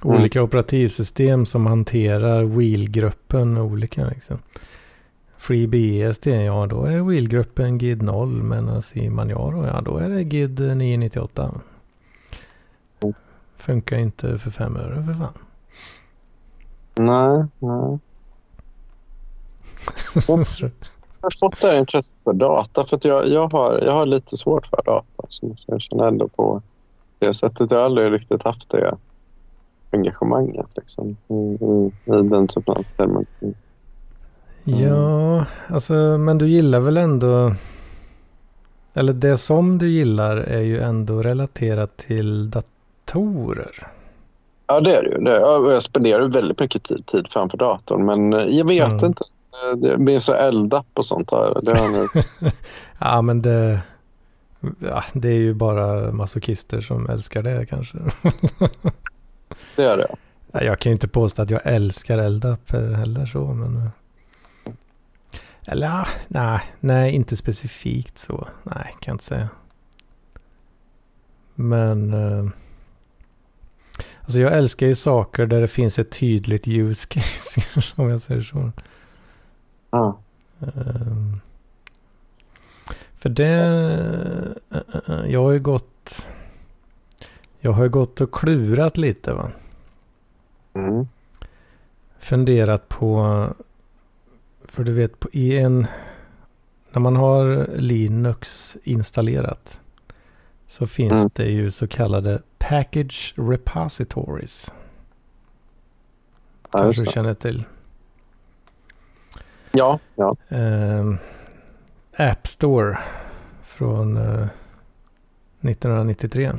Mm. 0.03 0.17
Olika 0.17 0.43
operativsystem 0.43 1.45
som 1.45 1.65
hanterar 1.65 2.43
wheel-gruppen 2.43 3.57
olika 3.57 4.05
liksom. 4.07 4.39
FreeBSD, 5.37 6.27
ja 6.27 6.65
då 6.65 6.85
är 6.85 7.01
wheel-gruppen 7.01 7.77
GID 7.77 8.01
0 8.01 8.43
medan 8.43 8.81
i 8.93 9.09
Manjaro, 9.09 9.65
ja 9.65 9.81
då 9.81 9.97
är 9.97 10.09
det 10.09 10.21
GID 10.21 10.59
998. 10.59 11.43
Mm. 11.43 13.13
Funkar 13.57 13.97
inte 13.97 14.37
för 14.37 14.51
fem 14.51 14.77
öre 14.77 15.03
för 15.03 15.13
fan. 15.13 15.33
Nej, 16.95 17.45
nej. 17.59 17.99
Jag 21.21 21.27
har 21.27 21.39
fått 21.39 21.61
det 21.61 21.67
här 21.67 21.79
intresset 21.79 22.17
för 22.23 22.33
data 22.33 22.85
för 22.85 22.99
jag, 23.03 23.27
jag, 23.27 23.51
har, 23.51 23.79
jag 23.79 23.93
har 23.93 24.05
lite 24.05 24.37
svårt 24.37 24.67
för 24.67 24.81
data. 24.85 25.23
Så 25.27 25.55
jag 25.67 25.81
känner 25.81 26.07
ändå 26.07 26.27
på 26.27 26.61
det 27.19 27.33
sättet. 27.33 27.71
Jag 27.71 27.77
har 27.77 27.85
aldrig 27.85 28.13
riktigt 28.13 28.43
haft 28.43 28.69
det 28.69 28.97
engagemanget 29.93 30.67
liksom, 30.75 31.17
i, 31.27 31.33
i, 31.33 31.91
den 32.29 32.47
typen 32.47 32.75
av 32.77 32.83
termer. 32.83 33.25
Ja, 34.63 35.45
alltså 35.67 35.93
men 35.93 36.37
du 36.37 36.47
gillar 36.49 36.79
väl 36.79 36.97
ändå... 36.97 37.55
Eller 38.93 39.13
det 39.13 39.37
som 39.37 39.77
du 39.77 39.89
gillar 39.89 40.37
är 40.37 40.59
ju 40.61 40.79
ändå 40.81 41.21
relaterat 41.21 41.97
till 41.97 42.49
datorer. 42.51 43.87
Ja, 44.67 44.81
det 44.81 44.95
är 44.95 45.03
det 45.03 45.09
ju. 45.09 45.17
Det, 45.17 45.31
ja, 45.39 45.71
jag 45.71 45.83
spenderar 45.83 46.27
väldigt 46.27 46.59
mycket 46.59 46.83
tid, 46.83 47.05
tid 47.05 47.25
framför 47.29 47.57
datorn 47.57 48.05
men 48.05 48.33
eh, 48.33 48.39
jag 48.57 48.67
vet 48.67 48.91
Mm. 48.91 49.05
inte. 49.05 49.23
Eh, 49.71 49.77
Det 49.77 49.97
blir 49.97 50.19
så 50.19 50.33
eldapp 50.33 50.85
och 50.93 51.05
sånt. 51.05 51.31
Här. 51.31 51.59
Det 51.61 51.77
har 51.77 51.89
nu. 51.89 52.21
Ja, 52.99 53.21
men 53.21 53.41
det... 53.41 53.79
Ja, 54.79 55.03
det 55.13 55.27
är 55.29 55.33
ju 55.39 55.53
bara 55.53 56.11
masochister 56.11 56.81
som 56.81 57.09
älskar 57.09 57.43
det 57.43 57.65
kanske. 57.65 57.97
Det 59.75 59.83
är 59.83 59.97
det. 59.97 60.15
Ja, 60.51 60.63
Jag 60.63 60.79
kan 60.79 60.89
ju 60.89 60.93
inte 60.93 61.07
påstå 61.07 61.41
att 61.41 61.49
jag 61.49 61.61
älskar 61.65 62.17
Eldap 62.17 62.73
eh, 62.73 62.81
heller 62.91 63.25
så, 63.25 63.45
men... 63.53 63.77
eh, 63.77 63.89
Eller 65.67 66.07
nej, 66.27 66.59
nej, 66.79 67.11
inte 67.11 67.37
specifikt 67.37 68.17
så. 68.17 68.47
Nej, 68.63 68.95
kan 68.99 69.11
jag 69.11 69.13
inte 69.13 69.23
säga. 69.23 69.49
Men... 71.55 72.13
eh, 72.13 72.49
Alltså 74.21 74.41
jag 74.41 74.53
älskar 74.53 74.87
ju 74.87 74.95
saker 74.95 75.45
där 75.45 75.61
det 75.61 75.67
finns 75.67 75.99
ett 75.99 76.11
tydligt 76.11 76.67
use 76.67 77.07
case, 77.09 77.61
om 78.01 78.09
jag 78.09 78.21
säger 78.21 78.41
så. 78.41 78.71
Ja. 79.91 80.19
Ehm, 80.61 81.39
för 83.19 83.29
det... 83.29 83.55
jag 85.27 85.43
har 85.43 85.51
ju 85.51 85.59
gått... 85.59 86.27
Jag 87.59 87.71
har 87.71 87.83
ju 87.83 87.89
gått 87.89 88.21
och 88.21 88.31
klurat 88.33 88.97
lite 88.97 89.33
va. 89.33 89.51
Mm. 90.73 91.07
Funderat 92.19 92.89
på... 92.89 93.47
För 94.65 94.83
du 94.83 94.91
vet 94.93 95.19
på, 95.19 95.29
i 95.31 95.57
en... 95.57 95.87
När 96.91 96.99
man 97.01 97.15
har 97.15 97.67
Linux 97.75 98.77
installerat. 98.83 99.81
Så 100.65 100.87
finns 100.87 101.13
Mm. 101.13 101.29
det 101.33 101.45
ju 101.45 101.71
så 101.71 101.87
kallade 101.87 102.41
package 102.57 103.33
repositories. 103.37 104.73
Ja, 106.71 106.79
Kanske 106.79 107.03
du 107.03 107.11
känner 107.11 107.33
till. 107.33 107.63
ja, 109.71 109.99
ja. 110.15 110.35
Ehm, 110.49 111.17
App 112.17 112.47
Store 112.47 112.97
från 113.63 114.17
eh, 114.17 114.47
1993. 115.61 116.51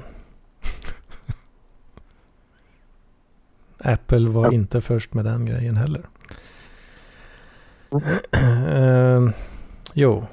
Apple 3.85 4.28
var 4.28 4.45
Ja. 4.45 4.53
inte 4.53 4.80
först 4.80 5.14
med 5.14 5.24
den 5.24 5.47
grejen 5.47 5.76
heller. 5.76 6.03
Ehm, 8.32 9.32
jo, 9.93 10.24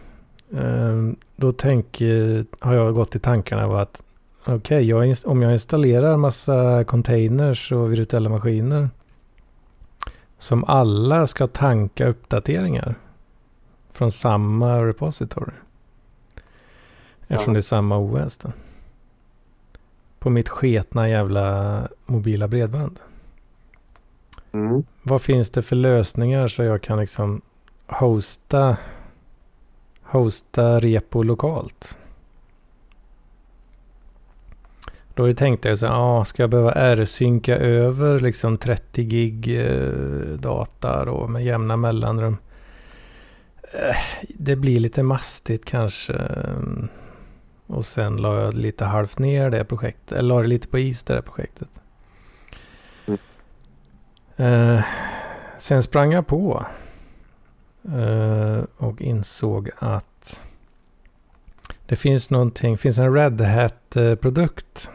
Ehm, 0.58 1.16
då 1.36 1.52
tänker, 1.52 2.46
har 2.60 2.74
jag 2.74 2.94
gått 2.94 3.16
i 3.16 3.20
tankarna 3.20 3.66
av 3.66 3.76
att 3.76 4.04
okej, 4.46 4.94
okay, 4.94 5.16
om 5.26 5.42
jag 5.42 5.52
installerar 5.52 6.18
massa 6.18 6.84
containers 6.84 7.72
och 7.72 7.94
virtuella 7.94 8.30
maskiner 8.30 8.90
som 10.38 10.64
alla 10.64 11.28
ska 11.28 11.48
tanka 11.48 12.08
uppdateringar 12.08 12.96
från 13.92 14.12
samma 14.12 14.86
repository. 14.86 15.54
Eftersom 17.28 17.54
ja. 17.54 17.54
det 17.54 17.60
är 17.60 17.62
samma 17.62 17.98
OS 17.98 18.38
då. 18.38 18.52
På 20.20 20.30
mitt 20.30 20.50
sketna 20.50 21.10
jävla 21.10 21.88
mobila 22.06 22.48
bredband. 22.48 23.00
Mm. 24.54 24.84
Vad 25.04 25.22
finns 25.22 25.50
det 25.50 25.62
för 25.62 25.76
lösningar 25.76 26.48
så 26.48 26.64
jag 26.64 26.82
kan 26.82 27.00
liksom 27.00 27.42
hosta, 27.88 28.78
hosta 30.04 30.80
repo 30.80 31.24
lokalt? 31.24 31.98
Då 35.14 35.34
tänkte 35.34 35.70
jag 35.70 35.80
så 35.80 35.88
här, 35.88 35.94
ah, 35.94 36.26
ska 36.26 36.44
jag 36.44 36.50
behöva 36.50 36.72
R-synka 36.72 37.58
över 37.58 38.20
liksom 38.20 38.58
30 38.58 39.04
gig 39.04 39.60
eh, 39.66 40.38
data 40.38 41.06
då 41.06 41.28
med 41.28 41.46
jämna 41.46 41.78
mellanrum? 41.78 42.38
Eh, 43.64 43.96
det 44.30 44.56
blir 44.56 44.80
lite 44.80 45.04
mastigt 45.04 45.66
kanske. 45.66 46.22
Och 47.68 47.86
sen 47.86 48.18
la 48.18 48.42
jag 48.42 48.54
lite 48.54 48.86
halvt 48.86 49.20
ner 49.20 49.50
det 49.50 49.66
projektet. 49.66 50.18
Eller 50.18 50.36
la 50.36 50.42
det 50.42 50.48
lite 50.48 50.68
på 50.68 50.80
is 50.80 51.04
det 51.04 51.14
där 51.14 51.22
projektet. 51.22 51.81
Eh, 54.42 54.84
sen 55.58 55.84
sprang 55.84 56.12
jag 56.12 56.28
på. 56.28 56.66
Eh, 57.84 58.64
och 58.78 59.02
insåg 59.02 59.70
att 59.80 60.48
det 61.86 61.96
finns 61.96 62.30
någonting. 62.30 62.78
finns 62.78 63.00
en 63.00 63.14
Red 63.14 63.42
Hat-produkt. 63.42 64.90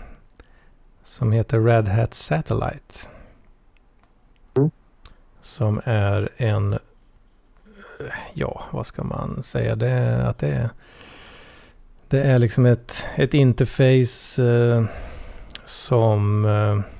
Som 1.03 1.32
heter 1.32 1.61
Red 1.61 1.88
Hat 1.88 2.14
Satellite. 2.14 3.09
Mm. 4.57 4.70
Som 5.40 5.80
är 5.84 6.28
en 6.36 6.78
ja, 8.34 8.64
vad 8.70 8.86
ska 8.86 9.05
man 9.05 9.42
säga? 9.42 9.76
Det, 9.76 10.26
att 10.26 10.38
det, 10.38 10.49
är, 10.49 10.70
det 12.09 12.22
är 12.22 12.38
liksom 12.38 12.66
ett, 12.66 13.05
ett 13.16 13.34
interface 13.34 14.42
eh, 14.42 14.84
som 15.64 16.44
eh, 16.44 16.95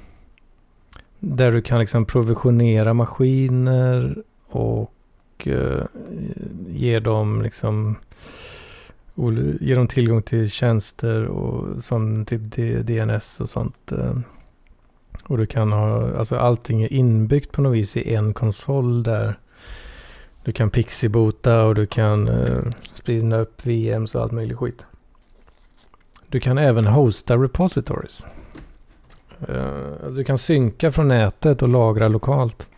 där 1.20 1.52
du 1.52 1.62
kan 1.62 1.80
liksom 1.80 2.04
provisionera 2.04 2.94
maskiner 2.94 4.16
och 4.48 4.92
eh, 5.44 5.84
ge 6.68 7.00
dem 7.00 7.42
liksom 7.42 7.96
ge 9.60 9.74
dem 9.74 9.88
tillgång 9.88 10.22
till 10.22 10.50
tjänster 10.50 11.24
och 11.24 11.84
sån 11.84 12.24
typ 12.24 12.40
DNS 12.86 13.40
och 13.40 13.48
sånt. 13.48 13.92
Eh. 13.92 14.18
Och 15.24 15.38
du 15.38 15.46
kan 15.46 15.72
ha, 15.72 16.16
alltså 16.18 16.36
allting 16.36 16.82
är 16.82 16.92
inbyggt 16.92 17.52
på 17.52 17.62
något 17.62 17.76
vis 17.76 17.96
i 17.96 18.14
en 18.14 18.34
konsol 18.34 19.02
där 19.02 19.38
du 20.44 20.52
kan 20.52 20.70
pixibota 20.70 21.64
och 21.64 21.74
du 21.74 21.86
kan 21.86 22.28
eh, 22.28 22.62
sprida 22.94 23.38
upp 23.38 23.66
VMs 23.66 24.14
och 24.14 24.22
allt 24.22 24.32
möjligt 24.32 24.58
skit. 24.58 24.86
Du 26.28 26.40
kan 26.40 26.58
även 26.58 26.86
hosta 26.86 27.36
repositories. 27.36 28.26
Uh, 29.49 29.93
alltså 29.93 30.11
du 30.11 30.24
kan 30.24 30.39
synka 30.39 30.93
från 30.93 31.09
nätet 31.09 31.62
och 31.62 31.68
lagra 31.68 32.09
lokalt. 32.09 32.68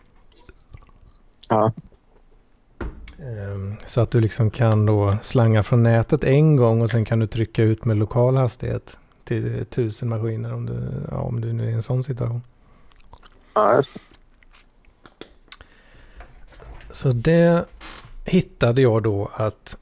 Ja. 1.49 1.71
Um, 3.19 3.75
så 3.85 4.01
att 4.01 4.11
du 4.11 4.21
liksom 4.21 4.51
kan 4.51 4.85
då 4.85 5.17
slanga 5.21 5.63
från 5.63 5.83
nätet 5.83 6.23
en 6.23 6.55
gång 6.55 6.81
och 6.81 6.89
sen 6.89 7.05
kan 7.05 7.19
du 7.19 7.27
trycka 7.27 7.63
ut 7.63 7.85
med 7.85 7.97
lokal 7.97 8.37
hastighet 8.37 8.97
till 9.23 9.65
tusen 9.69 10.09
maskiner 10.09 10.53
om 10.53 10.65
du, 10.65 10.91
ja, 11.11 11.17
om 11.17 11.41
du 11.41 11.53
nu 11.53 11.65
är 11.65 11.69
i 11.69 11.73
en 11.73 11.83
sån 11.83 12.03
situation. 12.03 12.41
Ja. 13.53 13.83
Så 16.91 17.09
det 17.09 17.65
hittade 18.25 18.81
jag 18.81 19.03
då 19.03 19.29
att 19.33 19.77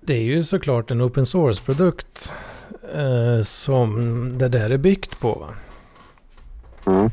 det 0.00 0.14
är 0.14 0.22
ju 0.22 0.44
såklart 0.44 0.90
en 0.90 1.02
open 1.02 1.26
source-produkt 1.26 2.32
eh, 2.94 3.42
som 3.42 4.38
det 4.38 4.48
där 4.48 4.70
är 4.70 4.78
byggt 4.78 5.20
på. 5.20 5.48
Mm. 6.86 7.10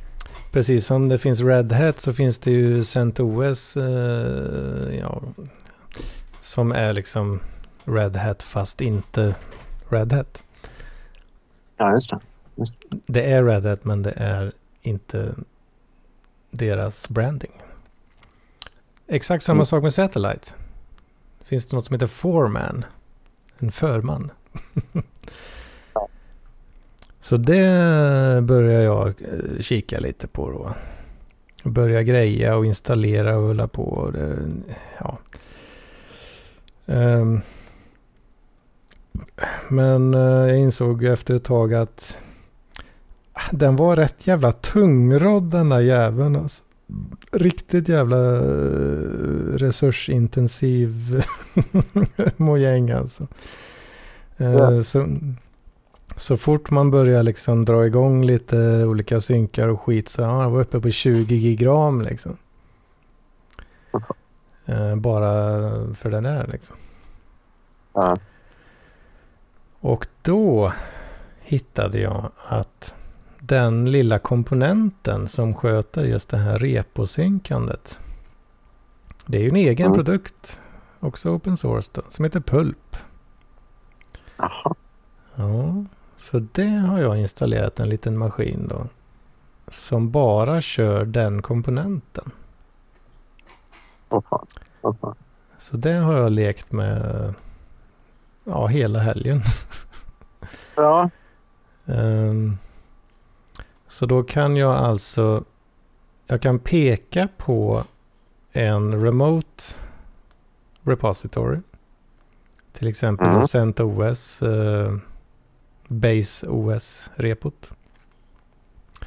Precis 0.52 0.86
som 0.86 1.10
det 1.10 1.18
finns 1.18 1.42
Red 1.42 1.72
Hat 1.72 2.02
så 2.02 2.14
finns 2.14 2.38
det 2.38 2.52
ju 2.52 2.84
CentOS 2.84 3.78
eh, 3.78 4.96
ja, 4.96 5.22
som 6.42 6.72
är 6.72 6.94
liksom 6.94 7.40
Red 7.86 8.18
Hat 8.18 8.44
fast 8.44 8.82
inte 8.82 9.36
Red 9.90 10.14
Hat. 10.14 10.44
Ja, 11.78 11.94
just 11.94 12.10
det. 12.10 12.20
Just 12.56 12.80
det. 12.90 12.98
det 13.06 13.32
är 13.32 13.44
Red 13.44 13.66
Hat 13.66 13.86
men 13.86 14.04
det 14.04 14.14
är 14.18 14.52
inte 14.82 15.36
deras 16.52 17.10
branding. 17.10 17.52
Exakt 19.08 19.44
samma 19.44 19.56
mm. 19.56 19.66
sak 19.66 19.84
med 19.84 19.94
Satellite. 19.94 20.52
Finns 21.44 21.66
det 21.66 21.76
något 21.76 21.86
som 21.86 21.94
heter 21.94 22.08
Foreman? 22.08 22.86
En 23.58 23.72
förman. 23.72 24.32
Så 27.24 27.38
det 27.38 28.42
börjar 28.44 28.82
jag 28.82 29.08
eh, 29.08 29.60
kika 29.60 30.00
lite 30.00 30.28
på 30.28 30.52
då. 30.52 30.74
Börja 31.70 32.04
greja 32.04 32.56
och 32.56 32.66
installera 32.66 33.38
och 33.38 33.44
hålla 33.44 33.68
på. 33.68 33.84
Och 33.84 34.14
det, 34.14 34.38
ja. 35.00 35.18
Um, 36.86 37.42
men 39.70 40.14
uh, 40.14 40.50
jag 40.50 40.60
insåg 40.60 41.04
efter 41.04 41.36
ett 41.36 41.44
tag 41.44 41.74
att 41.74 42.18
den 43.52 43.76
var 43.76 43.96
rätt 43.96 44.28
jävla 44.28 44.52
tungrodd 44.52 45.44
den 45.44 45.70
där 45.70 45.80
jäveln 45.80 46.36
alltså 46.36 46.64
riktigt 47.32 47.90
jävla 47.90 48.36
eh, 48.36 48.44
resursintensiv 49.56 51.24
mojäng 52.38 52.92
alltså. 52.92 53.28
Eh, 54.38 54.52
ja. 54.52 54.84
Så, 54.84 55.08
så 56.18 56.38
fort 56.38 56.72
man 56.72 56.92
börjar 56.92 57.24
liksom 57.24 57.66
dra 57.66 57.86
igång 57.86 58.26
lite 58.26 58.86
olika 58.86 59.22
synkar 59.22 59.68
och 59.68 59.82
skit 59.82 60.10
så 60.10 60.22
ja, 60.22 60.50
var 60.50 60.62
uppe 60.62 60.80
på 60.80 60.90
20 60.90 61.36
gigram 61.36 62.02
liksom. 62.02 62.38
Uh, 64.70 64.96
bara 64.96 65.42
för 65.96 66.12
den 66.12 66.24
där 66.24 66.48
liksom. 66.48 66.76
Ja. 67.94 68.18
Och 69.80 70.08
då 70.22 70.74
hittade 71.42 72.00
jag 72.00 72.32
att 72.48 72.96
den 73.40 73.92
lilla 73.92 74.20
komponenten 74.20 75.28
som 75.28 75.56
sköter 75.56 76.04
just 76.04 76.30
det 76.30 76.38
här 76.38 76.60
reposynkandet. 76.60 78.00
Det 79.26 79.38
är 79.38 79.42
ju 79.42 79.50
en 79.50 79.56
egen 79.56 79.86
mm. 79.86 79.96
produkt, 79.96 80.60
också 81.00 81.30
open 81.30 81.58
source 81.58 81.92
då, 81.94 82.02
som 82.10 82.26
heter 82.26 82.40
Pulp. 82.40 82.98
Aha. 84.38 84.76
Ja, 85.36 85.86
så 86.24 86.40
det 86.40 86.68
har 86.68 87.00
jag 87.00 87.18
installerat 87.18 87.80
en 87.80 87.90
liten 87.90 88.18
maskin 88.18 88.68
då. 88.68 88.88
Som 89.68 90.12
bara 90.12 90.62
kör 90.62 91.06
den 91.06 91.42
komponenten. 91.42 92.32
Oh, 94.10 94.44
oh, 94.82 95.14
Så 95.58 95.78
det 95.78 95.94
har 95.94 96.14
jag 96.14 96.32
lekt 96.32 96.72
med 96.72 97.34
ja, 98.44 98.68
hela 98.68 99.00
helgen. 99.00 99.42
Ja. 100.76 101.10
um, 101.86 102.58
Så 103.88 104.06
då 104.06 104.24
kan 104.24 104.56
jag 104.56 104.76
alltså, 104.76 105.44
jag 106.28 106.42
kan 106.42 106.60
peka 106.60 107.28
på 107.38 107.84
en 108.52 109.04
remote 109.04 109.64
repository. 110.82 111.60
Till 112.72 112.88
exempel 112.88 113.28
mm. 113.28 113.48
CentOS, 113.48 114.42
eh, 114.42 114.98
Base 115.88 116.48
OS-repot. 116.48 117.72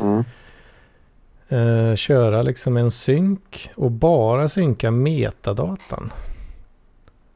Mm. 0.01 0.24
Eh, 1.49 1.95
köra 1.97 2.43
liksom 2.43 2.77
en 2.77 2.91
synk 2.91 3.70
och 3.77 3.91
bara 3.91 4.49
synka 4.49 4.91
metadatan. 4.91 6.12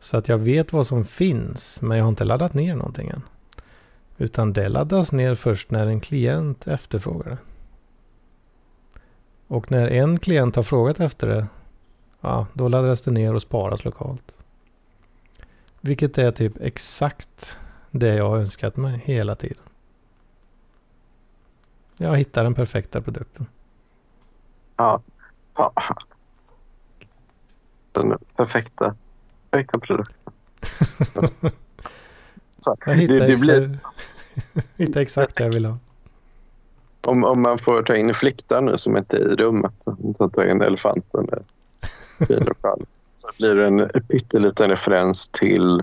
Så 0.00 0.16
att 0.16 0.28
jag 0.28 0.38
vet 0.38 0.72
vad 0.72 0.86
som 0.86 1.04
finns, 1.04 1.82
men 1.82 1.98
jag 1.98 2.04
har 2.04 2.08
inte 2.08 2.24
laddat 2.24 2.54
ner 2.54 2.74
någonting 2.74 3.08
än. 3.08 3.22
Utan 4.18 4.52
det 4.52 4.68
laddas 4.68 5.12
ner 5.12 5.34
först 5.34 5.70
när 5.70 5.86
en 5.86 6.00
klient 6.00 6.66
efterfrågar 6.66 7.30
det. 7.30 7.38
Och 9.46 9.70
när 9.70 9.88
en 9.88 10.18
klient 10.18 10.56
har 10.56 10.62
frågat 10.62 11.00
efter 11.00 11.26
det, 11.26 11.46
ja, 12.20 12.46
då 12.52 12.68
laddas 12.68 13.02
det 13.02 13.10
ner 13.10 13.34
och 13.34 13.42
sparas 13.42 13.84
lokalt. 13.84 14.38
Vilket 15.80 16.18
är 16.18 16.32
typ 16.32 16.52
exakt 16.60 17.58
det 17.90 18.14
jag 18.14 18.28
har 18.28 18.38
önskat 18.38 18.76
mig 18.76 19.02
hela 19.04 19.34
tiden. 19.34 19.62
Jag 21.96 22.16
hittar 22.16 22.44
den 22.44 22.54
perfekta 22.54 23.00
produkten. 23.00 23.46
Ja. 24.76 25.02
ja. 25.56 25.72
Den 27.92 28.18
perfekta, 28.36 28.94
perfekta 29.50 29.78
produkten. 29.78 30.32
jag 32.86 32.94
hittar 32.94 33.14
det, 33.14 33.26
det 33.26 33.40
blir... 33.40 33.78
Hitta 34.76 35.00
exakt 35.00 35.36
det 35.36 35.44
jag 35.44 35.52
vill 35.52 35.64
ha. 35.64 35.78
Om, 37.06 37.24
om 37.24 37.42
man 37.42 37.58
får 37.58 37.82
ta 37.82 37.96
in 37.96 38.14
fliktar 38.14 38.60
nu 38.60 38.78
som 38.78 38.96
inte 38.96 39.16
är 39.16 39.32
i 39.32 39.36
rummet, 39.36 39.72
så 40.18 40.28
ta 40.28 40.44
in 40.44 40.62
elefanten 40.62 41.26
så 43.14 43.28
blir 43.38 43.54
det 43.54 43.66
en 43.66 43.88
pytteliten 44.08 44.70
referens 44.70 45.28
till 45.28 45.82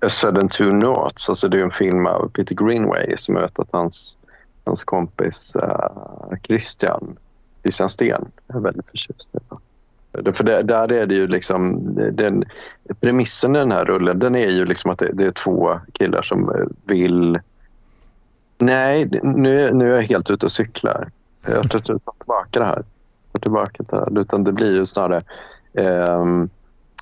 A 0.00 0.08
Sudden 0.08 0.48
Two 0.48 0.70
Noughts. 0.70 1.28
Alltså 1.28 1.48
det 1.48 1.58
är 1.58 1.62
en 1.62 1.70
film 1.70 2.06
av 2.06 2.28
Peter 2.28 2.54
Greenway 2.54 3.16
som 3.18 3.34
jag 3.34 3.42
vet 3.42 3.58
att 3.58 3.68
hans, 3.70 4.18
hans 4.64 4.84
kompis 4.84 5.56
uh, 5.56 6.36
Christian, 6.42 7.16
Christian 7.62 7.88
Sten 7.88 8.30
är 8.48 8.58
väldigt 8.60 8.90
förtjust 8.90 9.34
i. 9.34 9.38
För 10.32 10.44
det, 10.44 10.62
där 10.62 10.92
är 10.92 11.06
det 11.06 11.14
ju 11.14 11.26
liksom... 11.26 11.84
Den, 12.12 12.44
premissen 13.00 13.56
i 13.56 13.58
den 13.58 13.72
här 13.72 13.84
rullen 13.84 14.18
den 14.18 14.34
är 14.34 14.50
ju 14.50 14.64
liksom 14.64 14.90
att 14.90 14.98
det, 14.98 15.10
det 15.12 15.24
är 15.24 15.30
två 15.30 15.80
killar 15.92 16.22
som 16.22 16.68
vill... 16.84 17.40
Nej, 18.58 19.08
nu, 19.22 19.72
nu 19.72 19.92
är 19.92 19.96
jag 19.96 20.02
helt 20.02 20.30
ute 20.30 20.46
och 20.46 20.52
cyklar. 20.52 21.10
Jag 21.46 21.70
tror 21.70 21.80
att 21.80 21.84
du 21.84 21.98
tar 21.98 22.12
tillbaka 22.18 22.58
det 22.58 22.64
här. 22.64 22.84
Tar 23.32 23.40
tillbaka 23.40 23.82
det 23.88 23.96
här. 23.96 24.18
Utan 24.18 24.44
det 24.44 24.52
blir 24.52 24.76
ju 24.76 24.86
snarare... 24.86 25.22
Eh, 25.72 26.24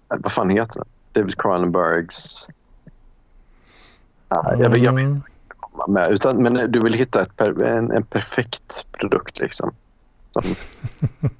vad 0.08 0.32
fan 0.32 0.50
heter 0.50 0.74
den? 0.74 0.88
David 1.12 1.38
Cronenbergs... 1.38 2.48
Ah, 4.28 4.54
jag, 4.54 4.78
jag 4.78 5.22
komma 5.56 5.86
med. 5.88 6.12
Utan, 6.12 6.42
men 6.42 6.72
du 6.72 6.80
vill 6.80 6.94
hitta 6.94 7.22
ett 7.22 7.40
en, 7.40 7.90
en 7.90 8.02
perfekt 8.02 8.86
produkt 8.92 9.38
liksom. 9.38 9.74
Som, 10.30 10.44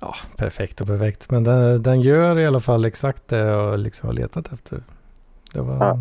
Ja, 0.00 0.14
perfekt 0.36 0.80
och 0.80 0.86
perfekt. 0.86 1.30
Men 1.30 1.44
den, 1.44 1.82
den 1.82 2.00
gör 2.00 2.38
i 2.38 2.46
alla 2.46 2.60
fall 2.60 2.84
exakt 2.84 3.28
det 3.28 3.38
jag 3.38 3.78
liksom 3.78 4.06
har 4.06 4.14
letat 4.14 4.52
efter. 4.52 4.82
Det 5.52 5.60
var... 5.60 5.76
Ja. 5.76 5.98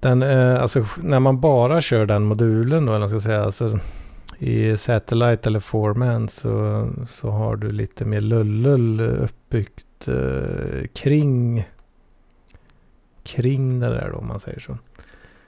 Den, 0.00 0.22
eh, 0.22 0.62
alltså 0.62 0.86
när 0.96 1.20
man 1.20 1.40
bara 1.40 1.80
kör 1.80 2.06
den 2.06 2.24
modulen 2.24 2.86
då, 2.86 2.94
eller 2.94 3.06
ska 3.08 3.20
säga, 3.20 3.44
alltså 3.44 3.78
i 4.38 4.76
Satellite 4.76 5.48
eller 5.48 5.60
Foreman 5.60 6.28
så, 6.28 6.88
så 7.08 7.30
har 7.30 7.56
du 7.56 7.72
lite 7.72 8.04
mer 8.04 8.20
lullull 8.20 9.00
uppbyggt 9.00 10.08
eh, 10.08 10.86
kring 10.94 11.64
kring 13.22 13.80
det 13.80 13.88
där 13.88 14.10
då, 14.10 14.18
om 14.18 14.26
man 14.26 14.40
säger 14.40 14.60
så. 14.60 14.78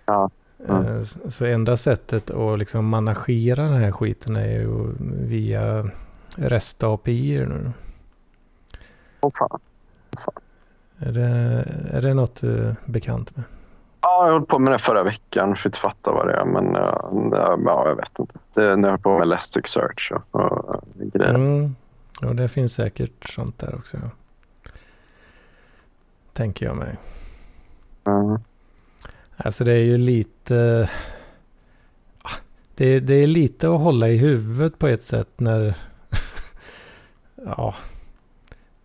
Ja. 0.07 0.30
Mm. 0.68 1.05
Så 1.05 1.45
enda 1.45 1.76
sättet 1.76 2.30
att 2.30 2.59
liksom 2.59 2.88
managera 2.88 3.62
den 3.62 3.80
här 3.80 3.93
skiten 3.93 4.36
är 4.36 4.49
ju 4.49 4.95
via 5.26 5.91
rest-API 6.36 7.47
nu. 7.47 7.72
Åh 9.20 9.30
fan. 9.38 9.61
fan. 10.24 10.43
Är, 10.99 11.12
det, 11.12 11.28
är 11.91 12.03
det 12.03 12.14
något 12.14 12.41
du 12.41 12.59
är 12.59 12.76
bekant 12.84 13.36
med? 13.36 13.45
Ja, 14.03 14.26
jag 14.26 14.32
höll 14.32 14.46
på 14.46 14.59
med 14.59 14.72
det 14.72 14.78
förra 14.78 15.03
veckan 15.03 15.57
för 15.57 15.68
att 15.68 15.76
fatta 15.76 16.12
vad 16.12 16.26
det 16.26 16.34
är. 16.34 16.44
Men 16.44 16.74
ja, 17.64 17.88
jag 17.88 17.96
vet 17.96 18.18
inte. 18.18 18.38
Det 18.55 18.64
är 18.64 18.76
när 18.76 18.88
jag 18.88 18.92
höll 18.92 19.01
på 19.01 19.12
med 19.12 19.22
Elasticsearch 19.22 20.12
och, 20.12 20.40
och 20.40 20.82
grejer. 20.96 21.34
Mm. 21.34 21.76
Och 22.22 22.36
det 22.36 22.48
finns 22.48 22.74
säkert 22.74 23.30
sånt 23.30 23.59
där 23.59 23.74
också. 23.74 23.96
Tänker 26.32 26.66
jag 26.66 26.76
mig. 26.76 26.96
Mm. 28.05 28.38
Alltså 29.36 29.64
det 29.64 29.72
är 29.72 29.84
ju 29.84 29.98
lite... 29.98 30.90
Det, 32.74 32.98
det 32.98 33.14
är 33.14 33.26
lite 33.26 33.68
att 33.68 33.80
hålla 33.80 34.09
i 34.09 34.16
huvudet 34.16 34.78
på 34.78 34.88
ett 34.88 35.03
sätt 35.03 35.28
när 35.36 35.74
ja, 37.34 37.74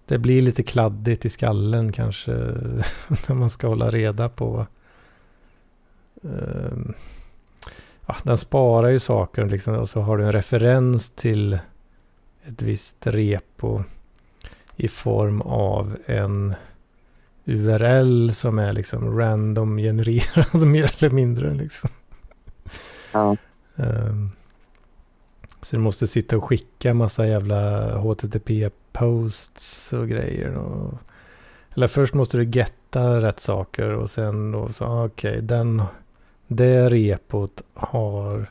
det 0.06 0.18
blir 0.18 0.42
lite 0.42 0.64
kladdigt 0.64 1.26
i 1.26 1.30
skallen 1.30 1.92
kanske 1.92 2.32
när 3.28 3.34
man 3.34 3.50
ska 3.50 3.68
hålla 3.68 3.92
reda 3.92 4.30
på. 4.30 4.66
Uh, 6.26 6.94
ja, 8.06 8.16
den 8.24 8.38
sparar 8.38 8.88
ju 8.88 9.00
saker 9.00 9.46
liksom, 9.46 9.76
och 9.76 9.90
så 9.90 10.02
har 10.02 10.18
du 10.18 10.24
en 10.24 10.32
referens 10.32 11.10
till 11.10 11.60
ett 12.44 12.62
visst 12.62 13.08
repo 13.08 13.84
i 14.76 14.88
form 14.88 15.42
av 15.42 15.98
en 16.06 16.56
URL 17.46 18.32
som 18.32 18.60
är 18.60 18.74
liksom 18.74 19.18
random 19.18 19.78
genererad 19.78 20.54
mer 20.68 20.96
eller 20.98 21.10
mindre. 21.10 21.54
Liksom. 21.54 21.90
Ja. 23.12 23.38
Um, 23.76 24.32
så 25.62 25.76
du 25.76 25.82
måste 25.82 26.08
sitta 26.08 26.38
och 26.38 26.44
skicka 26.44 26.94
massa 26.94 27.28
jävla 27.28 27.92
HTTP-posts 27.98 29.94
och 29.94 30.08
grejer. 30.08 30.54
Och, 30.54 30.94
eller 31.76 31.88
först 31.88 32.14
måste 32.14 32.38
du 32.38 32.44
getta 32.44 33.22
rätt 33.22 33.40
saker 33.40 33.90
och 33.90 34.10
sen 34.10 34.52
då 34.52 34.74
så, 34.74 34.86
ah, 34.86 35.06
okej, 35.06 35.32
okay, 35.32 35.42
den, 35.42 35.84
det 36.48 36.90
repot 36.90 37.62
har 37.74 38.50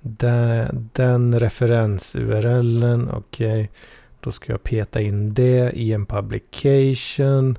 den, 0.00 0.90
den 0.92 1.40
referens-URLen, 1.40 3.10
okej. 3.10 3.60
Okay, 3.60 3.68
då 4.20 4.32
ska 4.32 4.52
jag 4.52 4.62
peta 4.62 5.00
in 5.00 5.34
det 5.34 5.70
i 5.72 5.92
en 5.92 6.06
publication 6.06 7.58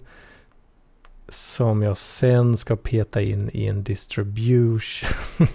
som 1.30 1.82
jag 1.82 1.98
sen 1.98 2.58
ska 2.58 2.76
peta 2.76 3.22
in 3.22 3.50
i 3.54 3.66
en 3.66 3.84
distribution. 3.84 5.48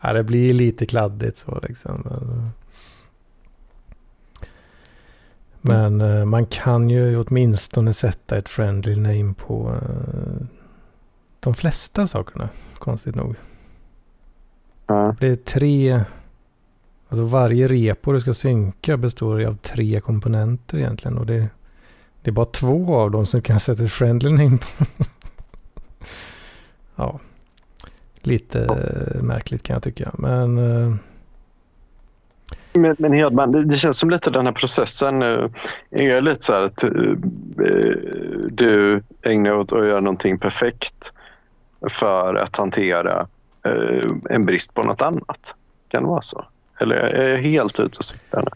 Ja, 0.00 0.12
det 0.12 0.24
blir 0.24 0.54
lite 0.54 0.86
kladdigt 0.86 1.38
så 1.38 1.60
liksom. 1.62 2.22
Men 5.60 6.00
uh, 6.00 6.24
man 6.24 6.46
kan 6.46 6.90
ju 6.90 7.16
åtminstone 7.16 7.94
sätta 7.94 8.38
ett 8.38 8.48
friendly 8.48 8.96
name 8.96 9.34
på 9.34 9.70
uh, 9.70 10.46
de 11.40 11.54
flesta 11.54 12.06
sakerna, 12.06 12.48
konstigt 12.78 13.14
nog. 13.14 13.34
Mm. 14.86 15.16
Det 15.20 15.26
är 15.26 15.36
tre, 15.36 16.04
alltså 17.08 17.24
varje 17.24 17.68
repo 17.68 18.12
du 18.12 18.20
ska 18.20 18.34
synka 18.34 18.96
består 18.96 19.44
av 19.44 19.56
tre 19.56 20.00
komponenter 20.00 20.78
egentligen. 20.78 21.18
Och 21.18 21.26
det, 21.26 21.48
det 22.22 22.30
är 22.30 22.32
bara 22.32 22.46
två 22.46 22.96
av 22.96 23.10
dem 23.10 23.26
som 23.26 23.42
kan 23.42 23.60
sätta 23.60 23.86
friendly 23.86 24.30
name 24.30 24.58
på. 24.58 24.84
ja. 26.96 27.20
Lite 28.22 28.66
ja. 28.68 29.22
märkligt 29.22 29.62
kan 29.62 29.74
jag 29.74 29.82
tycka. 29.82 30.10
Men, 30.14 30.58
uh... 30.58 30.94
men, 32.72 32.96
men 32.98 33.12
Hedman, 33.12 33.52
det, 33.52 33.64
det, 33.64 33.76
känns 33.76 33.98
som 33.98 34.10
lite 34.10 34.30
den 34.30 34.46
här 34.46 34.52
processen 34.52 35.22
uh, 35.22 35.50
är 35.90 36.20
lite 36.20 36.44
så 36.44 36.52
här 36.52 36.62
att 36.62 36.84
uh, 36.84 37.16
du 38.50 39.02
ägnar 39.22 39.52
åt 39.52 39.72
att 39.72 39.86
göra 39.86 40.00
någonting 40.00 40.38
perfekt 40.38 41.12
för 41.88 42.34
att 42.34 42.56
hantera 42.56 43.26
en 44.30 44.46
brist 44.46 44.74
på 44.74 44.82
något 44.82 45.02
annat. 45.02 45.54
Kan 45.88 46.02
det 46.02 46.08
vara 46.08 46.22
så? 46.22 46.44
Eller 46.80 46.96
är 46.96 47.28
jag 47.28 47.38
helt 47.38 47.80
ute 47.80 47.98
och 47.98 48.04
cyklar 48.04 48.42
nu? 48.42 48.50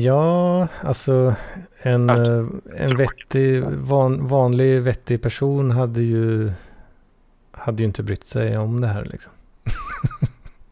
ja, 0.00 0.68
alltså 0.82 1.34
en, 1.82 2.10
en 2.10 2.96
vettig, 2.96 3.64
van, 3.64 4.26
vanlig 4.26 4.82
vettig 4.82 5.22
person 5.22 5.70
hade 5.70 6.02
ju 6.02 6.52
hade 7.52 7.82
ju 7.82 7.86
inte 7.86 8.02
brytt 8.02 8.26
sig 8.26 8.58
om 8.58 8.80
det 8.80 8.86
här 8.86 9.04
liksom. 9.04 9.32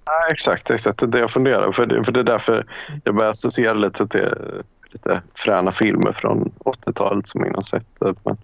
Nej, 0.07 0.33
exakt, 0.33 0.70
exakt. 0.70 0.99
Det 0.99 1.07
är 1.07 1.09
det 1.09 1.18
jag 1.18 1.30
funderar 1.30 1.72
för 1.72 1.87
det, 1.87 2.05
för 2.05 2.12
det 2.12 2.20
är 2.20 2.24
därför 2.24 2.66
jag 3.05 3.14
börjar 3.14 3.30
associera 3.30 3.74
lite 3.74 4.07
till 4.09 4.35
lite 4.93 5.22
fräna 5.35 5.72
filmer 5.72 6.12
från 6.12 6.53
80-talet 6.59 7.28
som 7.28 7.41
ingen 7.41 7.55
har 7.55 7.62
sett. 7.62 7.87
Men, 8.01 8.37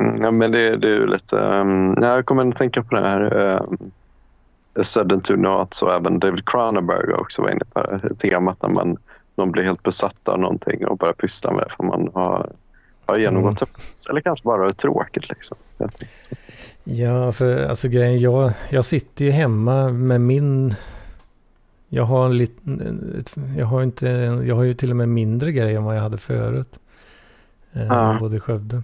mm, 0.00 0.22
ja, 0.22 0.30
men 0.30 0.52
det, 0.52 0.76
det 0.76 0.88
är 0.88 0.94
ju 0.94 1.06
lite... 1.06 1.36
Um, 1.36 1.94
jag 2.02 2.26
kommer 2.26 2.48
att 2.48 2.56
tänka 2.56 2.82
på 2.82 2.94
det 2.94 3.00
här 3.00 3.36
um, 3.36 3.90
Sudden 4.82 5.20
to 5.20 5.36
Not 5.36 5.82
och 5.82 5.94
även 5.94 6.18
David 6.18 6.48
Cronenberg 6.48 7.12
också 7.12 7.42
var 7.42 7.50
inne 7.50 7.64
på 7.72 7.82
det 7.82 8.00
här 8.02 8.14
temat 8.14 8.62
när 8.62 8.68
man, 8.70 8.96
man 9.34 9.52
blir 9.52 9.62
helt 9.62 9.82
besatt 9.82 10.28
av 10.28 10.38
någonting 10.38 10.86
och 10.86 10.98
bara 10.98 11.12
pysslar 11.12 11.52
med 11.52 11.66
för 11.70 11.84
man 11.84 12.10
har, 12.14 12.50
har 13.06 13.16
genomgått 13.16 13.62
mm. 13.62 13.74
Eller 14.10 14.20
kanske 14.20 14.44
bara 14.44 14.66
är 14.66 14.72
tråkigt 14.72 15.28
liksom. 15.28 15.56
Ja, 16.84 17.32
för 17.32 17.64
alltså 17.64 17.88
grejen, 17.88 18.18
jag, 18.20 18.52
jag 18.70 18.84
sitter 18.84 19.24
ju 19.24 19.30
hemma 19.30 19.88
med 19.88 20.20
min... 20.20 20.74
Jag 21.88 22.04
har 22.04 22.28
lite... 22.28 22.60
Jag 23.56 23.66
har 23.66 23.82
inte... 23.82 24.06
Jag 24.46 24.54
har 24.54 24.62
ju 24.62 24.74
till 24.74 24.90
och 24.90 24.96
med 24.96 25.08
mindre 25.08 25.52
grejer 25.52 25.76
än 25.76 25.84
vad 25.84 25.96
jag 25.96 26.02
hade 26.02 26.18
förut. 26.18 26.78
Ja. 27.72 28.16
Både 28.20 28.36
i 28.36 28.40
Skövde. 28.40 28.82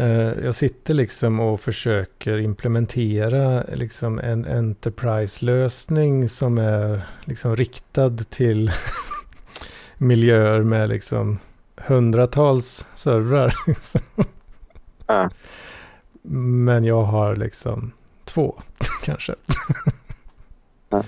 Eh, 0.00 0.44
jag 0.44 0.54
sitter 0.54 0.94
liksom 0.94 1.40
och 1.40 1.60
försöker 1.60 2.38
implementera 2.38 3.64
liksom 3.74 4.18
en 4.18 4.44
Enterprise-lösning 4.44 6.28
som 6.28 6.58
är 6.58 7.02
liksom 7.24 7.56
riktad 7.56 8.16
till 8.16 8.72
miljöer 9.98 10.62
med 10.62 10.88
liksom 10.88 11.38
hundratals 11.76 12.86
servrar. 12.94 13.54
ja. 15.06 15.30
Men 16.32 16.84
jag 16.84 17.02
har 17.02 17.36
liksom 17.36 17.92
två 18.24 18.62
kanske. 19.04 19.34
Ja. 20.88 21.04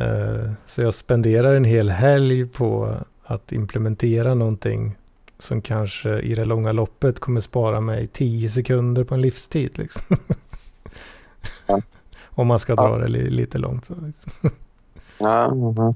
Uh, 0.00 0.52
så 0.66 0.82
jag 0.82 0.94
spenderar 0.94 1.54
en 1.54 1.64
hel 1.64 1.90
helg 1.90 2.46
på 2.46 2.96
att 3.24 3.52
implementera 3.52 4.34
någonting 4.34 4.96
som 5.38 5.60
kanske 5.62 6.20
i 6.20 6.34
det 6.34 6.44
långa 6.44 6.72
loppet 6.72 7.20
kommer 7.20 7.40
spara 7.40 7.80
mig 7.80 8.06
10 8.06 8.48
sekunder 8.48 9.04
på 9.04 9.14
en 9.14 9.20
livstid. 9.20 9.78
Liksom. 9.78 10.16
Ja. 11.66 11.80
Om 12.30 12.46
man 12.46 12.58
ska 12.58 12.72
Ja. 12.72 12.82
dra 12.88 12.98
det 12.98 13.08
li, 13.08 13.30
lite 13.30 13.58
långt. 13.58 13.84
Så, 13.84 13.94
liksom. 14.06 14.32
Ja, 15.18 15.54
mhm. 15.54 15.94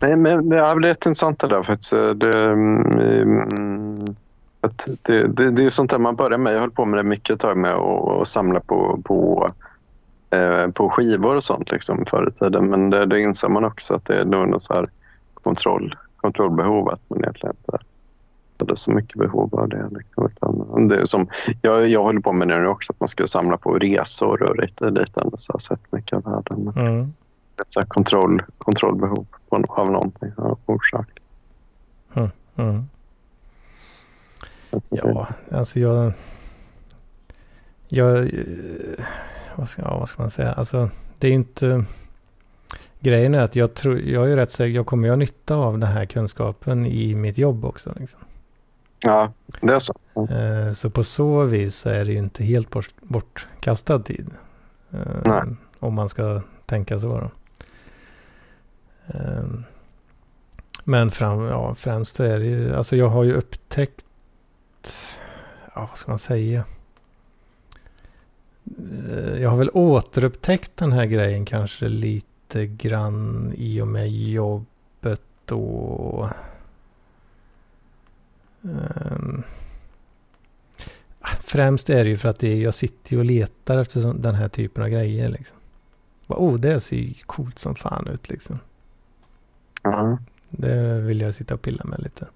Nej, 0.00 0.16
men 0.16 0.48
det 0.48 0.58
är 0.58 0.80
lite 0.80 1.08
intressant 1.08 1.38
det 1.38 1.48
där 1.48 1.62
faktiskt. 1.62 1.90
Det, 2.14 2.50
mm, 2.50 4.14
att 4.60 4.88
det, 5.02 5.26
det, 5.26 5.50
det 5.50 5.64
är 5.64 5.70
sånt 5.70 5.90
där 5.90 5.98
man 5.98 6.16
börjar 6.16 6.38
med. 6.38 6.54
Jag 6.54 6.60
höll 6.60 6.70
på 6.70 6.84
med 6.84 6.98
det 6.98 7.02
mycket 7.02 7.34
ett 7.34 7.40
tag 7.40 7.56
med 7.56 7.74
att 7.74 8.28
samla 8.28 8.60
på, 8.60 9.00
på, 9.04 9.52
eh, 10.30 10.68
på 10.68 10.90
skivor 10.90 11.36
och 11.36 11.44
sånt 11.44 11.70
liksom, 11.70 12.04
förr 12.06 12.28
i 12.28 12.38
tiden. 12.38 12.66
Men 12.66 12.90
det, 12.90 13.06
det 13.06 13.20
inser 13.20 13.48
man 13.48 13.64
också 13.64 13.94
att 13.94 14.04
det 14.04 14.20
är 14.20 14.24
något 14.24 14.62
så 14.62 14.74
här 14.74 14.86
kontroll, 15.34 15.96
kontrollbehov. 16.16 16.88
Att 16.88 17.00
man 17.08 17.18
egentligen 17.18 17.56
inte 17.56 17.78
hade 18.60 18.76
så 18.76 18.90
mycket 18.90 19.18
behov 19.18 19.54
av 19.54 19.68
det. 19.68 19.88
Liksom, 19.90 20.26
utan 20.26 20.88
det 20.88 21.06
som, 21.06 21.28
jag, 21.62 21.88
jag 21.88 22.02
håller 22.02 22.20
på 22.20 22.32
med 22.32 22.48
det 22.48 22.58
nu 22.58 22.66
också, 22.66 22.92
att 22.92 23.00
man 23.00 23.08
ska 23.08 23.26
samla 23.26 23.56
på 23.56 23.74
resor 23.78 24.42
och 24.42 24.56
lite 24.56 24.90
liknande. 24.90 25.38
Så 25.38 25.50
jag 25.50 25.54
har 25.54 25.60
sett 25.60 25.92
mycket 25.92 26.12
av 26.12 26.22
världen. 26.22 26.72
Mm. 26.76 27.12
ett 27.60 27.72
så 27.72 27.82
kontroll, 27.88 28.42
kontrollbehov 28.58 29.26
på, 29.48 29.64
av 29.68 29.90
någonting 29.90 30.32
av 30.36 30.58
orsak. 30.66 31.08
Mm. 32.56 32.88
Ja, 34.90 35.28
alltså 35.50 35.80
jag... 35.80 36.12
Jag... 37.88 38.30
Vad 39.56 39.68
ska, 39.68 39.82
ja, 39.82 39.98
vad 39.98 40.08
ska 40.08 40.22
man 40.22 40.30
säga? 40.30 40.52
Alltså, 40.52 40.90
det 41.18 41.28
är 41.28 41.32
inte... 41.32 41.84
Grejen 43.00 43.34
är 43.34 43.40
att 43.40 43.56
jag 43.56 43.74
tror... 43.74 44.00
Jag 44.00 44.32
är 44.32 44.36
rätt 44.36 44.50
säker, 44.50 44.74
jag 44.74 44.86
kommer 44.86 45.08
ju 45.08 45.10
ha 45.10 45.16
nytta 45.16 45.54
av 45.56 45.78
den 45.78 45.88
här 45.88 46.06
kunskapen 46.06 46.86
i 46.86 47.14
mitt 47.14 47.38
jobb 47.38 47.64
också. 47.64 47.92
Liksom. 47.96 48.20
Ja, 49.02 49.32
det 49.60 49.74
är 49.74 49.78
så. 49.78 49.94
Mm. 50.14 50.74
Så 50.74 50.90
på 50.90 51.04
så 51.04 51.44
vis 51.44 51.86
är 51.86 52.04
det 52.04 52.12
ju 52.12 52.18
inte 52.18 52.44
helt 52.44 52.70
bort, 52.70 52.94
bortkastad 53.00 53.98
tid. 53.98 54.30
Eh, 54.90 54.98
Nej. 55.24 55.42
Om 55.78 55.94
man 55.94 56.08
ska 56.08 56.42
tänka 56.66 56.98
så. 56.98 57.08
Då. 57.18 57.30
Eh, 59.18 59.44
Men 60.84 61.10
fram, 61.10 61.40
ja, 61.40 61.74
främst 61.74 62.20
är 62.20 62.38
det 62.38 62.44
ju, 62.46 62.74
alltså 62.76 62.96
jag 62.96 63.08
har 63.08 63.24
ju 63.24 63.32
upptäckt, 63.32 64.04
ja 65.74 65.86
vad 65.90 65.98
ska 65.98 66.12
man 66.12 66.18
säga? 66.18 66.64
Jag 69.38 69.50
har 69.50 69.56
väl 69.56 69.70
återupptäckt 69.74 70.76
den 70.76 70.92
här 70.92 71.06
grejen 71.06 71.44
kanske 71.44 71.88
lite 71.88 72.66
grann 72.66 73.52
i 73.56 73.80
och 73.80 73.88
med 73.88 74.10
jobbet 74.10 75.50
och 75.50 76.28
Ehm, 78.64 79.42
Främst 81.40 81.90
är 81.90 82.04
det 82.04 82.10
ju 82.10 82.16
för 82.16 82.28
att 82.28 82.38
det 82.38 82.48
är, 82.52 82.56
jag 82.56 82.74
sitter 82.74 83.12
ju 83.12 83.18
och 83.18 83.24
letar 83.24 83.78
efter 83.78 84.12
den 84.14 84.34
här 84.34 84.48
typen 84.48 84.82
av 84.82 84.88
grejer. 84.88 85.28
Liksom. 85.28 85.56
Oh, 86.26 86.60
det 86.60 86.80
ser 86.80 86.96
ju 86.96 87.14
coolt 87.26 87.58
som 87.58 87.74
fan 87.74 88.06
ut 88.08 88.28
liksom. 88.28 88.58
Ja, 89.82 90.18
Det 90.50 91.00
vill 91.00 91.20
jag 91.20 91.34
sitta 91.34 91.54
och 91.54 91.62
pilla 91.62 91.84
med 91.84 92.02
lite. 92.02 92.26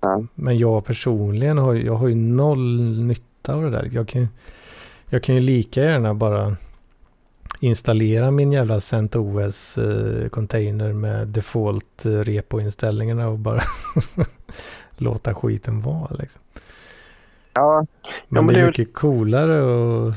ja, 0.00 0.24
Men 0.34 0.58
jag 0.58 0.84
personligen 0.84 1.58
har 1.58 1.74
jag 1.74 1.94
har 1.94 2.08
ju 2.08 2.14
noll 2.14 2.98
nytta 2.98 3.54
av 3.54 3.62
det 3.62 3.70
där. 3.70 3.88
Jag 3.92 4.08
kan, 4.08 4.28
jag 5.08 5.22
kan 5.22 5.34
ju 5.34 5.40
lika 5.40 5.82
gärna 5.82 6.14
bara 6.14 6.56
installera 7.60 8.30
min 8.30 8.52
jävla 8.52 8.80
CentOS 8.80 9.78
eh, 9.78 10.28
container 10.28 10.92
med 10.92 11.28
default 11.28 12.06
eh, 12.06 12.10
repo-inställningarna 12.10 13.28
och 13.28 13.38
bara 13.38 13.62
låta 15.02 15.34
skiten 15.34 15.80
vara. 15.80 16.14
Liksom. 16.14 16.42
ja, 17.54 17.86
Men, 18.28 18.46
men 18.46 18.54
det 18.54 18.60
är 18.60 18.66
mycket 18.66 18.94
coolare 18.94 19.62
och... 19.62 20.12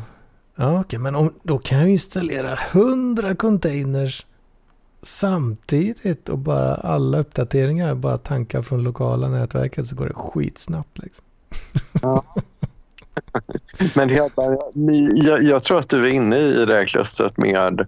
Ja, 0.56 0.80
okej, 0.80 1.00
men 1.00 1.16
om, 1.16 1.34
då 1.44 1.58
kan 1.58 1.80
jag 1.80 1.90
installera 1.90 2.60
hundra 2.72 3.36
containers 3.36 4.26
samtidigt 5.02 6.30
och 6.30 6.38
bara 6.38 6.76
alla 6.76 7.20
uppdateringar 7.20 7.96
bara 7.96 8.18
tankar 8.18 8.62
från 8.62 8.84
lokala 8.84 9.28
nätverket 9.28 9.88
så 9.88 9.96
går 9.96 10.08
det 10.08 10.14
skitsnabbt. 10.14 10.98
Liksom. 10.98 11.26
Men 13.96 14.08
det 14.08 14.16
är 14.16 14.36
bara, 14.36 14.58
jag, 15.28 15.44
jag 15.44 15.64
tror 15.64 15.80
att 15.80 15.90
du 15.90 16.06
är 16.06 16.14
inne 16.14 16.38
i 16.38 16.66
det 16.66 16.76
här 16.76 16.86
klustret 16.86 17.38
med 17.38 17.86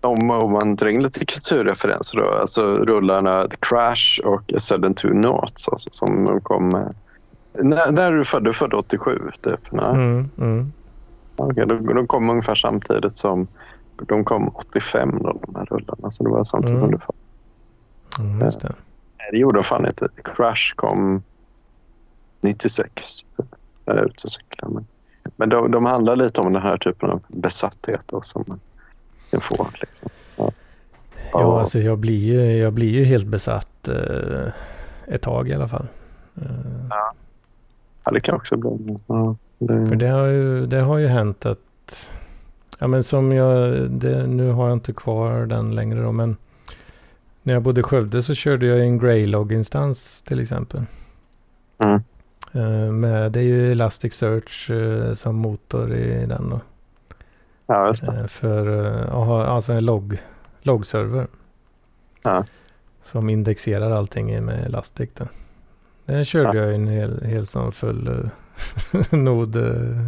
om, 0.00 0.30
om 0.30 0.52
man 0.52 0.76
drar 0.76 0.88
in 0.88 1.02
lite 1.02 1.24
kulturreferenser 1.24 2.18
då, 2.18 2.30
alltså 2.30 2.62
rullarna 2.62 3.48
The 3.48 3.56
Crash 3.60 4.20
och 4.24 4.52
A 4.56 4.58
Sudden 4.58 4.94
Two 4.94 5.12
Noughts 5.12 5.68
alltså, 5.68 5.88
som 5.92 6.40
kom 6.42 6.74
eh, 6.74 6.86
när, 7.52 7.92
när 7.92 8.12
är 8.12 8.16
du 8.18 8.24
född? 8.24 8.44
Du 8.44 8.48
är 8.48 8.52
född 8.54 8.74
87 8.74 9.30
typ? 9.40 9.72
Nej. 9.72 9.90
Mm, 9.90 10.30
mm. 10.38 10.72
Okej, 11.36 11.66
de, 11.66 11.86
de 11.86 12.06
kom 12.06 12.30
ungefär 12.30 12.54
samtidigt 12.54 13.16
som 13.16 13.46
de 14.06 14.24
kom 14.24 14.48
85 14.48 15.18
då, 15.22 15.40
de 15.46 15.54
här 15.54 15.64
rullarna. 15.64 16.10
Så 16.10 16.24
det 16.24 16.30
var 16.30 16.44
samtidigt 16.44 16.82
Mm. 16.82 16.90
som 16.90 16.90
du 16.90 16.98
föddes. 16.98 17.54
Mm, 18.18 18.46
just 18.46 18.60
det. 18.60 18.72
Nej, 19.18 19.28
det 19.32 19.38
gjorde 19.38 19.58
de 19.58 19.62
fan 19.62 19.86
inte. 19.86 20.08
Crash 20.24 20.74
kom 20.76 21.22
96. 22.40 23.24
Jag 23.84 23.96
är 23.96 24.04
ute 24.04 24.24
och 24.24 24.30
cyklar. 24.30 24.68
Men, 24.68 24.86
men 25.36 25.48
de, 25.48 25.70
de 25.70 25.86
handlar 25.86 26.16
lite 26.16 26.40
om 26.40 26.52
den 26.52 26.62
här 26.62 26.76
typen 26.78 27.10
av 27.10 27.20
besatthet 27.28 28.04
då, 28.06 28.20
som 28.22 28.44
man 28.46 28.60
kan 29.30 29.40
få. 29.40 29.68
Liksom. 29.80 30.08
Ja. 30.36 30.52
Ja, 31.32 31.40
Ja. 31.40 31.60
alltså 31.60 31.78
jag 31.78 31.98
blir 31.98 32.18
ju, 32.18 32.56
jag 32.56 32.72
blir 32.72 32.90
ju 32.90 33.04
helt 33.04 33.26
besatt 33.26 33.88
eh, 33.88 34.52
ett 35.06 35.22
tag 35.22 35.48
i 35.48 35.54
alla 35.54 35.68
fall. 35.68 35.86
Eh, 36.36 36.42
Ja, 38.04 38.10
det 38.12 38.20
kan 38.20 38.34
också 38.34 38.56
bli. 38.56 38.96
Ja, 39.06 39.36
det, 39.58 39.86
För 39.86 39.96
det 39.96 40.06
har 40.08 40.26
ju, 40.26 40.66
det 40.66 40.80
har 40.80 40.98
ju 40.98 41.06
hänt 41.06 41.46
att, 41.46 42.12
ja 42.78 42.86
men 42.86 43.02
som 43.02 43.32
jag, 43.32 43.74
det, 43.90 44.26
nu 44.26 44.50
har 44.50 44.68
jag 44.68 44.76
inte 44.76 44.92
kvar 44.92 45.46
den 45.46 45.74
längre 45.74 46.02
då, 46.02 46.12
men 46.12 46.36
när 47.42 47.54
jag 47.54 47.62
bodde 47.62 47.80
i 47.80 47.82
Skövde 47.84 48.22
så 48.22 48.34
körde 48.34 48.66
jag 48.66 48.80
en 48.80 48.98
Greylog-instans 48.98 50.22
till 50.22 50.40
exempel. 50.40 50.82
Mm. 51.78 52.02
Eh, 52.52 52.92
med, 52.92 53.32
det 53.32 53.40
är 53.40 53.44
ju 53.44 53.72
Elasticsearch 53.72 54.70
eh, 54.70 55.14
som 55.14 55.34
motor 55.36 55.94
i 55.94 56.26
den 56.26 56.50
då. 56.50 56.60
Ja, 57.74 57.88
just 57.88 58.06
det. 58.06 58.20
Eh, 58.20 58.26
för, 58.26 58.86
eh, 58.86 59.14
aha, 59.14 59.44
alltså 59.44 59.72
en 59.72 59.84
logg, 59.84 60.22
loggserver. 60.62 61.26
Ja. 62.22 62.44
Som 63.02 63.30
indexerar 63.30 63.90
allting 63.90 64.44
med 64.44 64.64
Elastic 64.64 65.10
då. 65.14 65.26
Den 66.04 66.24
körde 66.24 66.58
Ja. 66.58 66.64
jag 66.64 66.74
en 66.74 66.86
hel, 66.88 67.24
hel 67.24 67.46
sån 67.46 67.72
full 67.72 68.06
eh, 68.08 69.00
nod 69.18 69.56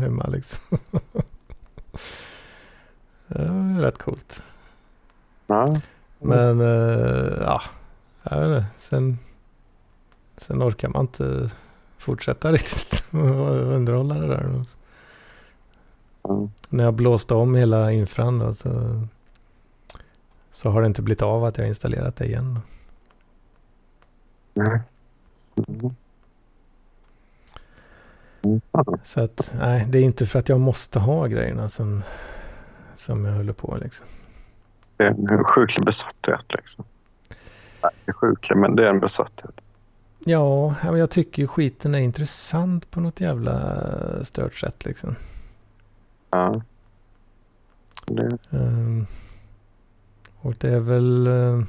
hemma 0.01 0.27
liksom. 0.27 0.79
det 3.29 3.45
var 3.49 3.81
rätt 3.83 3.99
coolt. 3.99 4.43
Ja. 5.47 5.81
Men 6.19 6.61
ja, 7.41 7.63
jag 8.23 8.49
vet 8.49 8.57
inte. 8.59 8.65
Sen, 8.79 9.19
sen 10.37 10.63
orkar 10.63 10.89
man 10.89 11.01
inte 11.01 11.51
fortsätta 11.99 12.53
riktigt 12.53 13.05
och 13.11 13.51
underhålla 13.75 14.15
det 14.15 14.27
där. 14.29 14.65
När 16.68 16.85
jag 16.85 16.95
blåste 16.95 17.35
om 17.35 17.55
hela 17.55 17.93
infran 17.93 18.39
då, 18.39 18.55
så, 18.55 19.03
så 20.51 20.70
har 20.70 20.81
det 20.81 20.87
inte 20.87 21.03
blivit 21.03 21.23
av 21.23 21.45
att 21.45 21.59
jag 21.59 21.68
installerat 21.68 22.16
det 22.16 22.25
igen. 22.25 22.61
Mm. 24.55 24.81
Mm. 28.45 28.61
Så 29.05 29.20
att 29.20 29.51
nej, 29.59 29.87
det 29.89 29.99
är 29.99 30.03
inte 30.03 30.27
för 30.27 30.39
att 30.39 30.49
jag 30.49 30.61
måste 30.61 30.99
ha 30.99 31.27
grejerna 31.27 31.68
som, 31.68 32.03
som 32.95 33.25
jag 33.25 33.35
håller 33.35 33.53
på 33.53 33.77
liksom. 33.77 34.07
Det 34.97 35.05
är 35.05 35.33
en 35.33 35.45
sjuklig 35.45 35.87
besatthet. 35.87 36.45
Liksom. 36.49 36.85
Nej, 37.83 37.93
det 38.05 38.11
är 38.11 38.12
sjuklig, 38.12 38.57
men 38.57 38.77
det 38.77 38.87
är 38.87 38.91
en 38.91 39.01
besatthet. 39.01 39.61
Ja, 40.18 40.75
jag 40.83 41.11
tycker 41.11 41.47
skiten 41.47 41.95
är 41.95 41.99
intressant 41.99 42.91
på 42.91 43.01
något 43.01 43.20
jävla 43.20 44.25
stört 44.25 44.55
sätt 44.55 44.85
liksom. 44.85 45.16
Ja. 46.33 46.53
Det, 48.07 48.39
Ehm, 48.51 49.07
och 50.41 50.55
det 50.59 50.68
är 50.68 50.80
väl, 50.80 51.26
eh, 51.26 51.62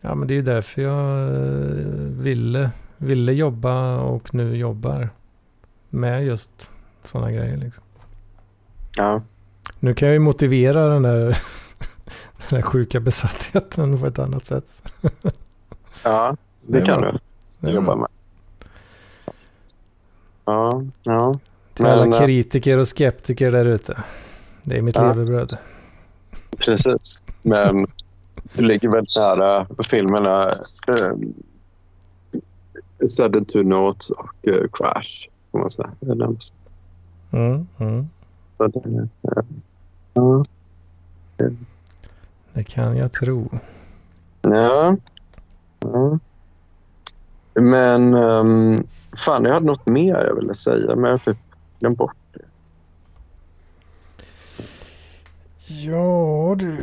ja 0.00 0.14
men 0.14 0.28
det 0.28 0.34
är 0.34 0.36
ju 0.36 0.42
därför 0.42 0.82
jag 0.82 1.28
eh, 1.28 1.86
ville, 2.22 2.70
ville 2.96 3.32
jobba 3.32 4.00
och 4.00 4.34
nu 4.34 4.56
jobbar 4.56 5.08
med 5.90 6.24
just 6.26 6.70
sådana 7.02 7.32
grejer 7.32 7.56
liksom. 7.56 7.84
ja. 8.96 9.22
Nu 9.80 9.94
kan 9.94 10.08
jag 10.08 10.12
ju 10.12 10.18
motivera 10.20 10.88
den 10.88 11.02
där, 11.02 11.18
den 12.48 12.60
där 12.60 12.62
sjuka 12.62 13.00
besattheten 13.00 13.98
på 14.00 14.06
ett 14.06 14.18
annat 14.18 14.44
sätt. 14.46 14.92
ja, 16.04 16.36
det, 16.66 16.78
är 16.78 16.86
kan 16.86 17.00
bra. 17.00 17.12
du 17.12 17.18
Det 17.60 17.68
är 17.68 17.74
jobba 17.74 17.86
bra. 17.86 17.96
med. 17.96 18.08
Ja, 20.44 20.82
ja. 21.02 21.38
Till 21.76 21.82
Men, 21.84 21.92
alla 21.98 22.16
eh, 22.16 22.26
kritiker 22.26 22.78
och 22.78 22.88
skeptiker 22.88 23.50
där 23.50 23.64
ute. 23.64 24.02
Det 24.62 24.76
är 24.76 24.82
mitt 24.82 24.96
Ja. 24.96 25.12
levebröd. 25.12 25.56
Precis. 26.58 27.22
Men 27.42 27.86
du 28.52 28.62
ligger 28.62 28.88
väldigt 28.88 29.16
nära 29.16 29.66
filmerna. 29.88 30.48
Eh, 30.88 31.12
Sudden 33.08 33.44
to 33.44 33.62
Notes 33.62 34.10
och 34.10 34.34
uh, 34.48 34.66
Crash. 34.72 35.28
Kan 35.52 35.60
man 35.60 35.70
säga. 35.70 35.90
Det. 36.00 36.36
Mm, 37.32 37.66
mm. 37.78 38.08
Så 38.56 38.66
det, 38.66 38.88
eh, 38.88 39.44
ja. 40.14 40.42
Det 42.52 42.64
kan 42.64 42.96
jag 42.96 43.12
tro. 43.12 43.46
Ja. 44.42 44.96
ja. 45.80 46.18
Men 47.54 48.14
um, 48.14 48.86
fan, 49.16 49.44
jag 49.44 49.54
hade 49.54 49.66
något 49.66 49.86
mer 49.86 50.24
jag 50.26 50.34
ville 50.34 50.54
säga, 50.54 50.96
men 50.96 51.10
jag 51.10 51.22
typ 51.22 51.38
glömt 51.78 51.98
bort 51.98 52.16
det. 52.32 52.40
Ja 55.68 56.54
du. 56.58 56.76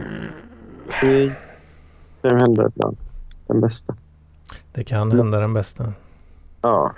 Det 1.01 1.35
kan 2.21 2.39
hända 2.39 2.67
ibland. 2.67 2.97
Den 3.47 3.61
bästa. 3.61 3.95
Det 4.71 4.83
kan 4.83 5.11
hända 5.11 5.39
den 5.39 5.53
bästa. 5.53 5.93
Ja. 6.61 6.93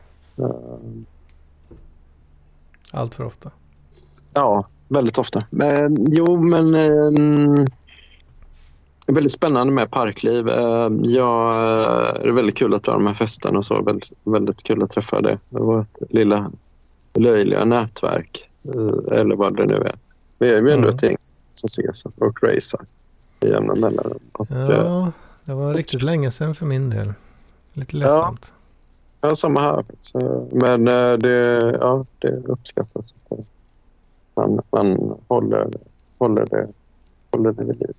Allt 2.91 3.16
för 3.16 3.26
ofta. 3.26 3.52
ja, 4.34 4.68
väldigt 4.88 5.18
ofta. 5.18 5.43
Men, 5.50 6.12
jo, 6.12 6.41
men... 6.41 6.76
Är 9.08 9.14
väldigt 9.14 9.32
spännande 9.32 9.74
med 9.74 9.91
parkliv. 9.91 10.48
Uh, 10.48 10.89
ja, 11.04 11.54
det 12.22 12.28
är 12.28 12.32
väldigt 12.32 12.58
kul 12.58 12.74
att 12.74 12.88
vara 12.88 12.98
de 12.98 13.08
här 13.08 13.14
festerna 13.14 13.58
och 13.58 13.66
så. 13.66 13.82
Väldigt, 13.82 14.12
väldigt 14.24 14.64
kul 14.64 14.84
att 14.84 14.91
träffa 14.91 15.22
det. 15.22 15.39
Det 15.50 15.60
var 15.60 15.82
ett 15.82 15.98
lilla 16.10 16.52
löjliga 17.16 17.66
nätverk. 17.66 18.49
Uh, 18.76 19.20
eller 19.20 19.36
vad 19.36 19.55
det 19.57 19.66
nu 19.66 19.76
är. 19.76 19.95
Vi 20.39 20.49
är 20.53 20.61
ju 20.61 20.72
ändå 20.72 20.88
Mm. 20.89 20.95
ett 20.95 21.03
gäng 21.03 21.18
som 21.53 21.68
ses 21.68 22.05
och 22.05 22.43
racear 22.43 22.86
i 23.39 23.47
jämna 23.49 23.76
mellanrum. 23.76 24.20
Uh, 24.51 24.57
Ja, 24.72 25.11
det 25.45 25.53
var 25.53 25.74
riktigt 25.74 26.01
länge 26.01 26.32
sedan 26.32 26.55
för 26.55 26.66
min 26.66 26.89
del. 26.89 27.13
Lite 27.74 27.95
ledsamt. 27.95 28.51
Ja, 29.22 29.36
samma 29.36 29.61
här. 29.61 29.84
Eh, 30.16 30.41
Men 30.51 30.88
eh, 30.88 31.13
det, 31.18 31.78
ja, 31.82 32.05
det 32.20 32.32
uppskattas 32.45 33.13
att 33.24 33.32
eh, 33.39 33.45
man, 34.36 34.61
man 34.72 35.18
håller, 35.28 35.68
håller, 36.18 36.45
det, 36.45 36.68
håller 37.32 37.51
det 37.51 37.63
vid 37.63 37.80
liv. 37.80 37.93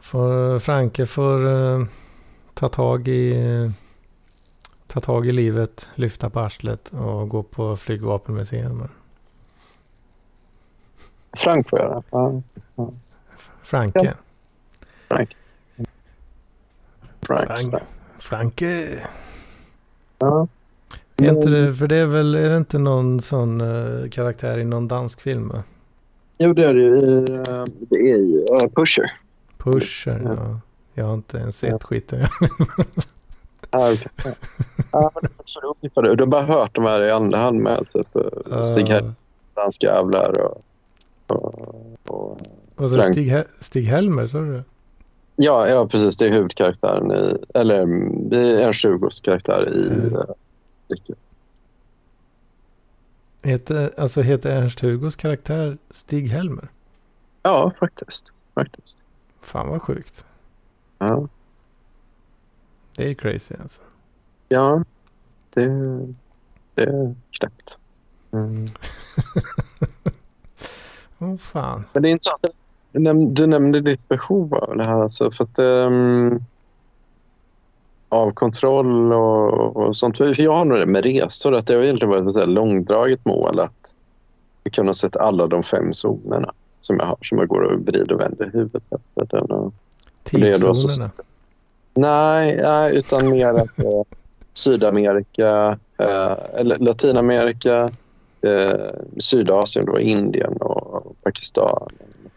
För 0.00 0.58
Franke 0.58 1.06
får 1.06 1.46
eh, 1.46 1.84
ta 2.54 2.68
tag 2.68 3.08
i 3.08 3.34
ta 4.92 5.00
tag 5.00 5.26
i 5.26 5.32
livet, 5.32 5.88
lyfta 5.94 6.30
på 6.30 6.40
arslet 6.40 6.88
och 6.92 7.28
gå 7.28 7.42
på 7.42 7.76
flygvapenmuseum. 7.76 8.88
Frank 11.36 11.68
får 11.70 11.78
göra. 11.78 12.02
Ja, 12.10 12.42
Franke. 13.62 14.14
Frank. 15.08 15.36
Frank. 17.20 17.48
Frank. 17.48 17.82
Franke. 18.18 18.98
Ja. 20.18 20.48
Är 21.16 21.28
inte 21.28 21.48
det, 21.48 21.74
för 21.74 21.86
det 21.86 21.96
är 21.96 22.06
väl, 22.06 22.34
är 22.34 22.50
det 22.50 22.56
inte 22.56 22.78
någon 22.78 23.20
sån 23.20 23.60
eh, 23.60 24.08
karaktär 24.10 24.58
i 24.58 24.64
någon 24.64 24.88
dansk 24.88 25.20
film? 25.20 25.52
Jo, 26.38 26.52
det 26.52 26.64
är 26.64 26.74
det 26.74 26.80
ju. 26.82 27.18
eh, 27.18 27.64
Det 27.90 27.96
är 27.96 28.16
ju 28.16 28.44
eh, 28.62 28.68
Pusher. 28.74 29.12
Pusher, 29.58 30.20
Ja. 30.24 30.34
ja. 30.34 30.60
Jag 30.94 31.04
har 31.04 31.14
inte 31.14 31.38
ens 31.38 31.62
Ja. 31.64 31.70
sett 31.70 31.82
skiten. 31.84 32.26
Ja, 33.72 33.92
okej. 33.92 34.08
Ja. 34.24 34.32
ja, 34.92 35.10
men 35.14 35.22
det. 36.04 36.16
Du 36.16 36.22
har 36.22 36.26
bara 36.26 36.42
hört 36.42 36.74
de 36.74 36.84
här 36.84 37.02
i 37.02 37.10
andra 37.10 37.38
hand 37.38 37.60
med 37.60 37.86
typ 37.92 38.16
uh, 38.16 38.62
Stig 38.62 38.88
Uh, 38.88 38.90
Hell, 38.90 39.12
danska 39.54 39.86
jävlar 39.86 40.42
och... 40.42 40.62
och, 42.06 42.40
vad 42.76 42.90
sa 42.90 42.96
du? 42.96 43.02
Frank. 43.02 43.14
Stig, 43.14 43.32
He- 43.32 43.46
Stig 43.60 43.84
Helmer, 43.84 44.26
sa 44.26 44.38
du 44.38 44.52
det? 44.52 44.64
Ja, 45.36 45.68
ja, 45.68 45.86
precis. 45.86 46.16
Det 46.16 46.26
är 46.26 46.30
huvudkaraktären 46.30 47.12
i... 47.12 47.36
Eller 47.54 47.86
det 48.30 48.62
är 48.62 48.66
en 48.66 48.72
20 48.72 49.10
karaktär 49.22 49.68
i... 49.68 49.88
Mm. 49.88 50.16
Ricket. 50.88 51.18
Heter, 53.42 53.92
alltså 53.96 54.22
heter 54.22 54.50
Ernst-Hugos 54.50 55.16
karaktär 55.16 55.78
Stig 55.90 56.28
Helmer? 56.28 56.68
Ja, 57.42 57.72
faktiskt. 57.80 58.26
faktiskt. 58.54 58.98
Fan 59.40 59.68
vad 59.68 59.82
sjukt. 59.82 60.24
Ja, 60.98 61.28
Det 62.96 63.10
är 63.10 63.14
crazy 63.14 63.54
alltså. 63.62 63.82
ja 64.48 64.84
det, 65.54 65.66
det 66.74 66.82
är 66.82 67.14
knäppt. 67.30 67.78
Mm. 68.32 68.66
Åh 71.18 71.36
fan. 71.40 71.84
Men 71.92 72.02
det 72.02 72.08
är 72.08 72.10
intressant. 72.10 72.42
Du, 72.92 72.98
näm- 72.98 73.32
du 73.32 73.46
nämnde 73.46 73.80
ditt 73.80 74.08
behov 74.08 74.54
av 74.54 74.76
det 74.76 74.86
här. 74.86 75.00
Alltså, 75.02 75.30
för 75.30 75.44
att, 75.44 75.58
ehm, 75.58 76.40
av 78.08 78.30
kontroll 78.30 79.12
och, 79.12 79.76
och 79.76 79.96
sånt. 79.96 80.18
För 80.18 80.40
jag 80.40 80.52
har 80.52 80.64
nog 80.64 80.78
det 80.78 80.86
med 80.86 81.04
resor. 81.04 81.54
Att 81.54 81.66
det 81.66 81.74
har 81.74 81.82
egentligen 81.82 82.10
varit 82.10 82.36
ett 82.36 82.48
långdraget 82.48 83.24
mål 83.24 83.60
att 83.60 83.94
kunna 84.72 84.94
sett 84.94 85.16
alla 85.16 85.46
de 85.46 85.62
fem 85.62 85.92
zonerna 85.94 86.52
som 86.80 86.96
jag 86.98 87.06
har. 87.06 87.18
Som 87.22 87.38
jag 87.38 87.48
går 87.48 87.60
och 87.60 87.80
vrider 87.80 88.12
och 88.12 88.20
vänder 88.20 88.50
huvudet 88.52 88.82
efter. 88.92 89.36
Den 89.38 89.50
och, 89.50 89.74
Tidszonerna. 90.22 91.10
Nej, 91.94 92.56
nej, 92.62 92.96
utan 92.96 93.30
mer 93.30 93.48
att 93.54 93.78
eh, 93.78 94.02
Sydamerika, 94.54 95.78
eh, 95.98 96.36
eller 96.54 96.78
Latinamerika, 96.78 97.90
eh, 98.42 98.90
Sydasien, 99.18 99.86
då, 99.86 100.00
Indien 100.00 100.52
och 100.56 101.16
Pakistan, 101.22 101.88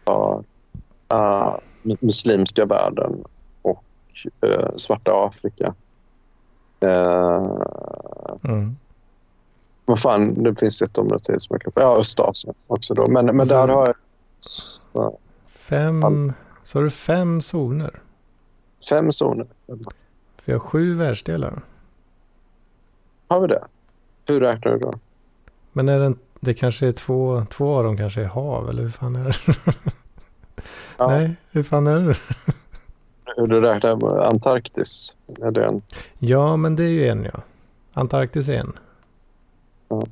eh, 0.06 1.54
mu- 1.82 1.96
muslimska 2.00 2.64
världen 2.64 3.24
och 3.62 3.84
eh, 4.40 4.70
svarta 4.76 5.26
Afrika. 5.26 5.74
Eh, 6.80 7.46
Mm. 8.44 8.76
vad 9.84 10.00
fan, 10.00 10.42
det 10.42 10.54
finns 10.54 10.82
ett 10.82 10.98
område 10.98 11.24
till 11.24 11.40
som 11.40 11.54
jag 11.54 11.62
kan... 11.62 11.72
Ja, 11.76 11.96
Östasien 11.98 12.54
också 12.66 12.94
då. 12.94 13.06
Men, 13.06 13.26
men 13.26 13.40
Och 13.40 13.46
så- 13.48 13.54
där 13.54 13.68
har 13.68 13.86
jag 13.86 13.94
ja, 14.92 15.12
Fem, 15.48 16.32
så 16.64 16.78
har 16.78 16.84
du 16.84 16.90
fem 16.90 17.42
zoner? 17.42 18.00
Fem 18.88 19.12
zoner. 19.12 19.46
Vi 20.44 20.52
har 20.52 20.58
sju 20.60 20.94
världsdelar. 20.94 21.62
Har 23.28 23.40
vi 23.40 23.46
det? 23.46 23.64
Hur 24.28 24.40
räknar 24.40 24.72
du 24.72 24.78
då? 24.78 24.92
Men 25.72 25.88
är 25.88 25.98
det, 25.98 26.04
en- 26.04 26.18
det 26.40 26.54
kanske 26.54 26.86
är 26.86 26.92
två, 26.92 27.44
två 27.50 27.74
av 27.76 27.84
dem 27.84 27.96
kanske 27.96 28.20
är 28.20 28.24
hav 28.26 28.68
eller 28.70 28.82
hur 28.82 28.90
fan 28.90 29.16
är 29.16 29.24
det? 29.24 29.34
Ja. 30.98 31.08
Nej, 31.08 31.36
hur 31.50 31.62
fan 31.62 31.86
är 31.86 32.00
det? 32.00 32.16
Hur 33.36 33.46
du 33.46 33.60
räknar 33.60 34.18
Antarktis? 34.26 35.14
Är 35.42 35.50
det 35.50 35.64
en... 35.64 35.82
Ja, 36.18 36.56
men 36.56 36.76
det 36.76 36.84
är 36.84 36.88
ju 36.88 37.08
en 37.08 37.24
ja. 37.24 37.40
Antarktis 37.92 38.48
är 38.48 38.54
en. 38.58 38.72
Ja. 39.88 40.06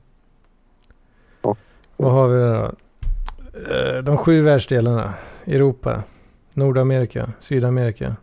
Och- 1.42 1.58
Vad 1.96 2.12
har 2.12 2.28
vi 2.28 2.40
då? 2.42 2.72
Eh, 3.74 4.02
De 4.02 4.18
sju 4.18 4.42
världsdelarna. 4.42 5.14
Europa, 5.46 6.02
Nordamerika, 6.52 7.32
Sydamerika, 7.40 8.16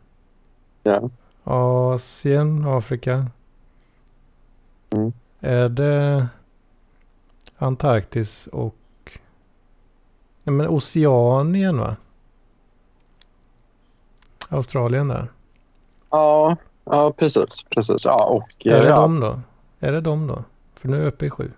Ja. 0.83 1.09
Asien, 1.43 2.67
Afrika. 2.67 3.27
Mm. 4.89 5.13
Är 5.39 5.69
det 5.69 6.27
Antarktis 7.57 8.47
och 8.47 8.75
Nej, 10.43 10.53
men 10.53 10.67
Oceanien 10.67 11.77
va? 11.77 11.95
Australien 14.49 15.07
där. 15.07 15.31
Ja, 16.09 16.57
ja 16.85 17.13
precis. 17.17 17.63
precis. 17.63 18.05
Ja, 18.05 18.25
och, 18.25 18.65
Är 18.65 18.81
det 18.81 18.89
ja, 18.89 18.95
dem 18.95 19.19
då? 19.19 19.27
Är 19.79 19.91
det 19.91 20.01
dem 20.01 20.27
då? 20.27 20.43
För 20.75 20.87
nu 20.87 20.95
är 20.97 20.99
jag 20.99 21.07
uppe 21.07 21.25
i 21.25 21.29
sju. 21.29 21.51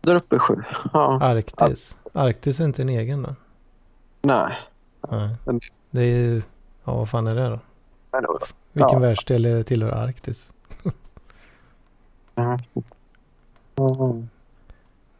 Där 0.00 0.14
uppe 0.16 0.38
sju. 0.38 0.62
Ja. 0.92 1.18
Arktis. 1.22 1.96
Arktis 2.12 2.60
är 2.60 2.64
inte 2.64 2.82
en 2.82 2.88
egen 2.88 3.22
då? 3.22 3.34
Nej. 4.22 4.58
Nej. 5.08 5.36
Det 5.90 6.00
är 6.00 6.04
ju... 6.04 6.42
Ja, 6.84 6.94
vad 6.96 7.10
fan 7.10 7.26
är 7.26 7.34
det 7.34 7.48
då? 7.48 7.58
Då- 8.22 8.38
Vilken 8.72 8.92
Ja. 8.92 8.98
världsdel 8.98 9.44
är- 9.46 9.62
tillhör 9.62 9.90
Arktis? 9.92 10.52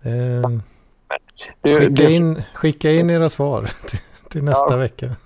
Eh, 0.02 0.50
Det, 1.60 1.78
skicka, 1.80 2.08
in, 2.08 2.42
skicka 2.54 2.90
in 2.92 3.10
era 3.10 3.28
svar 3.28 3.62
till, 3.86 3.98
till 4.30 4.44
nästa 4.44 4.70
Ja. 4.70 4.76
vecka. 4.76 5.16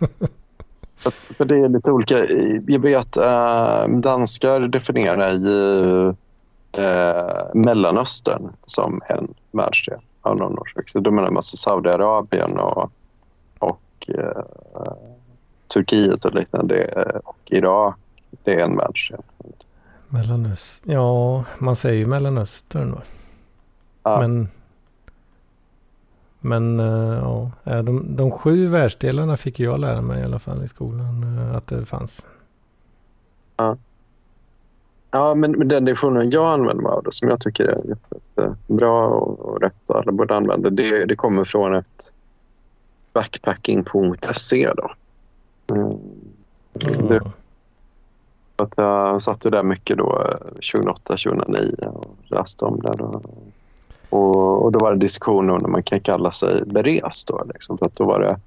för, 1.36 1.44
det 1.44 1.54
är 1.56 1.68
lite 1.68 1.90
olika. 1.92 2.18
Jag 2.66 2.78
vet 2.80 3.16
äh, 3.16 3.88
danskar 3.88 4.60
definierar 4.60 5.30
ju 5.30 6.08
äh, 6.72 7.54
Mellanöstern 7.54 8.52
som 8.64 9.00
en 9.08 9.34
världsdel 9.52 10.00
av 10.22 10.36
någon 10.36 10.58
orsak. 10.58 10.88
Så 10.88 11.00
då 11.00 11.10
menar 11.10 11.28
man 11.28 11.36
alltså 11.36 11.56
Saudiarabien 11.56 12.58
och, 12.58 12.90
och 13.58 13.80
äh, 14.08 14.42
Turkiet 15.68 16.24
och 16.24 16.34
liknande 16.34 16.82
eh, 16.82 17.20
och 17.24 17.38
Irak. 17.50 17.96
Det 18.44 18.60
är 18.60 18.64
en 18.64 18.76
världsdel. 18.76 19.22
Mellanöstern. 20.08 20.92
Ja, 20.92 21.44
man 21.58 21.76
säger 21.76 21.96
ju 21.96 22.06
Mellanöstern 22.06 22.90
då. 22.90 23.02
Ja. 24.02 24.20
Men... 24.20 24.48
Men 26.40 26.80
eh, 26.80 27.18
ja, 27.18 27.50
eh, 27.64 27.82
de, 27.82 28.16
de 28.16 28.30
sju 28.30 28.68
världsdelarna 28.68 29.36
fick 29.36 29.60
jag 29.60 29.80
lära 29.80 30.00
mig 30.00 30.20
i 30.20 30.24
alla 30.24 30.38
fall 30.38 30.64
i 30.64 30.68
skolan 30.68 31.38
att 31.54 31.66
det 31.66 31.84
fanns. 31.84 32.26
Ja, 35.10 35.34
men, 35.34 35.52
men 35.52 35.68
den 35.68 35.84
definitionen 35.84 36.30
jag 36.30 36.52
använder 36.52 36.82
mig 36.82 36.92
av, 36.92 37.02
det, 37.02 37.12
som 37.12 37.28
jag 37.28 37.40
tycker 37.40 37.64
är 37.64 37.80
jättebra 37.88 39.06
och, 39.06 39.40
och 39.40 39.60
rätt 39.60 39.90
och 39.90 39.98
alla 39.98 40.12
borde 40.12 40.36
använda, 40.36 40.70
det, 40.70 41.04
det 41.04 41.16
kommer 41.16 41.44
från 41.44 41.74
ett 41.74 42.12
backpacking.se. 43.12 44.72
Då. 44.76 44.90
Mm. 45.72 45.98
Det, 47.08 47.20
att 48.56 48.72
jag 48.76 49.22
satt 49.22 49.44
ju 49.44 49.50
där 49.50 49.62
mycket 49.62 49.98
då 49.98 50.24
2008-2009 50.60 51.86
och 51.86 52.16
läste 52.26 52.64
om 52.64 52.80
det. 52.80 52.94
Då. 52.98 53.22
Och, 54.10 54.64
och 54.64 54.72
då 54.72 54.78
var 54.78 54.92
det 54.92 54.98
diskussion 54.98 55.50
om 55.50 55.58
när 55.58 55.68
man 55.68 55.82
kan 55.82 56.00
kalla 56.00 56.30
sig 56.30 56.62
berest. 56.66 57.28
Då, 57.28 57.42
liksom, 57.52 57.78
för 57.78 57.86
att 57.86 57.96
då 57.96 58.04
var 58.04 58.20
det 58.20 58.40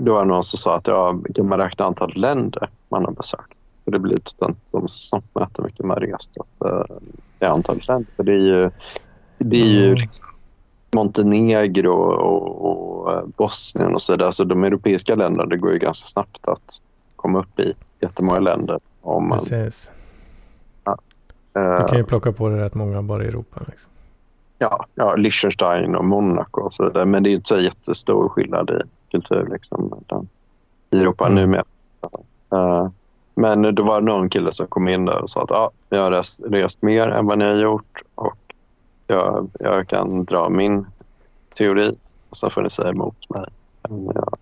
då 0.00 0.12
var 0.12 0.20
det 0.20 0.28
någon 0.28 0.44
som 0.44 0.58
sa 0.58 0.76
att 0.76 0.86
ja, 0.86 1.18
kan 1.34 1.48
man 1.48 1.58
räkna 1.58 1.84
antal 1.84 2.12
länder 2.16 2.70
man 2.88 3.04
har 3.04 3.12
besökt. 3.12 3.58
För 3.84 3.90
det 3.90 3.98
blir 3.98 4.16
att 4.16 4.56
de 4.70 4.88
snabbt 4.88 5.34
mäter 5.34 5.62
mycket 5.62 5.86
man 5.86 5.96
rest. 5.96 6.30
Att, 6.40 6.70
uh, 6.70 6.96
det 7.38 7.46
är 7.46 7.50
antalet 7.50 7.88
länder. 7.88 8.10
För 8.16 8.22
det 8.22 8.32
är 8.32 8.38
ju, 8.38 8.70
det 9.38 9.60
är 9.60 9.66
ju 9.66 9.86
mm. 9.86 9.98
liksom 9.98 10.26
Montenegro 10.94 11.92
och, 11.92 12.66
och, 12.66 13.12
eh, 13.12 13.22
Bosnien 13.36 13.94
och 13.94 14.02
så 14.02 14.12
vidare. 14.12 14.26
Alltså 14.26 14.44
de 14.44 14.64
europeiska 14.64 15.14
länderna, 15.14 15.46
det 15.46 15.56
går 15.56 15.72
ju 15.72 15.78
ganska 15.78 16.06
snabbt 16.06 16.48
att 16.48 16.80
komma 17.16 17.38
upp 17.38 17.60
i 17.60 17.74
jättemånga 18.00 18.40
länder. 18.40 18.78
Om 19.00 19.28
man, 19.28 19.38
Precis. 19.38 19.90
Ja, 20.84 20.98
du 21.52 21.88
kan 21.88 21.98
ju 21.98 22.04
plocka 22.04 22.32
på 22.32 22.48
det 22.48 22.64
rätt 22.64 22.74
många 22.74 23.02
bara 23.02 23.24
i 23.24 23.26
Europa. 23.26 23.60
Liksom. 23.68 23.90
Ja, 24.58 24.86
ja 24.94 25.16
Liechtenstein 25.16 25.96
och 25.96 26.04
Monaco 26.04 26.60
och 26.60 26.72
så 26.72 26.84
vidare. 26.84 27.06
Men 27.06 27.22
det 27.22 27.30
är 27.30 27.34
inte 27.34 27.48
så 27.48 27.60
jättestor 27.60 28.28
skillnad 28.28 28.70
i 28.70 28.80
kultur 29.10 29.48
liksom, 29.52 30.04
i 30.90 30.96
Europa 30.96 31.26
mm. 31.26 31.34
numera. 31.34 31.64
Uh, 32.52 32.88
men 33.34 33.62
det 33.62 33.82
var 33.82 34.00
någon 34.00 34.30
kille 34.30 34.52
som 34.52 34.66
kom 34.66 34.88
in 34.88 35.04
där 35.04 35.22
och 35.22 35.30
sa 35.30 35.42
att 35.42 35.50
ah, 35.50 35.70
jag 35.88 36.02
har 36.02 36.10
rest, 36.10 36.40
rest 36.44 36.82
mer 36.82 37.08
än 37.08 37.26
vad 37.26 37.38
ni 37.38 37.44
har 37.44 37.54
gjort 37.54 38.02
och 38.14 38.43
jag, 39.06 39.50
jag 39.60 39.88
kan 39.88 40.24
dra 40.24 40.48
min 40.48 40.86
teori 41.54 41.96
och 42.30 42.36
så 42.36 42.50
får 42.50 42.62
ni 42.62 42.70
säga 42.70 42.88
emot 42.88 43.30
mig. 43.30 43.44
Jag, 44.14 44.38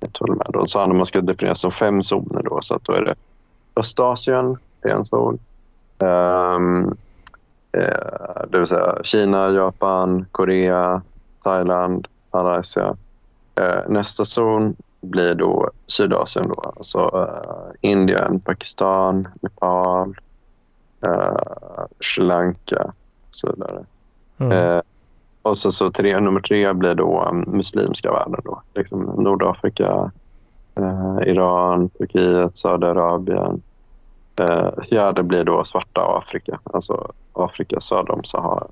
jag 0.00 0.12
tror 0.12 0.34
med. 0.34 0.46
Då 0.52 0.66
sa 0.66 0.80
han 0.80 0.90
att 0.90 0.96
man 0.96 1.06
ska 1.06 1.20
definiera 1.20 1.54
som 1.54 1.70
fem 1.70 2.02
zoner. 2.02 2.42
Då, 2.42 2.58
så 2.62 2.74
att 2.74 2.84
då 2.84 2.92
är 2.92 3.04
det 3.04 3.14
Östasien, 3.76 4.56
det 4.80 4.88
är 4.88 4.94
en 4.94 5.04
zon. 5.04 5.38
Um, 5.98 6.96
eh, 7.72 8.42
det 8.50 8.58
vill 8.58 8.66
säga 8.66 8.98
Kina, 9.02 9.50
Japan, 9.50 10.26
Korea, 10.32 11.02
Thailand, 11.42 12.08
Malaysia. 12.32 12.96
Eh, 13.60 13.88
nästa 13.88 14.24
zon 14.24 14.76
blir 15.00 15.34
då 15.34 15.70
Sydasien. 15.86 16.48
Då. 16.48 16.72
Alltså 16.76 16.98
eh, 17.14 17.90
Indien, 17.90 18.40
Pakistan, 18.40 19.28
Nepal, 19.40 20.20
eh, 21.06 21.84
Sri 22.00 22.24
Lanka 22.24 22.92
så 23.46 23.52
vidare. 23.52 23.84
Mm. 24.38 24.52
Uh, 24.52 24.82
och 25.42 25.58
så, 25.58 25.70
så 25.70 25.90
tre, 25.90 26.20
nummer 26.20 26.40
tre 26.40 26.72
blir 26.72 26.94
då 26.94 27.28
um, 27.30 27.44
muslimska 27.46 28.12
världen. 28.12 28.40
Då. 28.44 28.62
Liksom 28.74 29.00
Nordafrika, 29.00 30.10
Iran, 31.26 31.88
Turkiet, 31.88 32.56
Saudiarabien. 32.56 33.62
fjärde 34.88 35.22
blir 35.22 35.44
då 35.44 35.64
svarta 35.64 36.00
Afrika, 36.00 36.60
alltså 36.64 37.12
Afrika 37.32 37.80
söder 37.80 38.10
om 38.10 38.24
Sahara. 38.24 38.66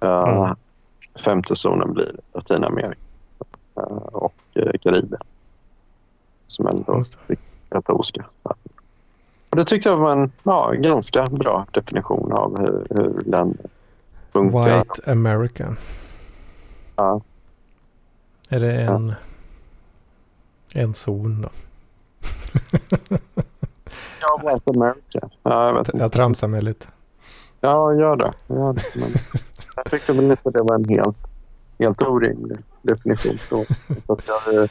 Mm. 0.00 0.56
Femte 1.24 1.56
zonen 1.56 1.92
blir 1.92 2.10
Latinamerika 2.34 3.00
och 4.12 4.34
Karibien 4.82 5.22
som 6.46 6.66
ändå 6.66 6.92
är 7.28 7.36
katolska. 7.68 8.24
Och 9.52 9.56
det 9.56 9.64
tyckte 9.64 9.88
jag 9.88 9.96
var 9.96 10.12
en 10.12 10.32
ja, 10.42 10.72
ganska 10.72 11.26
bra 11.26 11.66
definition 11.72 12.32
av 12.32 12.58
hur, 12.58 12.86
hur 12.90 13.22
länder 13.26 13.66
funkar. 14.32 14.76
White 14.76 15.12
American. 15.12 15.76
Ja. 16.96 17.20
Är 18.48 18.60
det 18.60 18.72
en, 18.72 19.14
ja. 20.72 20.80
en 20.80 20.94
zon 20.94 21.42
då? 21.42 21.48
ja, 24.20 24.40
White 24.42 24.70
America. 24.70 25.28
Ja, 25.42 25.66
jag, 25.66 25.74
vet 25.74 25.88
inte. 25.88 25.98
jag 25.98 26.12
tramsar 26.12 26.48
mig 26.48 26.62
lite. 26.62 26.86
Ja, 27.60 27.94
gör 27.94 28.16
det. 28.16 28.32
Gör 28.46 28.72
det. 28.72 28.82
Men 28.94 29.10
jag 29.76 29.90
tyckte 29.90 30.12
väl 30.12 30.30
inte 30.30 30.50
det 30.50 30.62
var 30.62 30.74
en 30.74 30.88
helt, 30.88 31.16
helt 31.78 32.02
orimlig 32.02 32.58
definition. 32.82 33.38
Så, 33.48 33.64
så 34.06 34.20
jag, 34.52 34.68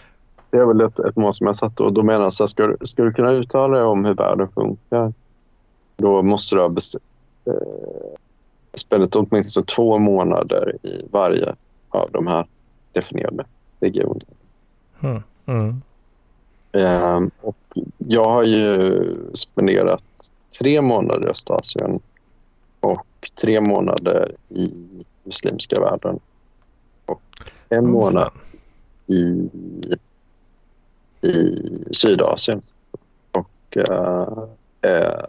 det 0.51 0.57
är 0.57 0.65
väl 0.65 0.81
ett, 0.81 0.99
ett 0.99 1.15
mål 1.15 1.33
som 1.33 1.47
jag 1.47 1.55
satt 1.55 1.79
och 1.79 1.93
då 1.93 2.03
menar 2.03 2.23
jag 2.23 2.33
så 2.33 2.43
här, 2.43 2.47
ska, 2.47 2.75
ska 2.81 3.03
du 3.03 3.13
kunna 3.13 3.31
uttala 3.31 3.77
dig 3.77 3.85
om 3.85 4.05
hur 4.05 4.13
världen 4.13 4.47
funkar 4.47 5.13
då 5.97 6.21
måste 6.21 6.55
du 6.55 6.61
ha 6.61 6.75
eh, 7.45 7.53
spelat 8.73 9.15
åtminstone 9.15 9.65
två 9.65 9.97
månader 9.97 10.77
i 10.83 11.05
varje 11.11 11.55
av 11.89 12.09
de 12.11 12.27
här 12.27 12.47
definierade 12.91 13.45
regionerna. 13.79 14.19
Mm. 14.99 15.23
Mm. 15.45 15.81
Eh, 16.71 17.21
och 17.41 17.57
jag 17.97 18.29
har 18.29 18.43
ju 18.43 19.15
spenderat 19.33 20.03
tre 20.59 20.81
månader 20.81 21.27
i 21.27 21.29
Östasien 21.29 21.99
och 22.79 23.31
tre 23.41 23.61
månader 23.61 24.35
i 24.49 24.69
muslimska 25.23 25.81
världen 25.81 26.19
och 27.05 27.21
en 27.69 27.85
oh, 27.85 27.89
månad 27.89 28.31
i 29.07 29.49
i 31.21 31.55
Sydasien 31.91 32.61
och 33.31 33.77
uh, 33.77 34.47
uh, 34.87 35.25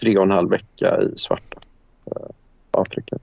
tre 0.00 0.16
och 0.16 0.22
en 0.22 0.30
halv 0.30 0.50
vecka 0.50 1.02
i 1.02 1.18
svarta 1.18 1.58
uh, 2.16 2.28
Afrika. 2.70 3.18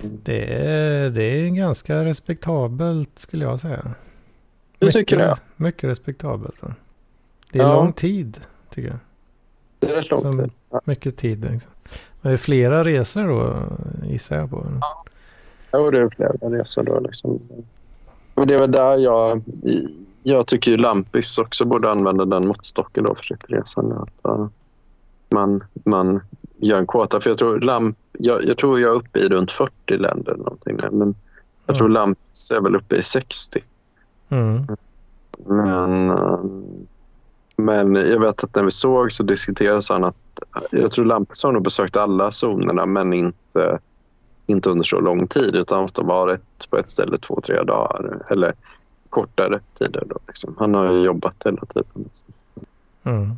Mm. 0.00 0.20
Det, 0.24 0.54
är, 0.54 1.10
det 1.10 1.22
är 1.22 1.48
ganska 1.48 2.04
respektabelt 2.04 3.18
skulle 3.18 3.44
jag 3.44 3.60
säga. 3.60 3.94
Du 4.78 4.90
tycker 4.90 5.16
det? 5.16 5.36
Mycket 5.56 5.84
respektabelt. 5.84 6.62
Va? 6.62 6.74
Det 7.52 7.58
är 7.58 7.62
ja. 7.62 7.74
lång 7.74 7.92
tid 7.92 8.40
tycker 8.70 8.88
jag. 8.88 8.98
Det 9.78 9.90
är 9.90 9.94
rätt 9.94 10.10
lång 10.10 10.20
Som, 10.20 10.38
tid. 10.38 10.50
Mycket 10.84 11.16
tid. 11.16 11.50
Liksom. 11.52 11.70
Men 12.20 12.30
det 12.30 12.34
är 12.34 12.36
flera 12.36 12.84
resor 12.84 13.28
då 13.28 13.62
gissar 14.06 14.36
jag 14.36 14.50
på. 14.50 14.66
Ja, 14.80 15.04
jo, 15.72 15.90
det 15.90 15.98
är 15.98 16.08
flera 16.08 16.58
resor 16.58 16.82
då. 16.82 17.00
Liksom. 17.00 17.40
Men 18.34 18.48
det 18.48 18.54
är 18.54 18.58
väl 18.58 18.70
där 18.70 18.96
jag 18.96 19.42
jag 20.28 20.46
tycker 20.46 20.70
ju 20.70 20.76
Lampis 20.76 21.38
också 21.38 21.66
borde 21.66 21.90
använda 21.90 22.24
den 22.24 22.46
måttstocken 22.46 23.04
då 23.04 23.14
för 23.14 23.24
sitt 23.24 23.44
resande. 23.50 23.96
Att, 23.96 24.30
uh, 24.30 24.46
man, 25.28 25.64
man 25.84 26.20
gör 26.56 26.78
en 26.78 26.86
kvota. 26.86 27.20
För 27.20 27.30
jag 27.30 27.38
tror, 27.38 27.60
Lamp, 27.60 27.98
jag, 28.12 28.44
jag, 28.44 28.56
tror 28.56 28.80
jag 28.80 28.90
är 28.90 28.96
uppe 28.96 29.18
i 29.18 29.28
runt 29.28 29.52
40 29.52 29.96
länder. 29.96 30.32
Eller 30.32 30.44
någonting, 30.44 30.76
men 30.76 31.14
jag 31.66 31.74
mm. 31.74 31.78
tror 31.78 31.88
Lampis 31.88 32.50
är 32.50 32.60
väl 32.60 32.76
uppe 32.76 32.96
i 32.96 33.02
60. 33.02 33.62
Mm. 34.28 34.66
Men, 35.46 36.10
uh, 36.10 36.40
men 37.56 37.94
jag 37.94 38.20
vet 38.20 38.44
att 38.44 38.54
när 38.54 38.64
vi 38.64 38.70
såg 38.70 39.12
så 39.12 39.22
diskuterades 39.22 39.88
han 39.88 40.04
att 40.04 40.40
jag 40.70 40.92
tror 40.92 41.04
Lampis 41.04 41.44
har 41.44 41.52
nog 41.52 41.62
besökt 41.62 41.96
alla 41.96 42.30
zonerna 42.30 42.86
men 42.86 43.12
inte, 43.12 43.78
inte 44.46 44.70
under 44.70 44.84
så 44.84 45.00
lång 45.00 45.26
tid 45.26 45.54
utan 45.54 45.84
ofta 45.84 46.02
varit 46.02 46.70
på 46.70 46.76
ett 46.76 46.90
ställe 46.90 47.18
två, 47.18 47.40
tre 47.40 47.62
dagar. 47.62 48.22
Eller 48.30 48.54
kortare 49.16 49.60
tider. 49.78 50.04
Då, 50.06 50.18
liksom. 50.26 50.54
Han 50.58 50.74
har 50.74 50.92
ju 50.92 51.00
jobbat 51.00 51.42
hela 51.44 51.64
tiden. 51.66 52.10
Mm. 53.04 53.32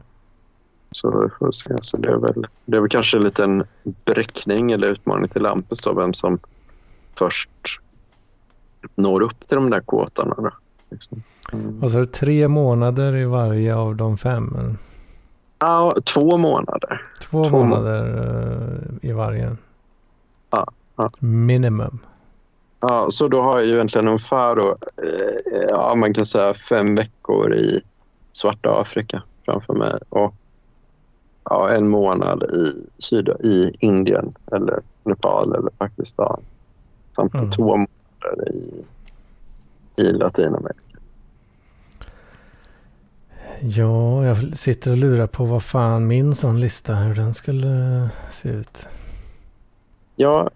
Så 0.91 1.23
vi 1.23 1.29
får 1.39 1.51
se. 1.51 1.75
Så 1.81 1.97
det, 1.97 2.09
är 2.09 2.17
väl, 2.17 2.47
det 2.65 2.77
är 2.77 2.81
väl 2.81 2.91
kanske 2.91 3.17
en 3.17 3.23
liten 3.23 3.65
bräckning 4.05 4.73
eller 4.73 4.89
utmaning 4.89 5.29
till 5.29 5.43
Lampus 5.43 5.81
då, 5.81 5.95
vem 5.95 6.15
som 6.15 6.39
först 7.19 7.51
når 8.95 9.23
upp 9.23 9.47
till 9.47 9.57
de 9.57 9.71
där 9.71 9.81
kåtarna. 9.81 10.35
Då, 10.39 10.51
liksom. 10.91 11.23
mm. 11.53 11.83
Och 11.83 11.91
så 11.91 11.97
är 11.97 12.01
det 12.01 12.13
tre 12.13 12.49
månader 12.49 13.17
i 13.17 13.25
varje 13.25 13.77
av 13.77 13.97
de 13.97 14.19
fem? 14.19 14.79
Ja, 15.59 15.97
två 16.15 16.37
månader. 16.37 17.03
Två, 17.23 17.45
två 17.45 17.65
månader 17.65 18.03
uh, 19.03 19.11
i 19.11 19.13
varje? 19.13 19.57
Ja, 20.51 20.67
ja. 20.97 21.11
Minimum. 21.19 21.99
Ja, 22.81 23.11
så 23.11 23.29
då 23.29 23.43
har 23.43 23.59
jag 23.59 23.67
ju 23.67 23.75
egentligen 23.75 24.09
ungefär 24.09 24.57
då, 24.57 24.77
eh, 24.97 25.65
ja, 25.69 25.95
man 25.95 26.15
kan 26.15 26.27
säga 26.27 26.55
fem 26.55 26.95
veckor 26.95 27.55
i 27.55 27.81
svarta 28.33 28.81
Afrika 28.81 29.23
framför 29.45 29.75
mig 29.75 29.99
och 30.09 30.35
ja, 31.45 31.71
en 31.71 31.89
månad 31.89 32.43
i, 32.43 32.87
Syd 32.99 33.29
i 33.29 33.77
Indien 33.81 34.35
eller 34.53 34.81
Nepal 35.05 35.55
eller 35.55 35.71
Pakistan 35.71 36.41
samt 37.17 37.35
mm. 37.35 37.51
två 37.51 37.65
månader 37.65 38.53
i, 38.53 38.85
i 39.97 40.13
Latinamerika. 40.13 40.81
Ja, 43.61 44.25
jag 44.25 44.59
sitter 44.59 44.91
och 44.91 44.97
lurar 44.97 45.27
på 45.27 45.45
vad 45.45 45.63
fan 45.63 46.07
min 46.07 46.35
sån 46.35 46.61
lista, 46.61 46.95
hur 46.95 47.15
den 47.15 47.35
skulle 47.35 48.09
se 48.31 48.49
ut. 48.49 48.87
Ja, 50.17 50.51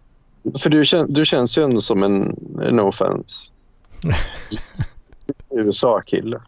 för 0.62 0.70
du, 0.70 0.84
kän, 0.84 1.12
du 1.12 1.24
känns 1.24 1.58
ju 1.58 1.62
ändå 1.64 1.80
som 1.80 2.02
en, 2.02 2.36
no 2.76 2.80
offense, 2.80 3.52
USA-kille. 5.50 6.40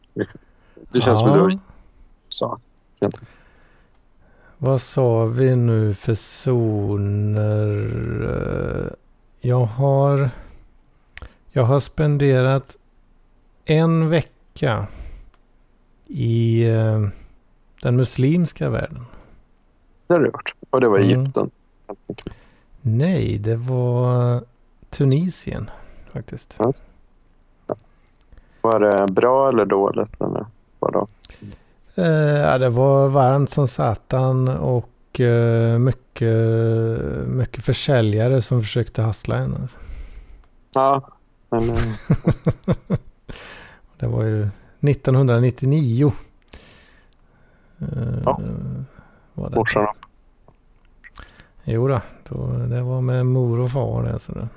Du 0.91 1.01
känns 1.01 1.21
ja. 1.21 1.27
som 1.27 1.49
du 1.49 1.59
USA. 2.29 2.59
Vad 4.59 4.81
sa 4.83 5.25
vi 5.25 5.57
nu 5.57 5.95
för 5.95 6.15
zoner? 6.15 7.41
Jag 9.41 9.65
har... 9.65 10.31
Jag 11.57 11.65
har 11.65 11.81
spenderat 11.81 12.77
en 13.65 14.09
vecka 14.09 14.87
i 16.07 16.65
eh, 16.65 17.09
den 17.83 17.97
muslimska 17.97 18.71
världen. 18.71 19.07
Det 20.07 20.15
har 20.15 20.21
du 20.21 20.27
gjort. 20.27 20.55
Och 20.71 20.81
det 20.81 20.89
var 20.89 20.99
Mm. 20.99 21.51
Nej, 22.87 23.39
det 23.39 23.57
var 23.57 24.41
Tunisien 24.91 25.71
faktiskt. 26.13 26.59
Var 28.61 28.81
det 28.81 29.13
bra 29.13 29.49
eller 29.49 29.65
dåligt? 29.65 30.21
Eller 30.21 30.47
vadå? 30.79 31.09
Eh, 31.95 32.05
ja, 32.41 32.59
det 32.59 32.69
var 32.69 33.09
varmt 33.09 33.51
som 33.51 33.69
satan 33.69 34.49
och 34.49 35.21
eh, 35.21 35.79
mycket, 35.79 36.37
mycket 37.27 37.65
försäljare 37.65 38.43
som 38.43 38.61
försökte 38.63 39.03
hassla 39.03 39.37
en. 39.37 39.55
Alltså. 39.63 39.79
Ja, 40.75 41.03
men 41.51 41.71
eh, 41.71 41.77
Det 43.99 44.07
var 44.07 44.23
ju 44.25 44.49
1999. 44.81 46.13
Eh, 47.81 47.87
Ja. 48.25 48.41
var 49.35 49.51
det. 49.51 49.57
morsan 49.57 49.87
Jo 51.65 51.89
då, 51.89 52.01
då, 52.29 52.47
det 52.47 52.83
var 52.83 53.01
med 53.01 53.27
mor 53.27 53.61
och 53.61 53.71
far 53.71 54.03
det. 54.03 54.19
Så 54.19 54.33
det. 54.33 54.49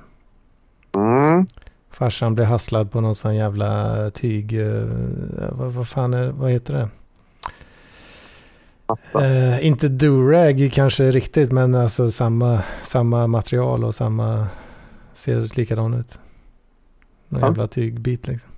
mm. 0.99 1.47
Farsan 1.91 2.35
blev 2.35 2.47
hasslad 2.47 2.91
på 2.91 3.01
någon 3.01 3.15
sån 3.15 3.35
jävla 3.35 4.11
tyg. 4.11 4.53
Eh, 4.61 4.83
vad, 5.51 5.73
vad 5.73 5.87
fan 5.87 6.13
är, 6.13 6.27
vad 6.27 6.51
heter 6.51 6.73
det? 6.73 6.89
Eh, 9.21 9.65
inte 9.65 9.87
durag 9.87 10.69
kanske 10.73 11.11
riktigt 11.11 11.51
men 11.51 11.75
alltså 11.75 12.11
samma, 12.11 12.63
samma 12.83 13.27
material 13.27 13.83
och 13.83 13.95
samma 13.95 14.47
ser 15.13 15.57
likadan 15.57 15.93
ut. 15.93 16.19
Någon 17.29 17.41
Ja. 17.41 17.47
jävla 17.47 17.67
tygbit 17.67 18.27
liksom. 18.27 18.49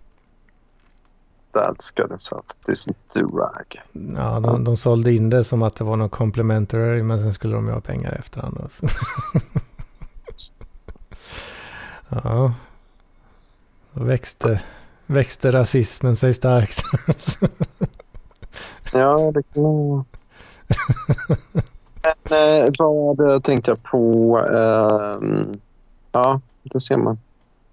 That's 1.54 1.92
gonna 1.96 2.20
sell. 2.20 2.42
This 2.66 2.88
durag. 3.14 3.82
Ja, 4.16 4.40
de, 4.40 4.64
de 4.64 4.78
sålde 4.78 5.14
in 5.14 5.30
det 5.30 5.44
som 5.44 5.64
att 5.64 5.76
det 5.76 5.84
var 5.84 5.96
någon 5.96 6.10
complimentary 6.10 7.04
men 7.04 7.20
sen 7.20 7.34
skulle 7.34 7.56
de 7.56 7.68
ju 7.68 7.74
ha 7.74 7.82
pengar 7.82 8.12
efterhand. 8.12 8.58
Alltså. 8.64 8.88
ja. 12.10 12.54
Då 13.94 14.04
växte, 14.04 14.62
växte 15.06 15.52
rasismen 15.52 16.16
sig 16.16 16.34
starkt. 16.34 16.84
Ja, 18.94 19.32
det 19.34 19.44
kan 19.44 19.64
nog... 19.64 20.06
Men 22.04 22.66
eh, 22.66 22.72
vad 22.78 23.44
tänkte 23.44 23.72
jag 23.72 23.84
på? 23.84 24.38
ehm, 24.40 25.60
ja, 26.12 26.42
det 26.64 26.80
ser 26.80 26.98
man. 26.98 27.20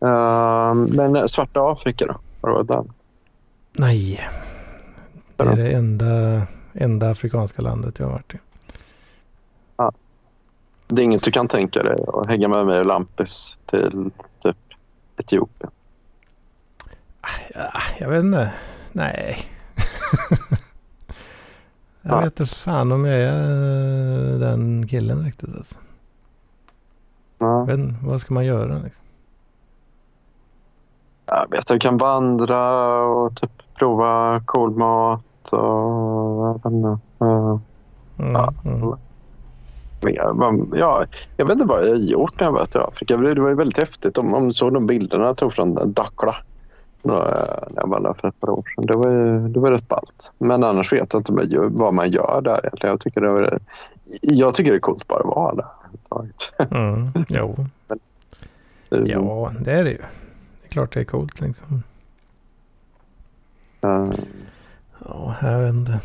Ehm, 0.00 0.84
men 0.96 1.28
svarta 1.28 1.60
Afrika 1.60 2.06
då? 2.06 2.16
Du 2.40 2.52
varit 2.52 2.68
där? 2.68 2.84
Nej. 3.78 4.28
Det 5.36 5.44
är 5.44 5.56
det 5.56 5.70
enda, 5.70 6.42
enda 6.74 7.10
afrikanska 7.10 7.62
landet 7.62 7.98
jag 7.98 8.06
har 8.06 8.12
varit 8.12 8.34
i. 8.34 8.38
Det 10.88 11.02
är 11.02 11.04
inget 11.04 11.22
du 11.22 11.30
kan 11.30 11.48
tänka 11.48 11.82
dig 11.82 11.96
att 12.14 12.26
hänga 12.26 12.48
med 12.48 12.66
mig 12.66 12.78
och 12.80 12.86
Lampis 12.86 13.58
till 13.66 14.10
typ 14.42 14.56
Etiopien? 15.16 15.70
Ja, 17.54 17.70
jag 17.98 18.08
vet 18.08 18.24
inte. 18.24 18.52
Nej. 18.92 19.38
jag 22.02 22.12
Ja. 22.12 22.20
vet 22.20 22.40
inte 22.40 22.54
fan 22.54 22.92
om 22.92 23.04
jag 23.04 23.18
är 23.20 24.32
eh, 24.32 24.38
den 24.38 24.86
killen 24.88 25.24
riktigt 25.24 25.56
alltså. 25.56 25.78
Ja. 27.38 27.72
Inte, 27.72 27.94
vad 28.06 28.20
ska 28.20 28.34
man 28.34 28.44
göra 28.44 28.78
liksom? 28.78 29.04
Jag 31.26 31.50
vet, 31.50 31.70
jag 31.70 31.80
kan 31.80 31.96
vandra 31.96 33.00
och 33.04 33.36
typ 33.36 33.50
prova 33.78 34.40
cool 34.44 34.70
mat 34.76 35.22
och 35.52 35.58
jag 36.46 36.54
vet 36.54 36.64
inte. 36.72 36.88
eh, 37.20 37.58
Mm, 38.18 38.32
Ja. 38.32 38.52
mm. 38.64 38.94
Men, 40.36 40.72
Ja, 40.78 41.04
jag 41.36 41.46
vet 41.46 41.52
inte 41.52 41.64
vad 41.66 41.88
jag 41.88 41.98
gjort 41.98 42.40
när 42.40 42.46
jag 42.46 42.52
varit 42.52 42.74
i 42.74 42.78
Afrika. 42.78 43.16
Det 43.16 43.40
var 43.40 43.48
ju 43.48 43.54
väldigt 43.54 43.78
häftigt. 43.78 44.18
Om, 44.18 44.34
om 44.34 44.44
du 44.48 44.54
såg 44.54 44.72
de 44.74 44.86
bilderna 44.86 45.24
jag 45.24 45.36
tog 45.36 45.52
från 45.52 45.74
Dakla 45.92 46.34
eh, 47.02 47.10
när 47.70 47.80
jag 47.80 47.88
var 47.88 48.00
där 48.00 48.14
för 48.20 48.28
ett 48.28 48.40
par 48.40 48.50
år 48.50 48.64
sedan. 48.74 48.86
Det 48.86 48.96
var, 48.96 49.10
ju, 49.10 49.48
det 49.48 49.60
var 49.60 49.70
rätt 49.70 49.88
ballt. 49.88 50.32
Men 50.38 50.64
annars 50.64 50.92
vet 50.92 51.12
jag 51.12 51.20
inte 51.20 51.58
vad 51.70 51.94
man 51.94 52.10
gör- 52.10 52.40
där 52.42 52.58
egentligen. 52.58 52.92
Jag 52.92 53.00
tycker 53.00 53.20
det, 53.20 53.28
var, 53.32 53.58
jag 54.22 54.54
tycker 54.54 54.70
det 54.72 54.76
är 54.78 54.80
coolt 54.80 55.08
bara 55.08 55.20
att 55.20 55.26
vara 55.26 55.54
där. 55.54 55.66
Mm, 56.70 57.08
jo, 57.28 57.56
Det- 58.88 58.96
ja 59.08 59.52
det 59.60 59.72
är 59.72 59.84
det 59.84 59.90
ju. 59.90 60.02
Klart 60.76 60.92
det 60.94 61.00
är 61.00 61.04
coolt 61.04 61.40
liksom. 61.40 61.82
eh, 63.80 64.08
Ja, 65.04 65.36
jag 65.42 65.58
vet 65.60 65.74
inte. 65.74 66.00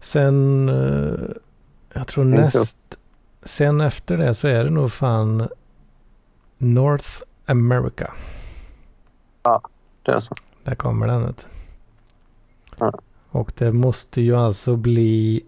Sen, 0.00 0.68
eh, 0.68 1.30
jag 1.92 2.06
tror 2.06 2.26
Inte. 2.26 2.40
näst, 2.40 2.98
sen 3.42 3.80
efter 3.80 4.16
det 4.16 4.34
så 4.34 4.48
är 4.48 4.64
det 4.64 4.70
nog 4.70 4.92
fan 4.92 5.48
North 6.58 7.08
America. 7.46 8.12
det 10.02 10.12
är 10.12 10.18
så. 10.18 10.34
Där 10.64 10.74
kommer 10.74 11.06
den. 11.06 11.22
vet 11.26 11.36
du. 11.36 11.46
Ja. 12.78 12.92
Och 13.30 13.52
det 13.56 13.72
måste 13.72 14.20
ju 14.22 14.36
alltså 14.36 14.76
bli, 14.76 15.42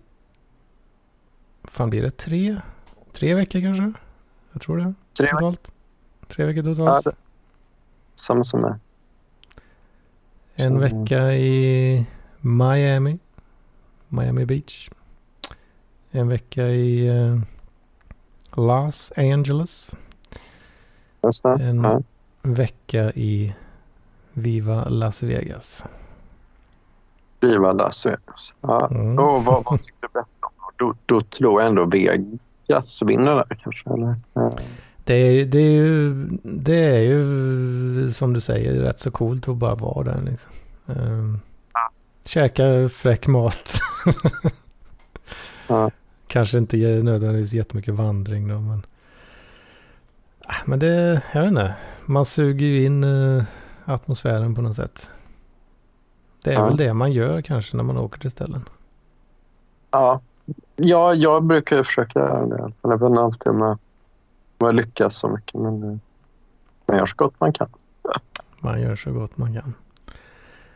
fan 1.64 1.90
blir 1.90 2.02
det 2.02 2.10
tre? 2.16 2.60
Tre 3.12 3.34
veckor 3.34 3.60
kanske? 3.60 3.92
Jag 4.52 4.62
tror 4.62 4.76
det. 4.78 4.94
Tre 5.18 5.28
totalt. 5.28 5.72
Tre 6.28 6.44
veckor 6.44 6.68
Ja, 6.68 6.74
totalt. 6.74 7.04
det, 7.04 7.12
samma 8.20 8.44
som 8.44 8.60
mig. 8.60 8.74
En 10.54 10.72
Så- 10.72 10.78
vecka 10.78 11.32
i 11.34 12.06
Miami. 12.40 13.18
Miami 14.08 14.46
Beach. 14.46 14.90
En 16.10 16.28
vecka 16.28 16.62
i 16.68 17.06
eh, 17.08 17.38
Los 18.56 19.12
Angeles. 19.16 19.90
En 21.60 21.82
Ja. 21.84 22.00
vecka 22.42 23.12
i 23.14 23.54
Viva 24.32 24.84
Las 24.88 25.22
Vegas. 25.22 25.84
Viva 27.40 27.72
Las 27.72 28.06
Vegas. 28.06 28.54
Ja. 28.60 28.88
Mm. 28.90 29.18
Och 29.18 29.44
vad, 29.44 29.64
vad 29.64 29.82
tyckte 29.82 30.06
du 30.06 30.08
bäst 30.20 30.38
om? 30.42 30.50
Då, 30.76 30.94
då 31.06 31.20
tror 31.20 31.60
jag 31.60 31.68
ändå 31.68 31.84
Vegas 31.84 33.02
vinner 33.02 33.34
där 33.36 33.56
kanske. 33.62 33.90
Eller? 33.90 34.08
Eh, 34.36 34.50
Det 35.10 35.16
är, 35.16 35.44
det, 35.44 35.58
är 35.58 35.70
ju, 35.70 36.14
det 36.42 36.76
är 36.96 36.98
ju 37.00 38.10
som 38.12 38.32
du 38.32 38.40
säger 38.40 38.72
rätt 38.72 39.00
så 39.00 39.10
coolt 39.10 39.48
att 39.48 39.56
bara 39.56 39.74
vara 39.74 40.04
där 40.04 40.22
liksom. 40.22 40.52
Um, 40.86 41.40
käka 42.24 42.88
fräck 42.88 43.26
mat. 43.26 43.72
Ja. 45.68 45.90
Kanske 46.26 46.58
inte 46.58 46.76
nödvändigtvis 46.76 47.52
jättemycket 47.52 47.94
vandring 47.94 48.48
då 48.48 48.60
men. 48.60 48.82
Ah, 50.44 50.54
Men 50.64 50.78
det, 50.78 51.22
jag 51.34 51.40
vet 51.40 51.48
inte. 51.48 51.74
Man 52.06 52.24
suger 52.24 52.66
ju 52.66 52.84
in 52.84 53.04
eh, 53.04 53.44
atmosfären 53.84 54.54
på 54.54 54.62
något 54.62 54.76
sätt. 54.76 55.10
Det 56.44 56.50
är 56.50 56.54
Ja. 56.54 56.64
väl 56.66 56.76
det 56.76 56.94
man 56.94 57.12
gör 57.12 57.42
kanske 57.42 57.76
när 57.76 57.84
man 57.84 57.98
åker 57.98 58.20
till 58.20 58.30
ställen. 58.30 58.68
Ja. 59.90 60.20
ja, 60.76 61.14
jag 61.14 61.44
brukar 61.44 61.76
ju 61.76 61.84
försöka 61.84 62.18
göra 62.18 62.46
det. 62.46 62.72
Jag 62.82 62.98
vet 62.98 63.08
inte 63.10 63.20
alltid 63.20 63.48
om 63.52 63.78
jag 64.66 64.74
lyckas 64.74 65.18
så 65.18 65.28
mycket. 65.28 65.54
Men 65.54 65.82
eh, 65.82 65.98
man 66.86 66.96
gör 66.98 67.06
så 67.06 67.14
gott 67.16 67.40
man 67.40 67.52
kan. 67.52 67.68
Man 68.60 68.80
gör 68.80 68.96
så 68.96 69.12
gott 69.12 69.36
man 69.36 69.54
kan. 69.54 69.74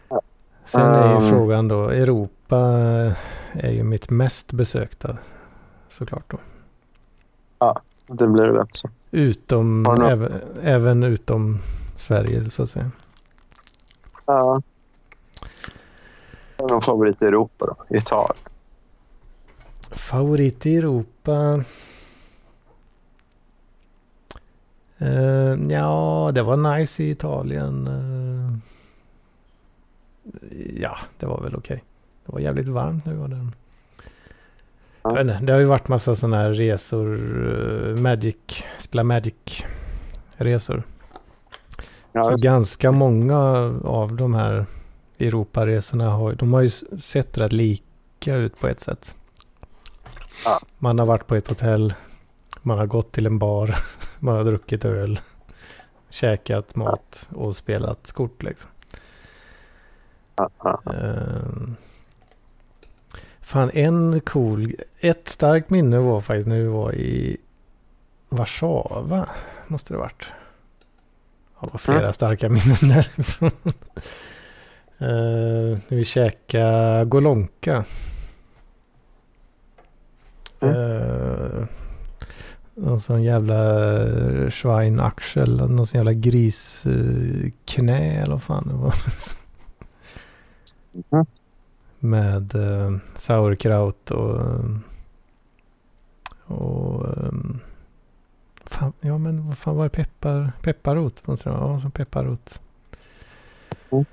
Ja. 0.09 0.21
Sen 0.65 0.95
är 0.95 1.09
ju 1.11 1.17
Um. 1.17 1.31
frågan 1.31 1.69
då, 1.69 1.89
Europa 1.89 2.57
eh, 2.57 3.13
är 3.53 3.71
ju 3.71 3.83
mitt 3.83 4.11
mest 4.11 4.53
besökta 4.53 5.19
såklart 5.89 6.31
då. 6.31 6.39
Det 8.07 8.27
blir 8.27 8.45
rätt 8.45 8.69
så. 8.77 8.89
Utom, 9.11 9.85
Har 9.87 10.11
även, 10.11 10.41
även 10.63 11.03
utom 11.03 11.59
Sverige 11.97 12.51
så 12.51 12.63
att 12.63 12.69
säga. 12.71 12.91
Ja. 14.27 14.63
Någon 16.59 16.83
favorit 16.83 17.23
i 17.23 17.25
Europa 17.25 17.67
då? 17.67 17.97
Italien? 17.97 18.37
Favorit 19.91 20.67
i 20.67 20.77
Europa? 20.77 21.65
Eh, 24.99 25.55
ja, 25.69 26.31
det 26.35 26.43
var 26.43 26.57
nice 26.79 27.05
i 27.05 27.11
Italien. 27.11 27.87
eh. 27.87 28.59
ja, 30.81 30.97
det 31.19 31.27
var 31.27 31.41
väl 31.41 31.57
okej. 31.57 31.85
Det 32.27 32.33
var 32.33 32.41
jävligt 32.41 32.69
varmt 32.69 33.07
vi 33.07 33.15
var 33.15 33.29
där. 33.29 33.47
Ja. 35.03 35.21
Inte, 35.21 35.39
det 35.43 35.53
har 35.53 35.61
ju 35.61 35.65
varit 35.67 35.89
massa 35.89 36.15
sådana 36.15 36.37
här 36.37 36.51
resor. 36.53 37.15
eh, 37.89 37.97
Magic, 38.01 38.37
spela 38.79 39.03
Magic-resor. 39.05 40.83
Ja, 42.13 42.25
Så 42.25 42.37
ganska 42.37 42.93
många 42.93 43.39
av 43.85 44.17
de 44.17 44.35
här 44.35 44.67
Europaresorna 45.19 46.11
har, 46.11 46.33
de 46.33 46.53
har 46.53 46.61
ju 46.61 46.69
sett 46.99 47.39
rätt 47.39 47.53
lika 47.53 48.35
ut 48.37 48.61
på 48.61 48.69
ett 48.69 48.81
sätt. 48.81 49.17
Ja. 50.45 50.61
Man 50.79 50.99
har 50.99 51.07
varit 51.07 51.27
på 51.27 51.35
ett 51.35 51.49
hotell. 51.49 51.95
Man 52.63 52.79
har 52.79 52.87
gått 52.87 53.13
till 53.13 53.27
en 53.27 53.39
bar. 53.39 53.75
Har 54.33 54.45
druckit 54.45 54.85
öl. 54.85 55.21
Käkat 56.11 56.77
mat 56.77 57.29
och 57.35 57.57
spelat 57.57 58.13
kort 58.13 58.43
liksom. 58.43 58.71
Ehm. 60.95 61.77
fan 63.41 63.71
en 63.75 64.21
cool, 64.21 64.75
ett 65.01 65.29
starkt 65.29 65.71
minne 65.71 65.99
var 65.99 66.21
faktiskt 66.21 66.49
när 66.49 66.59
vi 66.59 66.67
var 66.67 66.95
i 66.95 67.37
Warszawa. 68.29 69.29
Måste 69.67 69.95
det 69.95 69.99
varit. 69.99 70.27
Det 71.61 71.69
var 71.73 71.79
flera 71.79 72.01
Mm. 72.01 72.13
starka 72.13 72.49
minnen 72.51 72.77
därifrån. 72.81 73.51
uh, 75.03 75.79
vi 75.89 76.05
käkade 76.05 77.05
Golonka. 77.05 77.85
Mm. 80.61 80.75
Uh, 80.77 81.65
någon 82.75 83.01
sån 83.01 83.23
jävla 83.23 83.93
eh, 84.03 84.51
Schweinaxel, 84.51 85.57
någon 85.57 85.87
sån 85.87 85.99
jävla 85.99 86.13
grisknä 86.13 87.43
eller 88.23 88.33
vad 88.33 88.43
fan 88.43 88.69
det 88.69 88.75
var. 88.75 88.95
Mhm. 91.11 91.27
Med 91.99 92.55
uh, 92.55 92.97
sauerkraut 93.15 94.11
och... 94.11 94.41
och 96.47 97.19
um, 97.19 97.61
fan, 98.65 98.93
ja 99.01 99.19
men 99.19 99.47
vad 99.47 99.59
fan 99.59 99.77
var 99.77 99.85
det? 99.85 99.91
Peppar, 99.91 100.53
pepparrot? 100.63 101.23
Ja, 101.45 101.81
som 101.81 101.91
pepparrot. 101.91 102.61
Mm. 103.91 104.05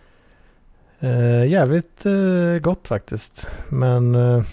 Eh, 1.00 1.46
jävligt 1.46 2.06
eh, 2.06 2.60
gott 2.62 2.88
faktiskt. 2.88 3.50
Men 3.70 4.16
eh, 4.16 4.44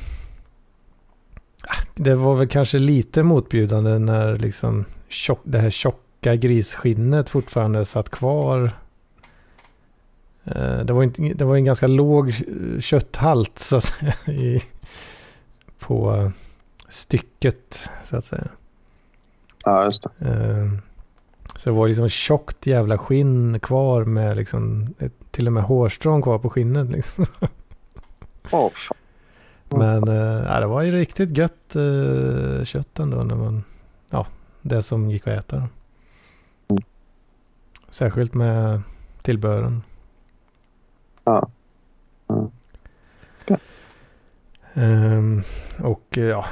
det 1.95 2.15
var 2.15 2.35
väl 2.35 2.49
kanske 2.49 2.79
lite 2.79 3.23
motbjudande 3.23 3.99
när 3.99 4.39
liksom 4.39 4.85
tjock, 5.09 5.41
det 5.45 5.59
här 5.59 5.71
tjocka 5.71 6.37
grisskinnet 6.37 7.29
fortfarande 7.29 7.85
satt 7.85 8.11
kvar. 8.11 8.71
Eh, 10.45 10.79
det, 10.85 10.93
var 10.93 11.03
inte, 11.03 11.23
det 11.23 11.45
var 11.45 11.57
en 11.57 11.65
ganska 11.65 11.87
låg 11.87 12.35
kötthalt 12.81 13.59
så 13.59 13.77
att 13.77 13.85
säga 13.85 14.15
i, 14.27 14.63
på 15.79 16.33
stycket 16.89 17.89
så 18.05 18.17
att 18.17 18.25
säga. 18.25 18.49
ja, 19.65 19.85
just 19.85 20.03
det. 20.19 20.29
Eh, 20.29 20.69
Så 21.57 21.71
det 21.71 21.77
var 21.77 21.89
liksom 21.89 22.09
tjockt 22.09 22.67
jävla 22.67 22.99
skinn 22.99 23.61
kvar 23.61 24.05
med 24.05 24.37
liksom 24.37 24.95
till 25.31 25.47
och 25.47 25.53
med 25.53 25.63
hårstrån 25.63 26.23
kvar 26.23 26.39
på 26.39 26.51
skinnet. 26.51 26.91
Liksom. 26.91 27.27
Åh, 28.51 28.71
fan. 28.75 28.97
Men 29.71 30.09
eh, 30.09 30.45
ja, 30.47 30.61
det 30.61 30.67
var 30.67 30.83
ju 30.83 30.91
riktigt 30.91 31.37
gött 31.39 31.77
eh, 31.77 32.65
kött 32.65 32.99
ändå 32.99 33.17
när 33.23 33.35
man, 33.37 33.65
ja, 34.11 34.27
det 34.63 34.83
som 34.83 35.11
gick 35.11 35.27
att 35.27 35.35
äta. 35.39 35.57
Då. 35.57 35.63
Mm. 36.75 36.83
Särskilt 37.89 38.35
med 38.35 38.83
tillbehören. 39.23 39.83
Ja. 41.25 41.49
Mm. 42.29 42.51
Ehm, 44.75 45.43
och 45.79 46.19
eh, 46.19 46.25
ja, 46.25 46.45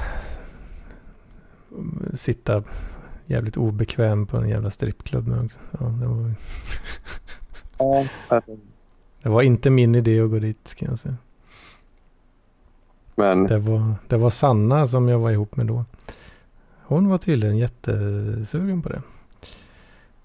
sitta 2.15 2.63
jävligt 3.27 3.57
obekväm 3.57 4.27
på 4.27 4.37
en 4.37 4.49
jävla 4.49 4.71
strippklubb. 4.71 5.43
också. 5.45 5.59
Ja, 5.81 5.87
det, 5.87 6.07
var, 6.07 6.35
Ja. 7.79 8.05
det 9.23 9.29
var 9.29 9.43
inte 9.43 9.71
min 9.71 9.95
idé 9.95 10.21
att 10.21 10.31
gå 10.31 10.39
dit 10.39 10.75
kan 10.75 10.89
jag 10.89 10.99
säga. 10.99 11.17
Men 13.17 13.47
Det 13.47 13.59
var, 13.59 13.95
det 14.09 14.17
var 14.17 14.31
Sanna 14.31 14.87
som 14.87 15.09
jag 15.09 15.19
var 15.19 15.31
ihop 15.31 15.57
med 15.57 15.67
då. 15.67 15.85
Hon 16.83 17.09
var 17.09 17.19
tydligen 17.19 17.57
jättesugen 17.57 18.83
på 18.83 18.89
det. 18.89 19.03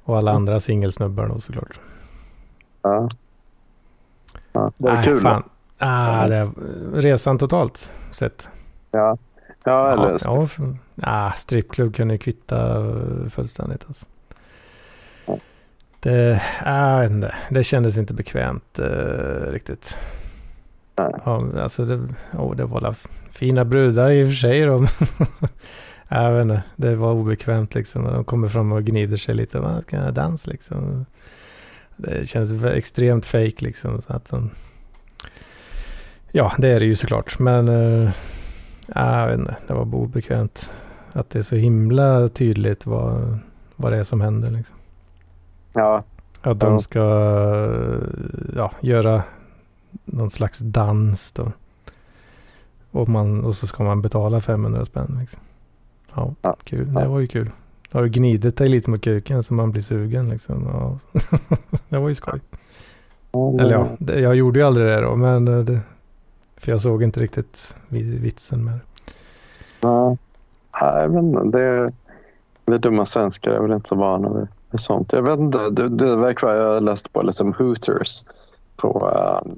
Och 0.04 0.18
alla 0.18 0.32
andra 0.32 0.60
singelsnubbar 0.60 1.28
då 1.28 1.40
såklart. 1.42 1.80
ja. 2.82 3.10
Ja, 4.54 4.72
det 4.78 4.84
var 4.84 4.94
Nej, 4.94 5.04
kul. 5.04 5.22
Fan. 5.22 5.44
Ah, 5.78 6.28
det, 6.28 6.52
resan 6.94 7.38
totalt 7.38 7.94
sett. 8.12 8.50
Ja. 8.92 9.18
Ja, 9.64 9.92
eller 9.92 10.18
Ja, 10.26 10.48
ja, 10.58 10.74
ah, 11.02 11.32
strippklubb 11.32 11.96
kunde 11.96 12.18
kvitta 12.18 12.86
fullständigt 13.30 13.84
alltså. 13.88 14.06
Det, 16.00 16.42
ah, 16.66 17.04
det 17.50 17.64
kändes 17.64 17.98
inte 17.98 18.14
bekvämt 18.14 18.80
eh, 18.80 19.52
riktigt. 19.52 19.98
Ja, 21.26 21.62
alltså 21.62 21.86
det, 21.86 22.00
oh, 22.34 22.56
det 22.56 22.66
var 22.66 22.82
la 22.82 22.96
fina 23.32 23.66
brudar 23.66 24.12
i 24.12 24.24
och 24.24 24.28
för 24.28 24.36
sig 24.36 24.66
då. 24.66 24.86
jag 26.08 26.32
vet 26.32 26.42
inte, 26.42 26.64
det 26.76 26.96
var 26.96 27.12
obekvämt 27.12 27.76
liksom. 27.76 28.04
De 28.04 28.24
kommer 28.24 28.48
fram 28.48 28.72
och 28.72 28.84
gnider 28.84 29.18
sig 29.18 29.36
lite. 29.36 29.60
Vad 29.60 29.84
ska 29.84 29.96
jag 29.96 30.14
dans 30.14 30.48
liksom? 30.48 31.06
Det 31.98 32.30
känns 32.30 32.64
extremt 32.64 33.26
fake 33.26 33.56
liksom. 33.58 34.02
Att 34.08 34.30
de, 34.30 34.50
ja, 36.32 36.52
det 36.58 36.68
är 36.70 36.80
det 36.80 36.86
ju 36.86 36.96
såklart. 36.96 37.40
Men 37.40 37.70
uh, 37.70 38.12
jag 38.88 39.28
vet 39.28 39.40
inte, 39.40 39.56
det 39.68 39.74
var 39.74 39.96
obekvämt. 39.96 40.72
Att 41.14 41.30
det 41.30 41.40
är 41.40 41.44
så 41.44 41.56
himla 41.56 42.28
tydligt 42.28 42.86
vad, 42.86 43.40
vad 43.76 43.92
det 43.92 43.98
är 43.98 44.04
som 44.04 44.22
händer 44.22 44.52
liksom. 44.52 44.76
Ja, 45.74 46.04
Att 46.42 46.60
de 46.60 46.82
ska 46.82 47.00
ja, 48.56 48.72
göra 48.82 49.24
någon 50.12 50.30
slags 50.30 50.60
dans 50.60 51.32
då. 51.32 51.52
Och, 52.92 53.10
man, 53.10 53.46
och 53.46 53.56
så 53.56 53.68
ska 53.68 53.84
man 53.84 54.02
betala 54.02 54.42
500 54.42 54.86
spänn. 54.86 55.18
Liksom. 55.20 55.40
Ja, 56.16 56.34
Ja. 56.42 56.56
kul. 56.64 56.94
Det 56.94 57.08
var 57.08 57.20
ju 57.20 57.28
kul. 57.28 57.50
Har 57.92 58.04
du 58.04 58.10
gnidit 58.10 58.58
dig 58.58 58.70
lite 58.70 58.90
mot 58.90 59.02
kuken 59.02 59.44
så 59.44 59.54
man 59.54 59.72
blir 59.72 59.82
sugen 59.82 60.30
liksom. 60.30 60.68
Ja. 60.74 61.00
det 61.90 61.98
var 61.98 62.10
ju 62.10 62.16
skoj. 62.16 62.40
Eller 63.60 63.72
ja, 63.72 63.88
det, 64.00 64.20
jag 64.20 64.36
gjorde 64.36 64.60
ju 64.60 64.66
aldrig 64.66 64.88
det 64.88 65.02
då. 65.02 65.16
Men 65.16 65.48
eh, 65.48 65.60
det, 65.60 65.80
för 66.58 66.72
jag 66.72 66.82
såg 66.82 67.04
inte 67.04 67.20
riktigt 67.20 67.76
vi- 67.88 68.18
vitsen 68.18 68.64
med 68.64 68.74
det. 68.74 68.80
Ja. 69.82 70.18
Nej, 70.82 71.10
men 71.10 71.52
det, 71.52 71.92
vi 72.66 72.78
dumma 72.78 73.06
svenskar 73.06 73.52
är 73.52 73.62
väl 73.62 73.72
inte 73.72 73.90
så 73.90 73.96
vana 73.96 74.30
vid, 74.30 74.48
vid 74.72 74.80
sånt. 74.82 75.14
Jag 75.14 75.22
vet 75.24 75.40
inte, 75.40 75.70
det, 75.70 75.90
det 75.90 76.16
verkar 76.16 76.48
jag 76.56 76.84
läste 76.84 77.10
på 77.10 77.22
liksom 77.22 77.54
Hooters 77.54 78.24
på 78.76 79.10
uh, 79.10 79.52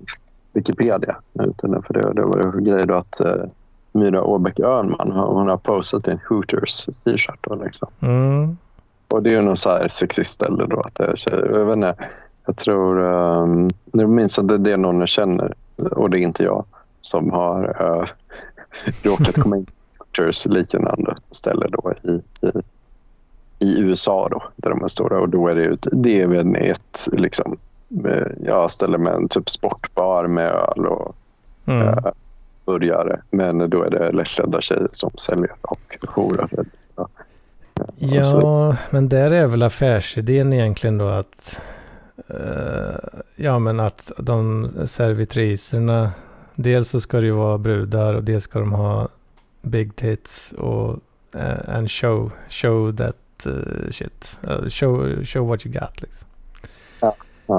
Wikipedia. 0.53 1.15
Utan 1.33 1.83
för 1.83 1.93
det, 1.93 2.13
det 2.13 2.21
var 2.21 2.37
det 2.37 2.71
grej 2.71 2.87
då 2.87 2.93
att 2.93 3.21
uh, 3.25 3.43
Myra 3.91 4.23
Åbäck 4.23 4.59
Örnman 4.59 5.11
hon 5.11 5.47
har 5.47 5.57
postat 5.57 6.07
en 6.07 6.19
Hooters 6.29 6.85
t-shirt. 6.85 7.47
Liksom. 7.63 7.87
Mm. 7.99 8.57
Och 9.07 9.23
det 9.23 9.29
är 9.29 9.33
ju 9.33 9.41
någon 9.41 9.57
så 9.57 9.69
här 9.69 9.87
sexistställe 9.87 10.65
då. 10.65 10.79
Att 10.79 10.95
det 10.95 11.03
är 11.03 11.15
tjejer. 11.15 11.49
Jag 11.53 11.65
vet 11.65 11.75
inte, 11.75 11.95
jag 12.45 12.57
tror... 12.57 12.99
Um, 12.99 13.69
jag 13.91 14.09
minns 14.09 14.39
att 14.39 14.47
det 14.47 14.53
är 14.53 14.57
det 14.57 14.77
någon 14.77 14.99
jag 14.99 15.09
känner 15.09 15.53
och 15.75 16.09
det 16.09 16.19
är 16.19 16.21
inte 16.21 16.43
jag 16.43 16.65
som 17.01 17.31
har 17.31 17.81
uh, 17.81 18.07
råkat 19.03 19.35
komma 19.35 19.57
in 19.57 19.65
på 19.65 19.71
Hooters 19.97 20.45
liknande 20.45 21.15
ställe 21.31 21.67
då 21.71 21.93
i, 22.03 22.11
i, 22.47 22.51
i 23.59 23.79
USA 23.79 24.27
då, 24.31 24.43
där 24.55 24.69
de 24.69 24.83
är 24.83 24.87
stora. 24.87 25.19
Och 25.19 25.29
då 25.29 25.47
är 25.47 25.55
det 25.55 25.63
ju 25.63 25.77
det 25.81 26.21
är 26.21 26.27
väl 26.27 26.55
ett 26.55 27.07
liksom, 27.11 27.51
eh, 27.51 27.57
ja, 28.45 28.69
ställe 28.69 28.97
med 28.97 29.13
en 29.13 29.29
typ 29.29 29.49
sportbar 29.49 30.27
med 30.27 30.51
öl 30.51 30.85
och 30.87 31.15
Mm. 31.65 31.87
eh, 31.87 32.05
burgare. 32.65 33.21
Men 33.31 33.69
då 33.69 33.83
är 33.83 33.89
det 33.89 34.11
lättklädda 34.11 34.61
tjejer 34.61 34.87
som 34.91 35.11
säljer 35.17 35.51
och 35.61 35.95
horar. 36.07 36.49
Ja. 36.95 37.07
Ja, 37.97 38.75
men 38.89 39.09
där 39.09 39.31
är 39.31 39.47
väl 39.47 39.63
affärsidén 39.63 40.53
egentligen 40.53 40.97
då 40.97 41.07
att 41.07 41.61
eh, 42.27 43.19
ja, 43.35 43.59
men 43.59 43.79
att 43.79 44.11
de 44.17 44.71
servitriserna 44.85 46.11
dels 46.55 46.89
så 46.89 47.01
ska 47.01 47.19
det 47.19 47.25
ju 47.25 47.31
vara 47.31 47.57
brudar 47.57 48.13
och 48.13 48.23
dels 48.23 48.43
ska 48.43 48.59
de 48.59 48.71
ha 48.71 49.07
big 49.61 49.95
tits 49.95 50.51
och 50.51 50.89
uh, 51.35 51.75
and 51.75 51.91
show 51.91 52.31
show 52.49 52.95
that 52.95 53.45
eh, 53.45 53.91
shit. 53.91 54.39
Eh, 54.47 54.69
show, 54.69 55.23
show 55.25 55.47
what 55.47 55.65
you 55.65 55.73
got 55.79 56.01
liksom. 56.01 56.27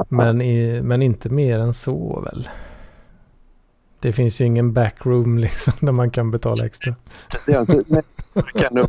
Men, 0.08 0.42
i, 0.42 0.82
men 0.82 1.02
inte 1.02 1.28
mer 1.28 1.58
än 1.58 1.72
så 1.72 2.20
väl. 2.20 2.48
Det 4.00 4.12
finns 4.12 4.40
ju 4.40 4.44
ingen 4.44 4.72
backroom 4.72 5.38
liksom 5.38 5.72
där 5.80 5.92
man 5.92 6.10
kan 6.10 6.30
betala 6.30 6.66
extra. 6.66 6.94
Ja, 7.46 7.64
det 7.64 7.82
det 7.88 8.02
verkar 8.32 8.66
ändå 8.66 8.88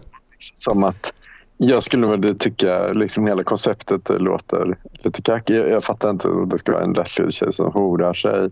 som 0.53 0.83
att 0.83 1.13
jag 1.57 1.83
skulle 1.83 2.07
väl 2.07 2.37
tycka 2.39 2.87
liksom 2.87 3.27
hela 3.27 3.43
konceptet 3.43 4.09
låter 4.09 4.77
lite 4.91 5.21
kackigt. 5.21 5.59
Jag, 5.59 5.69
jag 5.69 5.83
fattar 5.83 6.09
inte 6.09 6.27
att 6.27 6.49
det 6.49 6.59
ska 6.59 6.71
vara 6.71 6.83
en 6.83 6.93
lättklädd 6.93 7.33
tjej 7.33 7.53
som 7.53 7.71
horar 7.71 8.13
sig 8.13 8.49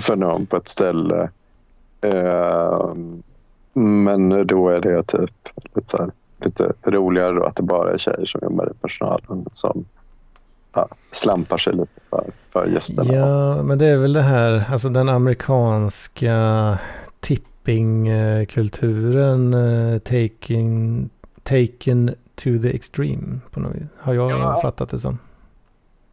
för 0.00 0.16
någon 0.16 0.46
på 0.46 0.56
ett 0.56 0.68
ställe. 0.68 1.30
Eh, 2.00 2.94
men 3.72 4.46
då 4.46 4.68
är 4.68 4.80
det 4.80 5.02
typ 5.02 5.48
lite, 5.74 5.90
så 5.90 5.96
här, 5.96 6.10
lite 6.40 6.72
roligare 6.84 7.32
då 7.32 7.44
att 7.44 7.56
det 7.56 7.62
bara 7.62 7.92
är 7.92 7.98
tjejer 7.98 8.26
som 8.26 8.40
jobbar 8.42 8.70
i 8.70 8.78
personalen 8.80 9.46
som 9.52 9.84
slampar 11.12 11.58
sig 11.58 11.72
lite 11.72 12.00
för, 12.10 12.24
för 12.52 12.66
gästerna. 12.66 13.14
Ja, 13.14 13.62
men 13.62 13.78
det 13.78 13.86
är 13.86 13.96
väl 13.96 14.12
det 14.12 14.22
här, 14.22 14.64
alltså 14.70 14.88
den 14.88 15.08
amerikanska 15.08 16.78
shoppingkulturen 17.66 19.54
uh, 19.54 19.98
taking, 19.98 21.08
taken 21.42 22.14
to 22.34 22.58
the 22.62 22.74
extreme 22.74 23.40
på 23.50 23.60
något 23.60 23.74
vis. 23.74 23.86
Har 23.98 24.14
jag 24.14 24.30
ja. 24.30 24.60
fattat 24.62 24.88
det 24.88 24.98
som. 24.98 25.18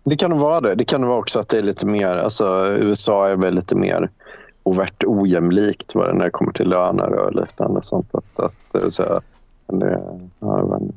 Det 0.04 0.18
kan 0.18 0.40
vara 0.40 0.62
det. 0.62 0.76
Det 0.76 0.86
kan 0.86 1.08
vara 1.08 1.18
också 1.18 1.40
att 1.40 1.50
det 1.50 1.58
är 1.58 1.64
lite 1.64 1.86
mer, 1.86 2.18
alltså 2.18 2.68
USA 2.68 3.28
är 3.28 3.36
väl 3.36 3.56
lite 3.56 3.76
mer 3.76 4.10
ovärt 4.64 5.04
ojämlikt 5.04 5.96
vad 5.96 6.08
det 6.08 6.14
när 6.14 6.26
det 6.26 6.32
kommer 6.32 6.52
till 6.52 6.70
löner 6.70 7.14
och 7.14 7.36
liknande 7.36 7.82
sånt. 7.84 8.16
Att, 8.16 8.40
att, 8.40 8.54
så, 8.94 9.22
det, 9.68 10.02
ja, 10.40 10.66
men, 10.66 10.94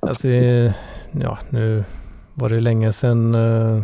Alltså, 0.00 0.28
ja, 1.10 1.38
nu 1.50 1.84
var 2.38 2.48
det 2.48 2.60
länge 2.60 2.92
sedan 2.92 3.34
uh, 3.34 3.82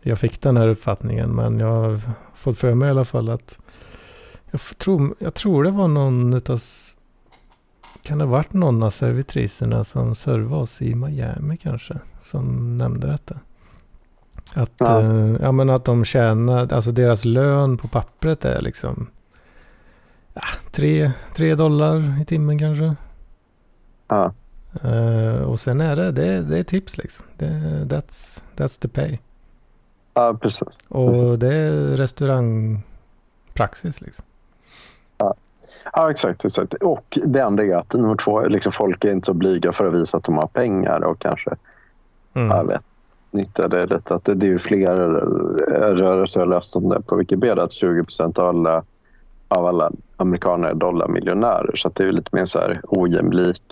jag 0.00 0.18
fick 0.18 0.40
den 0.40 0.56
här 0.56 0.68
uppfattningen. 0.68 1.30
Men 1.30 1.58
jag 1.58 1.66
har 1.66 2.00
fått 2.34 2.58
för 2.58 2.74
mig 2.74 2.88
i 2.88 2.90
alla 2.90 3.04
fall 3.04 3.28
att 3.28 3.58
jag 4.50 4.60
tror, 4.78 5.14
jag 5.18 5.34
tror 5.34 5.64
det 5.64 5.70
var 5.70 5.88
någon 5.88 6.34
utav 6.34 6.60
kan 8.02 8.18
det 8.18 8.24
ha 8.24 8.30
varit 8.30 8.52
någon 8.52 8.82
av 8.82 8.90
servitriserna 8.90 9.84
som 9.84 10.14
servade 10.14 10.62
oss 10.62 10.82
i 10.82 10.94
Miami 10.94 11.56
kanske? 11.56 11.98
Som 12.22 12.78
nämnde 12.78 13.06
detta. 13.06 13.38
Att, 14.54 14.72
ja. 14.78 15.02
Uh, 15.02 15.36
ja, 15.42 15.52
men 15.52 15.70
att 15.70 15.84
de 15.84 16.04
tjänar, 16.04 16.72
alltså 16.72 16.92
deras 16.92 17.24
lön 17.24 17.78
på 17.78 17.88
pappret 17.88 18.44
är 18.44 18.60
liksom 18.60 19.06
ja, 20.34 20.42
tre, 20.70 21.12
tre 21.34 21.54
dollar 21.54 22.20
i 22.20 22.24
timmen 22.24 22.58
kanske. 22.58 22.94
Ja. 24.08 24.32
Uh, 24.84 25.42
och 25.42 25.60
sen 25.60 25.80
är 25.80 25.96
det, 25.96 26.12
det, 26.12 26.42
det 26.42 26.58
är 26.58 26.62
tips 26.62 26.98
liksom. 26.98 27.26
Det, 27.36 27.46
that's, 27.84 28.42
that's 28.56 28.80
the 28.80 28.88
pay. 28.88 29.18
Ja, 30.14 30.38
precis. 30.40 30.68
Och 30.88 31.38
det 31.38 31.54
är 31.54 31.96
restaurangpraxis 31.96 34.00
liksom. 34.00 34.24
Ja. 35.18 35.34
ja, 35.92 36.10
exakt, 36.10 36.44
exakt. 36.44 36.74
Och 36.74 37.18
det 37.24 37.40
andra 37.40 37.64
är 37.64 37.74
att 37.74 37.92
nummer 37.92 38.16
två, 38.16 38.46
liksom 38.46 38.72
folk 38.72 39.04
är 39.04 39.12
inte 39.12 39.26
så 39.26 39.34
blyga 39.34 39.72
för 39.72 39.86
att 39.86 39.94
visa 39.94 40.16
att 40.16 40.24
de 40.24 40.38
har 40.38 40.46
pengar 40.46 41.04
och 41.04 41.18
kanske, 41.18 41.50
mm. 42.34 42.48
jag 42.48 42.64
vet, 42.64 42.82
nyttja 43.30 43.68
det 43.68 43.86
lite. 43.86 44.14
Att 44.14 44.24
det, 44.24 44.34
det 44.34 44.46
är 44.46 44.50
ju 44.50 44.58
fler 44.58 44.96
rörelser, 45.94 46.40
jag 46.40 46.48
läst 46.48 46.76
om 46.76 46.88
det 46.88 47.02
på 47.02 47.16
Wikipedia, 47.16 47.64
att 47.64 47.72
20 47.72 48.04
procent 48.04 48.38
av 48.38 48.48
alla, 48.48 48.84
av 49.48 49.66
alla 49.66 49.92
amerikaner 50.16 50.68
är 50.68 50.74
dollarmiljonärer. 50.74 51.76
Så 51.76 51.88
det 51.88 52.04
är 52.04 52.12
lite 52.12 52.30
mer 52.32 52.44
så 52.44 52.58
här 52.58 52.80
ojämlik 52.82 53.62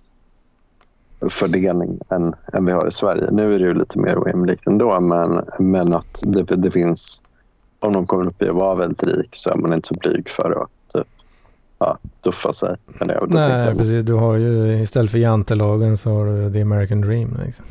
fördelning 1.28 1.98
än, 2.08 2.34
än 2.52 2.66
vi 2.66 2.72
har 2.72 2.88
i 2.88 2.90
Sverige. 2.90 3.30
Nu 3.30 3.54
är 3.54 3.58
det 3.58 3.64
ju 3.64 3.74
lite 3.74 3.98
mer 3.98 4.22
ojämlikt 4.22 4.66
ändå, 4.66 5.00
men, 5.00 5.44
men 5.58 5.92
att 5.92 6.20
det, 6.22 6.42
det 6.42 6.70
finns... 6.70 7.22
Om 7.82 7.92
någon 7.92 8.06
kommer 8.06 8.26
upp 8.26 8.42
i 8.42 8.48
att 8.48 8.54
vara 8.54 8.74
väldigt 8.74 9.02
rik 9.02 9.28
så 9.32 9.50
är 9.50 9.54
man 9.56 9.72
inte 9.72 9.88
så 9.88 9.94
blyg 9.94 10.28
för 10.28 10.62
att 10.62 10.92
typ, 10.92 11.06
ja, 11.78 11.98
duffa 12.20 12.52
sig. 12.52 12.76
Men 12.86 13.08
det, 13.08 13.20
Nej, 13.28 13.74
precis. 13.76 14.04
Du 14.04 14.12
har 14.12 14.36
ju 14.36 14.82
istället 14.82 15.10
för 15.10 15.18
jantelagen 15.18 15.98
så 15.98 16.10
har 16.10 16.26
du 16.26 16.52
the 16.52 16.62
American 16.62 17.00
dream. 17.00 17.38
Liksom. 17.44 17.64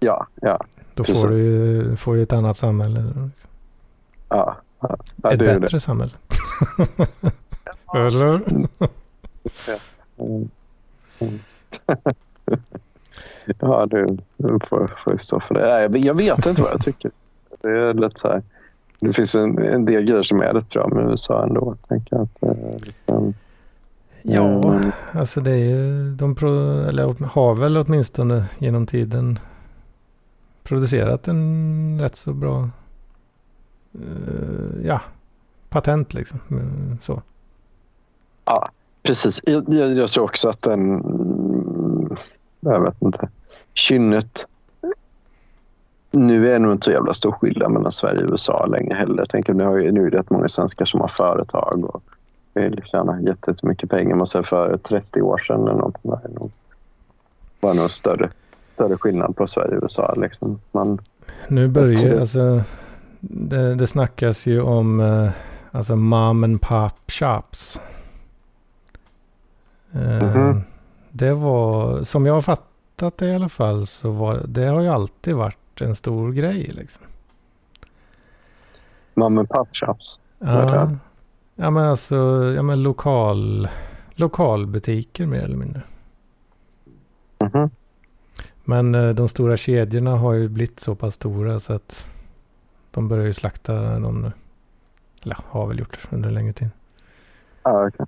Ja, 0.00 0.26
ja. 0.40 0.60
Då 0.94 1.04
precis. 1.04 1.22
får 1.22 1.28
du 1.28 1.38
ju 1.38 1.96
får 1.96 2.16
ju 2.16 2.22
ett 2.22 2.32
annat 2.32 2.56
samhälle. 2.56 3.00
Liksom. 3.00 3.50
Ja, 4.28 4.56
ja, 4.80 4.96
ja, 5.22 5.32
Ett 5.32 5.38
bättre 5.38 5.66
det. 5.66 5.80
samhälle. 5.80 6.12
Eller? 7.94 8.34
Mm. 10.18 10.48
Mm. 11.18 11.38
ja, 13.60 13.86
du, 13.86 14.18
får, 14.68 14.92
får 15.04 15.16
stå 15.16 15.40
för 15.40 15.54
det. 15.54 15.82
Jag, 15.82 15.96
jag 15.96 16.14
vet 16.14 16.46
inte 16.46 16.62
vad 16.62 16.72
jag 16.72 16.84
tycker. 16.84 17.10
Det 17.60 17.68
är 17.68 17.94
lite 17.94 18.20
så 18.20 18.28
här. 18.28 18.42
Det 19.00 19.12
finns 19.12 19.34
en, 19.34 19.58
en 19.58 19.84
del 19.84 20.04
grejer 20.04 20.22
som 20.22 20.40
är 20.40 20.54
rätt 20.54 20.68
bra 20.70 20.88
med 20.88 21.10
USA 21.10 21.42
ändå. 21.42 21.76
Jag 21.80 21.88
tänker 21.88 22.16
att, 22.16 22.56
liksom, 22.86 23.34
ja, 24.22 24.74
mm. 24.74 24.92
alltså 25.12 25.40
det 25.40 25.50
är 25.50 25.56
ju, 25.56 26.10
de 26.14 26.34
pro, 26.34 26.80
eller 26.82 27.26
har 27.26 27.54
väl 27.54 27.76
åtminstone 27.76 28.44
genom 28.58 28.86
tiden 28.86 29.38
producerat 30.62 31.28
en 31.28 32.00
rätt 32.00 32.16
så 32.16 32.32
bra, 32.32 32.68
uh, 33.94 34.86
ja, 34.86 35.00
patent 35.68 36.14
liksom. 36.14 36.40
Så. 37.02 37.22
Ja, 38.44 38.68
precis. 39.02 39.40
Jag, 39.44 39.64
jag, 39.74 39.96
jag 39.96 40.10
tror 40.10 40.24
också 40.24 40.48
att 40.48 40.62
den 40.62 41.02
jag 42.60 42.80
vet 42.80 43.02
inte. 43.02 43.28
Kynnet. 43.74 44.46
Nu 46.10 46.48
är 46.48 46.52
det 46.52 46.58
nog 46.58 46.72
inte 46.72 46.84
så 46.84 46.90
jävla 46.90 47.14
stor 47.14 47.32
skillnad 47.32 47.70
mellan 47.70 47.92
Sverige 47.92 48.24
och 48.24 48.30
USA 48.30 48.66
längre 48.66 48.94
heller. 48.94 49.26
Tänker, 49.26 49.54
nu, 49.54 49.64
har 49.64 49.78
ju, 49.78 49.92
nu 49.92 50.06
är 50.06 50.10
det 50.10 50.18
rätt 50.18 50.30
många 50.30 50.48
svenskar 50.48 50.84
som 50.84 51.00
har 51.00 51.08
företag 51.08 51.84
och 51.84 52.02
vill 52.54 52.82
tjäna 52.84 53.20
jättemycket 53.20 53.90
pengar. 53.90 54.16
Man 54.16 54.26
säger 54.26 54.42
för 54.42 54.76
30 54.76 55.22
år 55.22 55.38
sedan 55.38 55.62
eller 55.62 55.74
något. 55.74 55.94
Var 56.02 56.20
det 56.22 56.34
nog, 56.34 56.50
var 57.60 57.74
nog 57.74 57.90
större, 57.90 58.30
större 58.68 58.96
skillnad 58.96 59.36
på 59.36 59.46
Sverige 59.46 59.76
och 59.76 59.82
USA. 59.82 60.14
Liksom. 60.16 60.60
Man, 60.72 60.98
nu 61.48 61.68
börjar 61.68 62.20
alltså, 62.20 62.62
det, 63.20 63.74
det 63.74 63.86
snackas 63.86 64.46
ju 64.46 64.60
om 64.60 65.00
uh, 65.00 65.30
alltså 65.70 65.96
mom 65.96 66.44
and 66.44 66.60
pop 66.60 67.10
shops. 67.10 67.80
Mm 69.92 70.20
-hmm 70.20 70.62
det 71.12 71.34
var, 71.34 72.02
som 72.02 72.26
jag 72.26 72.34
har 72.34 72.42
fattat 72.42 73.18
det 73.18 73.26
i 73.26 73.34
alla 73.34 73.48
fall, 73.48 73.86
så 73.86 74.10
var 74.10 74.42
det 74.48 74.66
har 74.66 74.80
ju 74.80 74.88
alltid 74.88 75.34
varit 75.34 75.80
en 75.80 75.94
stor 75.94 76.32
grej 76.32 76.62
liksom. 76.62 77.04
Pop 79.48 79.68
shops? 79.72 80.20
Ja. 80.38 80.90
ja, 81.54 81.70
men 81.70 81.84
alltså, 81.84 82.16
ja 82.56 82.62
men 82.62 82.82
lokal, 82.82 83.68
lokalbutiker 84.14 85.26
mer 85.26 85.42
eller 85.42 85.56
mindre. 85.56 85.82
Mm 87.38 87.52
-hmm. 87.52 87.70
Men 88.64 88.94
eh, 88.94 89.08
de 89.08 89.28
stora 89.28 89.56
kedjorna 89.56 90.16
har 90.16 90.32
ju 90.32 90.48
blivit 90.48 90.80
så 90.80 90.94
pass 90.94 91.14
stora 91.14 91.60
så 91.60 91.72
att 91.72 92.06
de 92.90 93.08
börjar 93.08 93.26
ju 93.26 93.32
slakta 93.32 93.98
dem 93.98 94.22
nu. 94.22 94.32
Eller 95.22 95.36
har 95.48 95.66
väl 95.66 95.78
gjort 95.78 95.98
under 96.10 96.28
en 96.28 96.34
längre 96.34 96.52
tid. 96.52 96.70
Ja, 97.62 97.86
okay. 97.86 98.06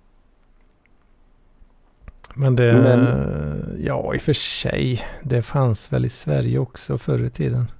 Men 2.34 2.56
det, 2.56 2.72
Men, 2.72 3.82
ja 3.84 4.14
i 4.14 4.18
och 4.18 4.22
för 4.22 4.32
sig, 4.32 5.04
det 5.22 5.42
fanns 5.42 5.92
väl 5.92 6.04
i 6.04 6.08
Sverige 6.08 6.58
också 6.58 6.98
förr 6.98 7.24
i 7.24 7.30
tiden. 7.30 7.70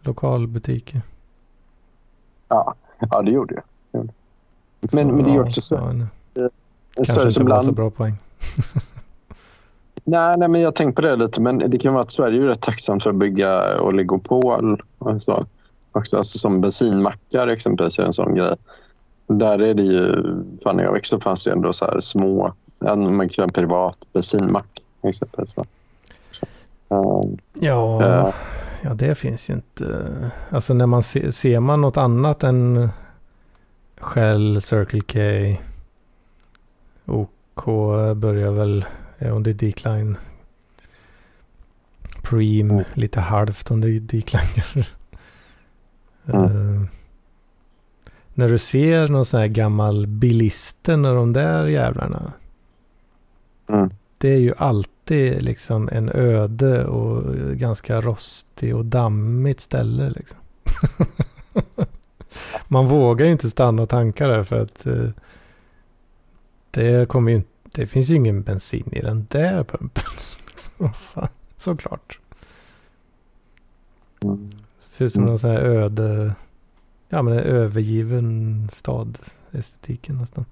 Lokalbutiker. 0.00 1.02
Ja, 2.48 2.74
ja 3.10 3.22
det 3.22 3.30
gjorde 3.30 3.54
det. 3.54 3.62
Men, 3.92 4.10
så, 4.90 4.96
men 4.96 5.24
det 5.24 5.30
är 5.30 5.40
också 5.40 5.60
så. 5.60 5.74
Ja, 6.34 6.48
Kanske 6.94 7.22
inte 7.22 7.44
var 7.44 7.62
så 7.62 7.72
bra 7.72 7.90
poäng. 7.90 8.16
nej, 10.04 10.36
nej, 10.38 10.48
men 10.48 10.60
jag 10.60 10.74
tänkte 10.74 11.02
på 11.02 11.08
det 11.08 11.16
lite. 11.16 11.40
Men 11.40 11.58
det 11.58 11.78
kan 11.78 11.92
vara 11.92 12.02
att 12.02 12.12
Sverige 12.12 12.42
är 12.42 12.46
rätt 12.46 12.60
tacksamt 12.60 13.02
för 13.02 13.10
att 13.10 13.16
bygga 13.16 13.80
oligopol. 13.80 14.82
Alltså, 14.98 15.46
också, 15.92 16.16
alltså 16.16 16.38
som 16.38 16.60
bensinmackar 16.60 17.48
exempelvis 17.48 17.98
är 17.98 18.04
en 18.04 18.12
sån 18.12 18.34
grej. 18.34 18.56
Där 19.26 19.62
är 19.62 19.74
det 19.74 19.82
ju, 19.82 20.22
fan 20.64 20.76
när 20.76 20.84
jag 20.84 20.92
växte 20.92 21.16
upp 21.16 21.22
fanns 21.22 21.44
det 21.44 21.52
ändå 21.52 21.72
så 21.72 21.84
här 21.84 22.00
små, 22.00 22.54
man 23.10 23.28
kan 23.28 23.42
en 23.44 23.52
privat 23.52 23.98
bensinmack 24.12 24.82
exempelvis. 25.02 25.54
Så, 26.30 26.46
um, 26.88 27.38
ja, 27.54 27.98
uh, 28.02 28.34
ja, 28.82 28.94
det 28.94 29.14
finns 29.14 29.50
ju 29.50 29.54
inte. 29.54 30.30
Alltså 30.50 30.74
när 30.74 30.86
man 30.86 31.02
se, 31.02 31.32
ser 31.32 31.60
man 31.60 31.80
något 31.80 31.96
annat 31.96 32.44
än 32.44 32.88
Shell, 33.96 34.62
Circle 34.62 35.00
K, 35.00 35.18
OK 37.06 37.66
börjar 38.16 38.50
väl 38.50 38.84
under 39.18 39.52
decline. 39.52 40.16
Preem 42.22 42.70
mm. 42.70 42.84
lite 42.94 43.20
halvt 43.20 43.70
under 43.70 44.00
decline. 44.00 44.84
mm. 46.26 46.44
uh, 46.44 46.82
när 48.36 48.48
du 48.48 48.58
ser 48.58 49.08
någon 49.08 49.26
sån 49.26 49.40
här 49.40 49.46
gammal 49.46 50.06
bilisten 50.06 51.04
och 51.04 51.14
de 51.14 51.32
där 51.32 51.66
jävlarna. 51.66 52.32
Mm. 53.68 53.90
Det 54.18 54.28
är 54.28 54.38
ju 54.38 54.54
alltid 54.58 55.42
liksom 55.42 55.88
en 55.92 56.08
öde 56.08 56.86
och 56.86 57.34
ganska 57.56 58.00
rostig 58.00 58.76
och 58.76 58.84
dammigt 58.84 59.60
ställe 59.60 60.10
liksom. 60.10 60.38
Man 62.68 62.86
vågar 62.86 63.26
ju 63.26 63.32
inte 63.32 63.50
stanna 63.50 63.82
och 63.82 63.88
tanka 63.88 64.28
där 64.28 64.44
för 64.44 64.60
att 64.60 64.86
eh, 64.86 65.08
det 66.70 67.08
kommer 67.08 67.32
ju 67.32 67.42
det 67.62 67.86
finns 67.86 68.10
ju 68.10 68.14
ingen 68.14 68.42
bensin 68.42 68.88
i 68.92 69.00
den 69.00 69.26
där 69.30 69.64
pumpen. 69.64 70.04
Så 70.56 70.88
fan, 70.88 71.28
såklart. 71.56 72.18
Mm. 74.22 74.50
Det 74.50 74.84
ser 74.84 75.04
ut 75.04 75.12
som 75.12 75.22
mm. 75.22 75.30
någon 75.30 75.38
sån 75.38 75.50
här 75.50 75.60
öde 75.60 76.34
ja, 77.16 77.22
men 77.22 77.32
en 77.32 77.44
övergiven 77.44 78.68
stad, 78.72 79.18
estetiken 79.52 80.16
nästan. 80.16 80.44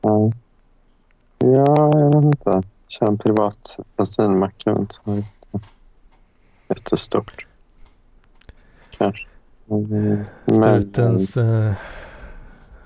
Ja, 0.00 0.32
ja 1.38 1.98
jag 1.98 2.14
vet 2.14 2.24
inte. 2.24 2.62
Kör 2.88 3.06
en 3.06 3.18
privat 3.18 3.78
bensinmack 3.96 4.54
runt. 4.66 5.00
Jättestort. 6.68 7.46
Kanske. 8.98 9.26
Strutens 10.46 11.36
äh, 11.36 11.72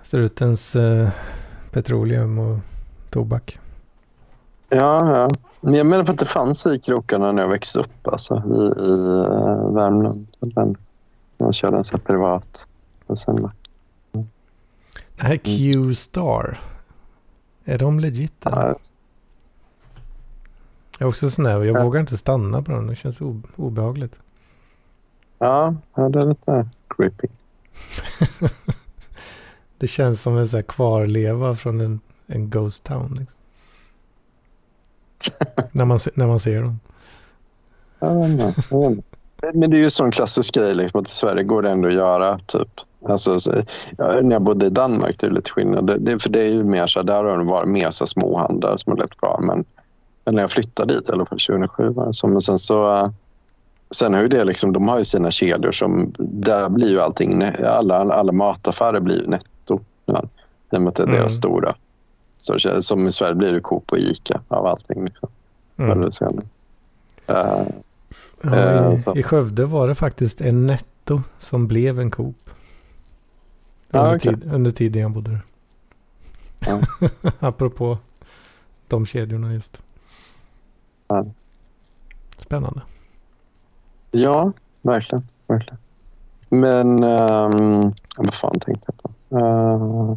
strutens 0.02 0.76
eh, 0.76 1.08
petroleum 1.72 2.38
och 2.38 2.58
tobak. 3.10 3.58
Ja, 4.68 5.18
ja. 5.18 5.30
Men 5.60 5.74
jag 5.74 5.86
menar 5.86 6.04
på 6.04 6.12
att 6.12 6.18
det 6.18 6.26
fanns 6.26 6.66
i 6.66 6.78
krokarna 6.78 7.32
när 7.32 7.42
jag 7.42 7.48
växte 7.48 7.80
upp 7.80 8.08
alltså, 8.08 8.42
i, 8.46 8.80
i 8.82 8.90
uh, 8.90 9.74
Värmland. 9.74 10.26
Den, 11.36 11.46
jag 11.46 11.54
körde 11.54 11.76
en 11.76 11.84
sån 11.84 11.98
här 12.00 12.06
privat. 12.06 12.68
Och 13.06 13.18
sen, 13.18 13.50
Det 15.16 15.22
här 15.22 15.36
Q-Star. 15.36 16.58
Är 17.64 17.78
de 17.78 18.00
legit? 18.00 18.46
eller? 18.46 18.56
ja, 18.56 18.74
Jag 20.98 21.06
är 21.06 21.10
också 21.10 21.30
sån 21.30 21.46
här, 21.46 21.52
jag 21.64 21.76
Ja. 21.76 21.82
vågar 21.84 22.00
inte 22.00 22.16
stanna 22.16 22.62
på 22.62 22.72
dem. 22.72 22.86
Det 22.86 22.94
känns 22.94 23.20
obehagligt. 23.56 24.20
ja, 25.38 25.74
ja, 25.94 26.08
det 26.08 26.20
är 26.20 26.24
lite 26.26 26.68
creepy. 26.88 27.28
Det 29.78 29.86
känns 29.86 30.22
som 30.22 30.36
en 30.36 30.46
sån 30.48 30.58
här 30.58 30.62
kvarleva 30.62 31.56
från 31.56 31.80
en, 31.80 32.00
en 32.26 32.50
ghost 32.50 32.84
town. 32.84 33.14
Liksom. 33.20 33.38
när, 35.72 35.84
man, 35.84 35.98
när 36.14 36.26
man 36.26 36.40
ser 36.40 36.62
dem. 36.62 36.80
Jag 37.98 38.14
vet 38.14 38.30
inte. 38.30 39.02
Men 39.42 39.70
det 39.70 39.76
är 39.76 39.78
ju 39.78 39.84
en 39.84 39.90
sån 39.90 40.10
klassisk 40.10 40.54
grej 40.54 40.74
liksom, 40.74 41.00
att 41.00 41.06
i 41.08 41.10
Sverige 41.10 41.42
går 41.42 41.62
det 41.62 41.70
ändå 41.70 41.88
att 41.88 41.94
göra. 41.94 42.38
Typ. 42.38 42.80
Alltså, 43.08 43.38
så, 43.38 43.52
ja, 43.98 44.20
när 44.22 44.32
jag 44.32 44.42
bodde 44.42 44.66
i 44.66 44.70
Danmark 44.70 45.18
det 45.18 45.26
är 45.26 45.30
lite 45.30 45.50
skillnad. 45.50 45.86
Det, 45.86 45.98
det, 45.98 46.22
för 46.22 46.30
det 46.30 46.40
är 46.40 46.48
ju 46.52 46.64
mer 46.64 46.86
så 46.86 47.02
där 47.02 47.24
har 47.24 47.38
det 47.38 47.44
varit 47.44 47.68
mer 47.68 47.90
så 47.90 48.04
här 48.04 48.06
småhandlare 48.06 48.78
som 48.78 48.90
har 48.90 48.98
levt 48.98 49.16
kvar. 49.16 49.40
Men, 49.42 49.64
men 50.24 50.34
när 50.34 50.42
jag 50.42 50.50
flyttade 50.50 50.94
dit, 50.94 51.08
i 51.08 51.12
alla 51.12 51.26
fall 51.26 51.38
2007 51.38 51.88
var 51.88 52.06
det 52.06 52.14
så. 52.14 52.26
Men 52.28 52.40
sen 52.40 52.58
så... 52.58 53.12
Sen 53.90 54.14
har 54.14 54.22
ju 54.22 54.28
det 54.28 54.44
liksom, 54.44 54.72
de 54.72 54.88
har 54.88 54.98
ju 54.98 55.04
sina 55.04 55.30
kedjor 55.30 55.72
som, 55.72 56.14
där 56.18 56.68
blir 56.68 56.88
ju 56.90 57.00
allting, 57.00 57.42
alla, 57.64 57.94
alla 57.96 58.32
mataffärer 58.32 59.00
blir 59.00 59.22
ju 59.22 59.26
netto. 59.26 59.80
Ja, 60.04 60.22
I 60.72 60.76
och 60.76 60.82
med 60.82 60.88
att 60.88 60.94
det 60.94 61.02
är 61.02 61.06
Mm. 61.06 61.18
deras 61.18 61.34
stora. 61.36 61.74
Så, 62.38 62.58
som 62.82 63.06
i 63.06 63.12
Sverige 63.12 63.34
blir 63.34 63.52
det 63.52 63.60
Coop 63.60 63.92
och 63.92 63.98
Ica 63.98 64.40
av 64.48 64.66
allting. 64.66 65.04
Liksom, 65.04 65.28
Mm. 65.78 66.10
Eh, 67.26 67.62
Ja, 68.42 68.56
Eh, 68.56 68.94
i, 68.94 68.98
så. 68.98 69.16
I 69.16 69.22
Skövde 69.22 69.64
var 69.64 69.88
det 69.88 69.94
faktiskt 69.94 70.40
en 70.40 70.66
netto 70.66 71.22
som 71.38 71.66
blev 71.68 72.00
en 72.00 72.10
Coop. 72.10 72.50
Ja, 73.90 74.00
Under, 74.00 74.16
okej. 74.16 74.34
tid, 74.34 74.52
under 74.52 74.70
tiden 74.70 75.02
jag 75.02 75.10
bodde 75.10 75.30
där. 75.30 75.40
Ja. 76.58 76.80
Apropå 77.38 77.98
de 78.88 79.06
kedjorna 79.06 79.54
just. 79.54 79.82
Ja. 81.08 81.26
Spännande. 82.38 82.82
Ja, 84.10 84.52
verkligen. 84.82 85.28
verkligen. 85.46 85.78
Men 86.48 87.04
um, 87.04 87.94
vad 88.16 88.34
fan 88.34 88.58
tänkte 88.60 88.86
jag 88.92 89.02
på? 89.02 89.10
Uh, 89.38 90.16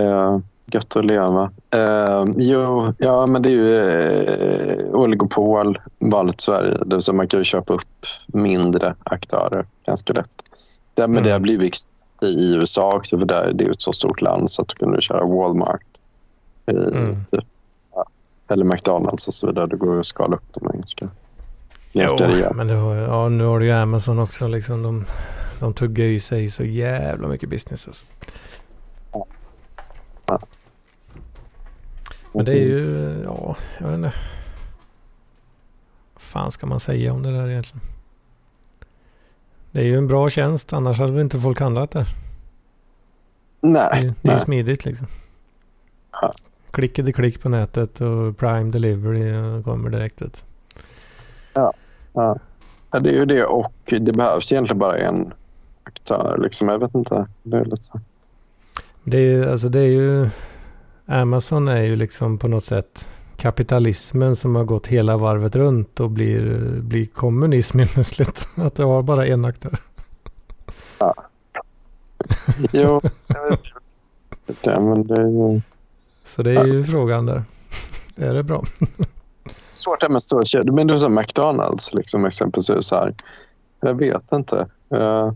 uh, 0.00 0.38
gött 0.66 0.96
att 0.96 1.04
leva. 1.04 1.50
Uh, 1.74 2.24
jo, 2.36 2.92
ja, 2.98 3.26
men 3.26 3.42
det 3.42 3.48
är 3.48 3.52
ju 3.52 4.84
uh, 4.88 4.94
oligopol, 4.94 5.78
valet 5.98 6.40
Sverige. 6.40 6.78
Det 6.86 6.96
vill 6.96 7.02
säga 7.02 7.14
man 7.16 7.28
kan 7.28 7.40
ju 7.40 7.44
köpa 7.44 7.72
upp 7.74 8.06
mindre 8.26 8.94
aktörer 9.04 9.66
ganska 9.86 10.12
lätt. 10.12 10.30
Det, 10.94 11.08
men 11.08 11.22
det 11.22 11.30
har 11.30 11.36
Mm. 11.36 11.42
blivit 11.42 11.74
i 12.22 12.54
USA 12.54 12.96
också 12.96 13.18
för 13.18 13.26
där, 13.26 13.52
det 13.52 13.64
är 13.64 13.66
ju 13.66 13.72
ett 13.72 13.82
så 13.82 13.92
stort 13.92 14.20
land 14.20 14.50
så 14.50 14.62
att 14.62 14.68
du 14.68 14.74
kan 14.74 15.00
köra 15.00 15.24
Walmart. 15.24 15.80
i 16.66 16.70
Mm. 16.72 17.24
typ, 17.30 17.44
ja, 17.94 18.04
eller 18.48 18.64
McDonalds 18.64 19.28
och 19.28 19.34
så 19.34 19.46
vidare. 19.46 19.66
Det 19.66 19.76
går 19.76 19.98
att 20.00 20.06
skala 20.06 20.36
upp 20.36 20.52
dem 20.54 20.70
ganska, 20.74 21.08
ganska 21.92 22.24
Jo, 22.28 22.34
rejält. 22.34 22.56
men 22.56 22.68
det 22.68 22.74
har, 22.74 22.94
ja, 22.94 23.28
nu 23.28 23.44
har 23.44 23.58
du 23.60 23.66
ju 23.66 23.72
Amazon 23.72 24.18
också. 24.18 24.48
Liksom, 24.48 24.82
de, 24.82 25.04
de 25.60 25.74
tuggar 25.74 26.04
i 26.04 26.20
sig 26.20 26.50
så 26.50 26.64
jävla 26.64 27.28
mycket 27.28 27.48
business. 27.48 27.88
Alltså. 27.88 28.06
Men 32.34 32.44
det 32.44 32.52
är 32.52 32.64
ju, 32.64 33.20
ja, 33.24 33.56
jag 33.78 33.86
vet 33.86 33.94
inte. 33.94 34.12
Vad 36.14 36.22
fan 36.22 36.50
ska 36.50 36.66
man 36.66 36.80
säga 36.80 37.12
om 37.12 37.22
det 37.22 37.32
där 37.32 37.48
egentligen? 37.48 37.86
Det 39.70 39.80
är 39.80 39.84
ju 39.84 39.98
en 39.98 40.06
bra 40.06 40.30
tjänst, 40.30 40.72
annars 40.72 40.98
hade 40.98 41.12
väl 41.12 41.20
inte 41.20 41.40
folk 41.40 41.60
handlat 41.60 41.90
där. 41.90 42.06
Det 43.60 43.68
är, 43.68 43.72
Nej, 43.72 44.14
det 44.22 44.28
är 44.28 44.34
ju 44.34 44.40
smidigt 44.40 44.84
liksom. 44.84 45.06
Ja. 46.12 46.34
Klick 46.70 47.42
på 47.42 47.48
nätet 47.48 48.00
och 48.00 48.36
Prime 48.38 48.70
Delivery 48.70 49.62
kommer 49.62 49.90
direkt 49.90 50.22
ut. 50.22 50.44
Ja, 51.54 51.72
det 52.90 53.10
är 53.10 53.14
ju 53.14 53.24
det 53.24 53.44
och 53.44 53.72
det 53.86 54.12
behövs 54.12 54.52
egentligen 54.52 54.78
bara 54.78 54.98
en 54.98 55.32
aktör. 55.84 56.38
Liksom. 56.42 56.68
Jag 56.68 56.78
vet 56.78 56.94
inte. 56.94 57.26
Det 57.42 57.56
är 57.56 57.64
lite 57.64 57.82
så. 57.82 58.00
Det 59.04 59.18
är 59.18 59.48
alltså 59.48 59.68
det 59.68 59.80
är 59.80 59.88
ju, 59.88 60.30
Amazon 61.06 61.68
är 61.68 61.82
ju 61.82 61.96
liksom 61.96 62.38
på 62.38 62.48
något 62.48 62.64
sätt 62.64 63.08
kapitalismen 63.36 64.36
som 64.36 64.54
har 64.54 64.64
gått 64.64 64.86
hela 64.86 65.16
varvet 65.16 65.56
runt 65.56 66.00
och 66.00 66.10
blir, 66.10 66.58
blir 66.80 67.06
kommunism 67.06 67.80
plötsligt. 67.94 68.48
Att 68.56 68.74
det 68.74 68.84
har 68.84 69.02
bara 69.02 69.26
en 69.26 69.44
aktör. 69.44 69.78
Jo, 72.72 73.00
jag 73.26 73.50
vet 73.50 73.60
det, 74.62 74.80
men 74.80 75.06
det 75.06 75.14
är 75.14 75.26
ju 75.26 75.60
Så 76.24 76.42
det 76.42 76.50
är 76.50 76.64
ju 76.64 76.84
frågan 76.84 77.26
där. 77.26 77.42
Är 78.16 78.34
det 78.34 78.42
bra? 78.42 78.64
svårt 79.70 80.00
det 80.00 80.08
med 80.08 80.22
stora 80.22 80.44
kedjor. 80.44 80.72
Men 80.72 80.86
du 80.86 80.98
sa 80.98 81.08
McDonalds 81.08 81.94
liksom, 81.94 82.24
exempelvis. 82.24 82.86
Så 82.86 82.96
här. 82.96 83.14
Jag 83.80 83.94
vet 83.94 84.32
inte. 84.32 84.66
Eh, 84.90 85.32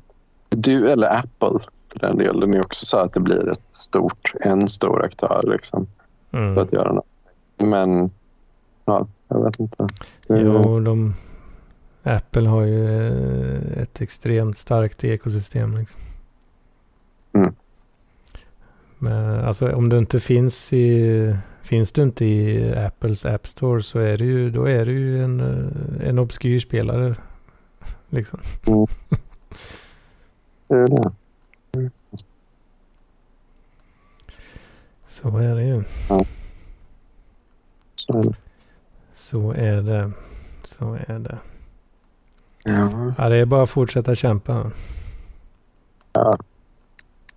du 0.49 0.91
eller 0.91 1.19
Apple 1.19 1.61
för 1.99 2.07
den 2.07 2.17
delen 2.17 2.55
är 2.55 2.61
också 2.61 2.87
så 2.87 2.97
att 2.97 3.13
det 3.13 3.21
blir 3.21 3.49
ett 3.49 3.73
stort, 3.73 4.33
en 4.41 4.69
stor 4.69 5.05
aktör 5.05 5.43
liksom, 5.47 5.87
för 6.31 6.39
Mm. 6.39 6.59
att 6.59 6.73
göra 6.73 6.93
något. 6.93 7.07
Men 7.57 8.11
ja, 8.85 9.07
jag 9.29 9.45
vet 9.45 9.61
inte. 9.61 9.87
Jo, 10.29 10.81
de, 10.81 11.15
Apple 12.03 12.49
har 12.49 12.63
ju 12.63 13.07
eh, 13.07 13.83
ett 13.83 14.01
extremt 14.01 14.59
starkt 14.59 15.05
ekosystem. 15.05 15.77
Liksom. 15.77 16.01
Mm. 17.33 17.55
Men 18.99 19.45
alltså 19.45 19.73
om 19.73 19.89
du 19.89 19.99
inte 19.99 20.21
finns 20.21 20.73
i 20.73 21.37
Finns 21.63 21.93
du 21.93 22.03
inte 22.03 22.25
i 22.25 22.75
Apples 22.77 23.27
App 23.27 23.47
Store 23.47 23.83
så 23.83 23.99
är 23.99 24.19
det 24.19 24.25
ju, 24.25 24.51
då 24.51 24.65
är 24.65 24.85
det 24.87 24.93
ju 24.93 25.23
en, 25.25 25.41
eh, 25.41 26.09
en 26.09 26.19
obskyr 26.19 26.61
spelare. 26.61 27.15
Liksom. 28.09 28.41
det 30.69 30.75
är 30.75 30.89
det. 30.89 31.13
Så 35.23 35.39
är 35.39 35.55
det 35.55 35.65
ju. 35.65 35.85
Så 37.95 38.15
är 38.15 38.23
det. 38.23 38.35
Så 39.15 39.53
är 39.53 39.83
det. 39.83 40.13
Så 40.65 40.99
är 41.07 41.19
det. 41.19 41.39
Ja. 42.65 43.13
Ja, 43.19 43.29
det 43.29 43.37
är 43.37 43.45
bara 43.45 43.63
att 43.63 43.71
fortsätta 43.71 44.15
kämpa. 44.15 44.71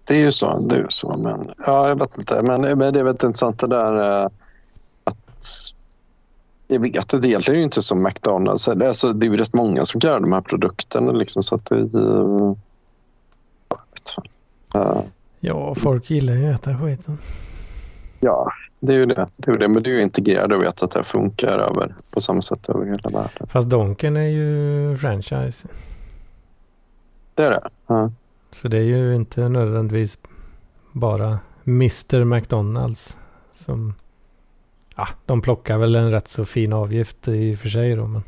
Det 0.08 0.14
är 0.14 0.20
ju 0.20 0.32
så. 0.32 0.60
Det 0.60 0.76
är 0.76 0.80
ju 0.80 0.86
så 0.90 1.18
men, 1.18 1.52
ja, 1.66 1.88
jag 1.88 2.00
vet 2.00 2.18
inte. 2.18 2.42
Men, 2.42 2.62
men 2.62 2.94
det 2.94 3.00
är 3.00 3.04
väldigt 3.04 3.24
intressant 3.24 3.60
det 3.60 3.68
där 3.68 4.22
eh, 4.24 4.30
att... 5.04 5.48
Jag 6.68 6.80
vet 6.80 6.96
inte. 6.96 7.18
Det 7.18 7.28
egentligen 7.28 7.56
är 7.56 7.60
ju 7.60 7.64
inte 7.64 7.82
som 7.82 8.04
McDonalds. 8.04 8.68
Eller, 8.68 8.88
Alltså, 8.88 9.14
det 9.14 9.26
är 9.26 9.30
ju 9.32 9.38
rätt 9.38 9.54
många 9.54 9.86
som 9.86 10.00
gör 10.04 10.20
de 10.20 10.34
här 10.34 10.42
produkterna. 10.42 11.12
Liksom, 11.12 11.44
så 11.44 11.56
att 11.56 11.66
det 11.66 11.76
är 11.76 11.80
ju... 11.80 12.56
jag 13.70 13.80
vet 13.94 14.10
fan. 14.10 15.04
Ja, 15.40 15.76
folk 15.76 16.10
gillar 16.10 16.34
ju 16.34 16.54
att 16.54 16.68
äta 16.68 16.78
skiten. 16.78 17.18
Ja, 18.22 18.52
det 18.80 18.94
är 18.94 18.98
ju 18.98 19.06
det. 19.06 19.28
det, 19.38 19.52
är 19.52 19.58
det. 19.58 19.68
Men 19.68 19.84
det 19.84 19.90
är 19.90 19.94
ju 19.94 20.02
integrerat 20.02 20.52
och 20.52 20.64
vet 20.64 20.84
att 20.84 20.92
det 20.92 21.04
funkar 21.04 21.58
över, 21.60 21.96
på 22.12 22.22
samma 22.22 22.42
sätt 22.42 22.70
över 22.70 22.86
hela 22.86 23.10
världen. 23.10 23.48
Fast 23.48 23.70
Donken 23.70 24.18
är 24.18 24.28
ju 24.28 24.98
franchise. 24.98 25.68
Det 27.34 27.44
är 27.44 27.50
det. 27.50 27.70
Ja. 27.88 28.12
Så 28.52 28.68
det 28.68 28.78
är 28.78 28.84
ju 28.84 29.16
inte 29.16 29.50
nödvändigtvis 29.50 30.18
bara 30.92 31.40
Mr 31.66 32.24
McDonalds 32.24 33.18
som... 33.52 33.94
Ja, 34.96 35.08
de 35.26 35.42
plockar 35.42 35.78
väl 35.78 35.96
en 35.96 36.12
rätt 36.12 36.28
så 36.28 36.46
fin 36.46 36.74
avgift 36.74 37.28
i 37.28 37.56
och 37.56 37.60
för 37.60 37.70
sig 37.70 37.96
då. 37.96 38.08
Men, 38.08 38.24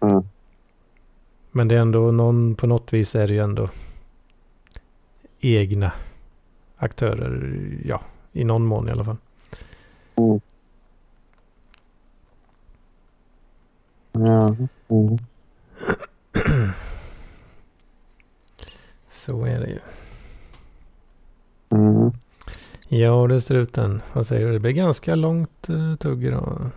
Mm. 0.00 0.22
men 1.50 1.68
det 1.68 1.74
är 1.74 1.78
ändå 1.78 2.10
någon, 2.10 2.54
på 2.54 2.66
något 2.66 2.92
vis 2.92 3.14
är 3.14 3.26
det 3.28 3.32
ju 3.34 3.40
ändå 3.40 3.68
egna 5.40 5.92
aktörer. 6.76 7.58
Ja, 7.84 8.00
i 8.36 8.44
någon 8.44 8.66
mån 8.66 8.88
i 8.88 8.90
alla 8.90 9.04
fall. 9.04 9.16
Mm. 10.16 10.40
Ja. 14.12 14.56
Mm. 14.88 15.18
Så 19.10 19.44
är 19.44 19.60
det 19.60 19.66
ju. 19.66 19.78
Mm. 21.70 22.12
Ja, 22.88 23.26
det 23.26 23.40
struten. 23.40 24.02
Vad 24.12 24.26
säger 24.26 24.46
du? 24.46 24.52
Det 24.52 24.60
blir 24.60 24.72
ganska 24.72 25.14
långt 25.14 25.70
uh, 25.70 25.96
tugg 25.96 26.24
idag. 26.24 26.70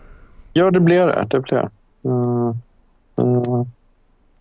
Ja, 0.54 0.72
det 0.72 0.80
blir 0.80 1.08
det. 1.08 1.28
Det 1.30 1.40
blir 1.40 1.58
det. 1.58 1.70
Mm. 2.10 2.58
Mm. 3.16 3.66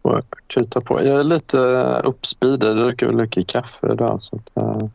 Och 0.02 0.24
kuta 0.46 0.80
på. 0.80 1.04
Jag 1.04 1.20
är 1.20 1.24
lite 1.24 1.58
uppspeedad. 2.04 2.78
Jag 2.78 2.86
dricker 2.86 3.06
väl 3.06 3.16
mycket 3.16 3.46
kaffe 3.46 3.92
idag. 3.92 4.22
Så 4.22 4.36
att, 4.36 4.62
uh, 4.64 4.88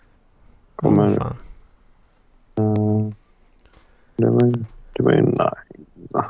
kommer, 0.75 1.05
Mm, 1.05 1.15
fan. 1.19 1.35
Det, 4.15 4.25
var, 4.29 4.45
ju- 4.45 4.65
det 4.93 5.03
var 5.03 5.11
ju 5.11 5.21
nice. 5.21 6.23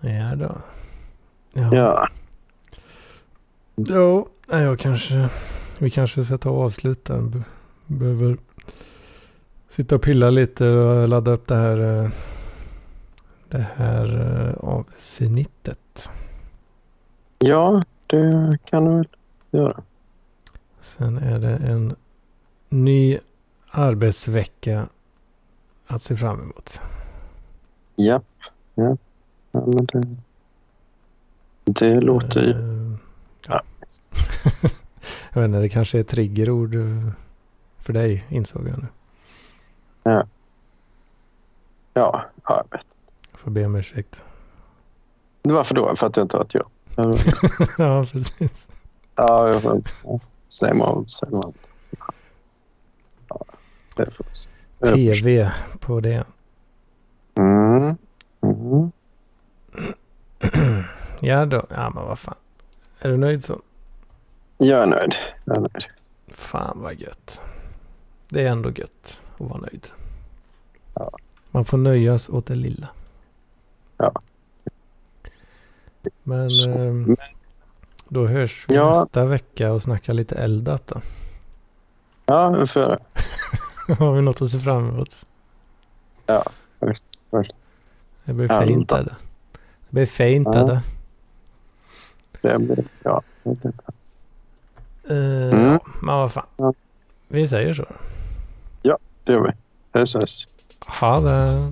Ja 0.00 0.34
då. 0.36 0.56
Ja. 1.52 1.70
Ja. 1.76 2.08
Jo, 3.76 4.28
jag 4.48 4.78
kanske... 4.78 5.28
Vi 5.78 5.90
kanske 5.90 6.24
ska 6.24 6.38
ta 6.38 6.50
och 6.50 6.62
avsluta. 6.64 7.18
Be- 7.20 7.42
Behöver 7.86 8.36
sitta 9.68 9.94
och 9.94 10.02
pilla 10.02 10.30
lite 10.30 10.68
och 10.68 11.08
ladda 11.08 11.30
upp 11.30 11.46
det 11.48 11.56
här... 11.56 12.02
eh, 12.04 12.10
Det 13.48 13.66
här 13.76 14.20
eh, 14.48 14.54
avsnittet. 14.68 16.08
ja, 17.38 17.82
det 18.06 18.58
kan 18.64 18.84
du 18.84 18.90
väl 18.96 19.08
göra. 19.50 19.82
Sen 20.80 21.16
är 21.18 21.38
det 21.38 21.56
en 21.56 21.96
ny 22.68 23.18
arbetsvecka 23.70 24.88
att 25.94 26.02
se 26.02 26.16
fram 26.16 26.40
emot. 26.40 26.80
Japp. 27.96 28.24
Ja. 28.74 28.96
ja 29.52 29.60
det, 29.60 30.16
det 31.64 32.00
låter 32.00 32.42
ju... 32.42 32.50
Eh, 32.50 32.98
Jag 35.32 35.40
vet 35.40 35.48
inte, 35.48 35.58
det 35.58 35.68
kanske 35.68 35.98
är 35.98 36.02
triggerord 36.02 36.74
eh, 36.74 37.08
för 37.78 37.92
dig 37.92 38.24
insåg 38.28 38.68
jag 38.68 38.78
nu. 38.78 38.86
Ja, 40.02 40.26
ja, 41.94 42.24
jag 42.48 42.66
vet. 42.70 42.86
Jag 43.30 43.40
får 43.40 43.50
be 43.50 43.66
om 43.66 43.76
ursäkt. 43.76 44.22
Varför 45.42 45.74
då? 45.74 45.96
För 45.96 46.06
att 46.06 46.16
jag 46.16 46.24
inte 46.24 46.36
har 46.36 46.44
ett 46.44 46.54
jobb? 46.54 46.70
Ja, 46.96 47.16
ja, 47.78 48.06
precis. 48.12 48.68
Ja, 49.14 49.48
jag 49.48 49.62
får... 49.62 49.82
ja, 50.04 50.20
Same 50.48 50.84
old, 50.84 51.10
same 51.10 51.36
old. 51.36 51.58
Ja, 53.28 53.44
det 53.96 54.10
får 54.10 54.26
vi 54.30 54.36
se. 54.36 54.50
TV 54.80 55.52
på 55.80 56.00
det. 56.00 56.24
Mm. 57.38 57.96
Mm. 58.42 58.92
ja 61.20 61.46
då, 61.46 61.66
ja 61.70 61.90
men 61.90 62.04
vad 62.04 62.18
fan. 62.18 62.34
Är 63.00 63.08
du 63.08 63.16
nöjd 63.16 63.44
så? 63.44 63.60
Jag 64.58 64.82
är 64.82 64.86
nöjd. 64.86 65.14
Jag 65.44 65.56
är 65.56 65.60
nöjd. 65.60 65.84
Fan 66.28 66.78
vad 66.82 66.94
gött. 67.00 67.42
Det 68.28 68.42
är 68.42 68.46
ändå 68.50 68.70
gött 68.70 69.22
att 69.34 69.40
vara 69.40 69.60
nöjd. 69.60 69.86
Ja. 70.94 71.10
Man 71.50 71.64
får 71.64 71.78
nöjas 71.78 72.28
åt 72.28 72.46
det 72.46 72.54
lilla. 72.54 72.88
Ja. 73.96 74.12
Men 76.22 76.48
men- 76.66 77.16
då 78.08 78.26
hörs 78.26 78.64
vi 78.68 78.74
Ja. 78.74 78.88
nästa 78.88 79.24
vecka 79.24 79.72
och 79.72 79.82
snackar 79.82 80.12
lite 80.14 80.34
eldat 80.36 80.86
då. 80.86 81.00
Ja, 82.26 82.50
vi 82.60 82.66
får 82.66 82.82
göra 82.82 82.96
det. 82.96 83.02
Har 83.98 84.12
vi 84.12 84.22
något 84.22 84.42
att 84.42 84.50
se 84.50 84.58
fram 84.58 84.88
emot? 84.88 85.26
Ja. 86.26 86.44
Det 88.24 88.32
blir 88.32 88.48
fint 88.66 88.88
det. 88.88 89.02
Det 89.04 89.14
blir 89.90 90.06
fint 90.06 90.48
Ja. 90.52 90.62
det. 90.64 90.82
Blir... 92.58 92.84
Ja, 93.02 93.22
det 93.42 93.50
blir 93.60 93.72
bra. 93.72 93.92
Uh, 95.10 95.52
Mm. 95.54 95.64
ja, 95.72 95.78
men 96.02 96.14
vad 96.16 96.32
fan. 96.32 96.46
Ja. 96.56 96.74
Vi 97.28 97.48
säger 97.48 97.72
så. 97.74 97.84
Det 99.26 99.32
gör 99.32 99.52
vi. 99.92 100.06
Så 100.06 100.18
hej. 100.18 100.26
Ha 101.00 101.20
det. 101.20 101.62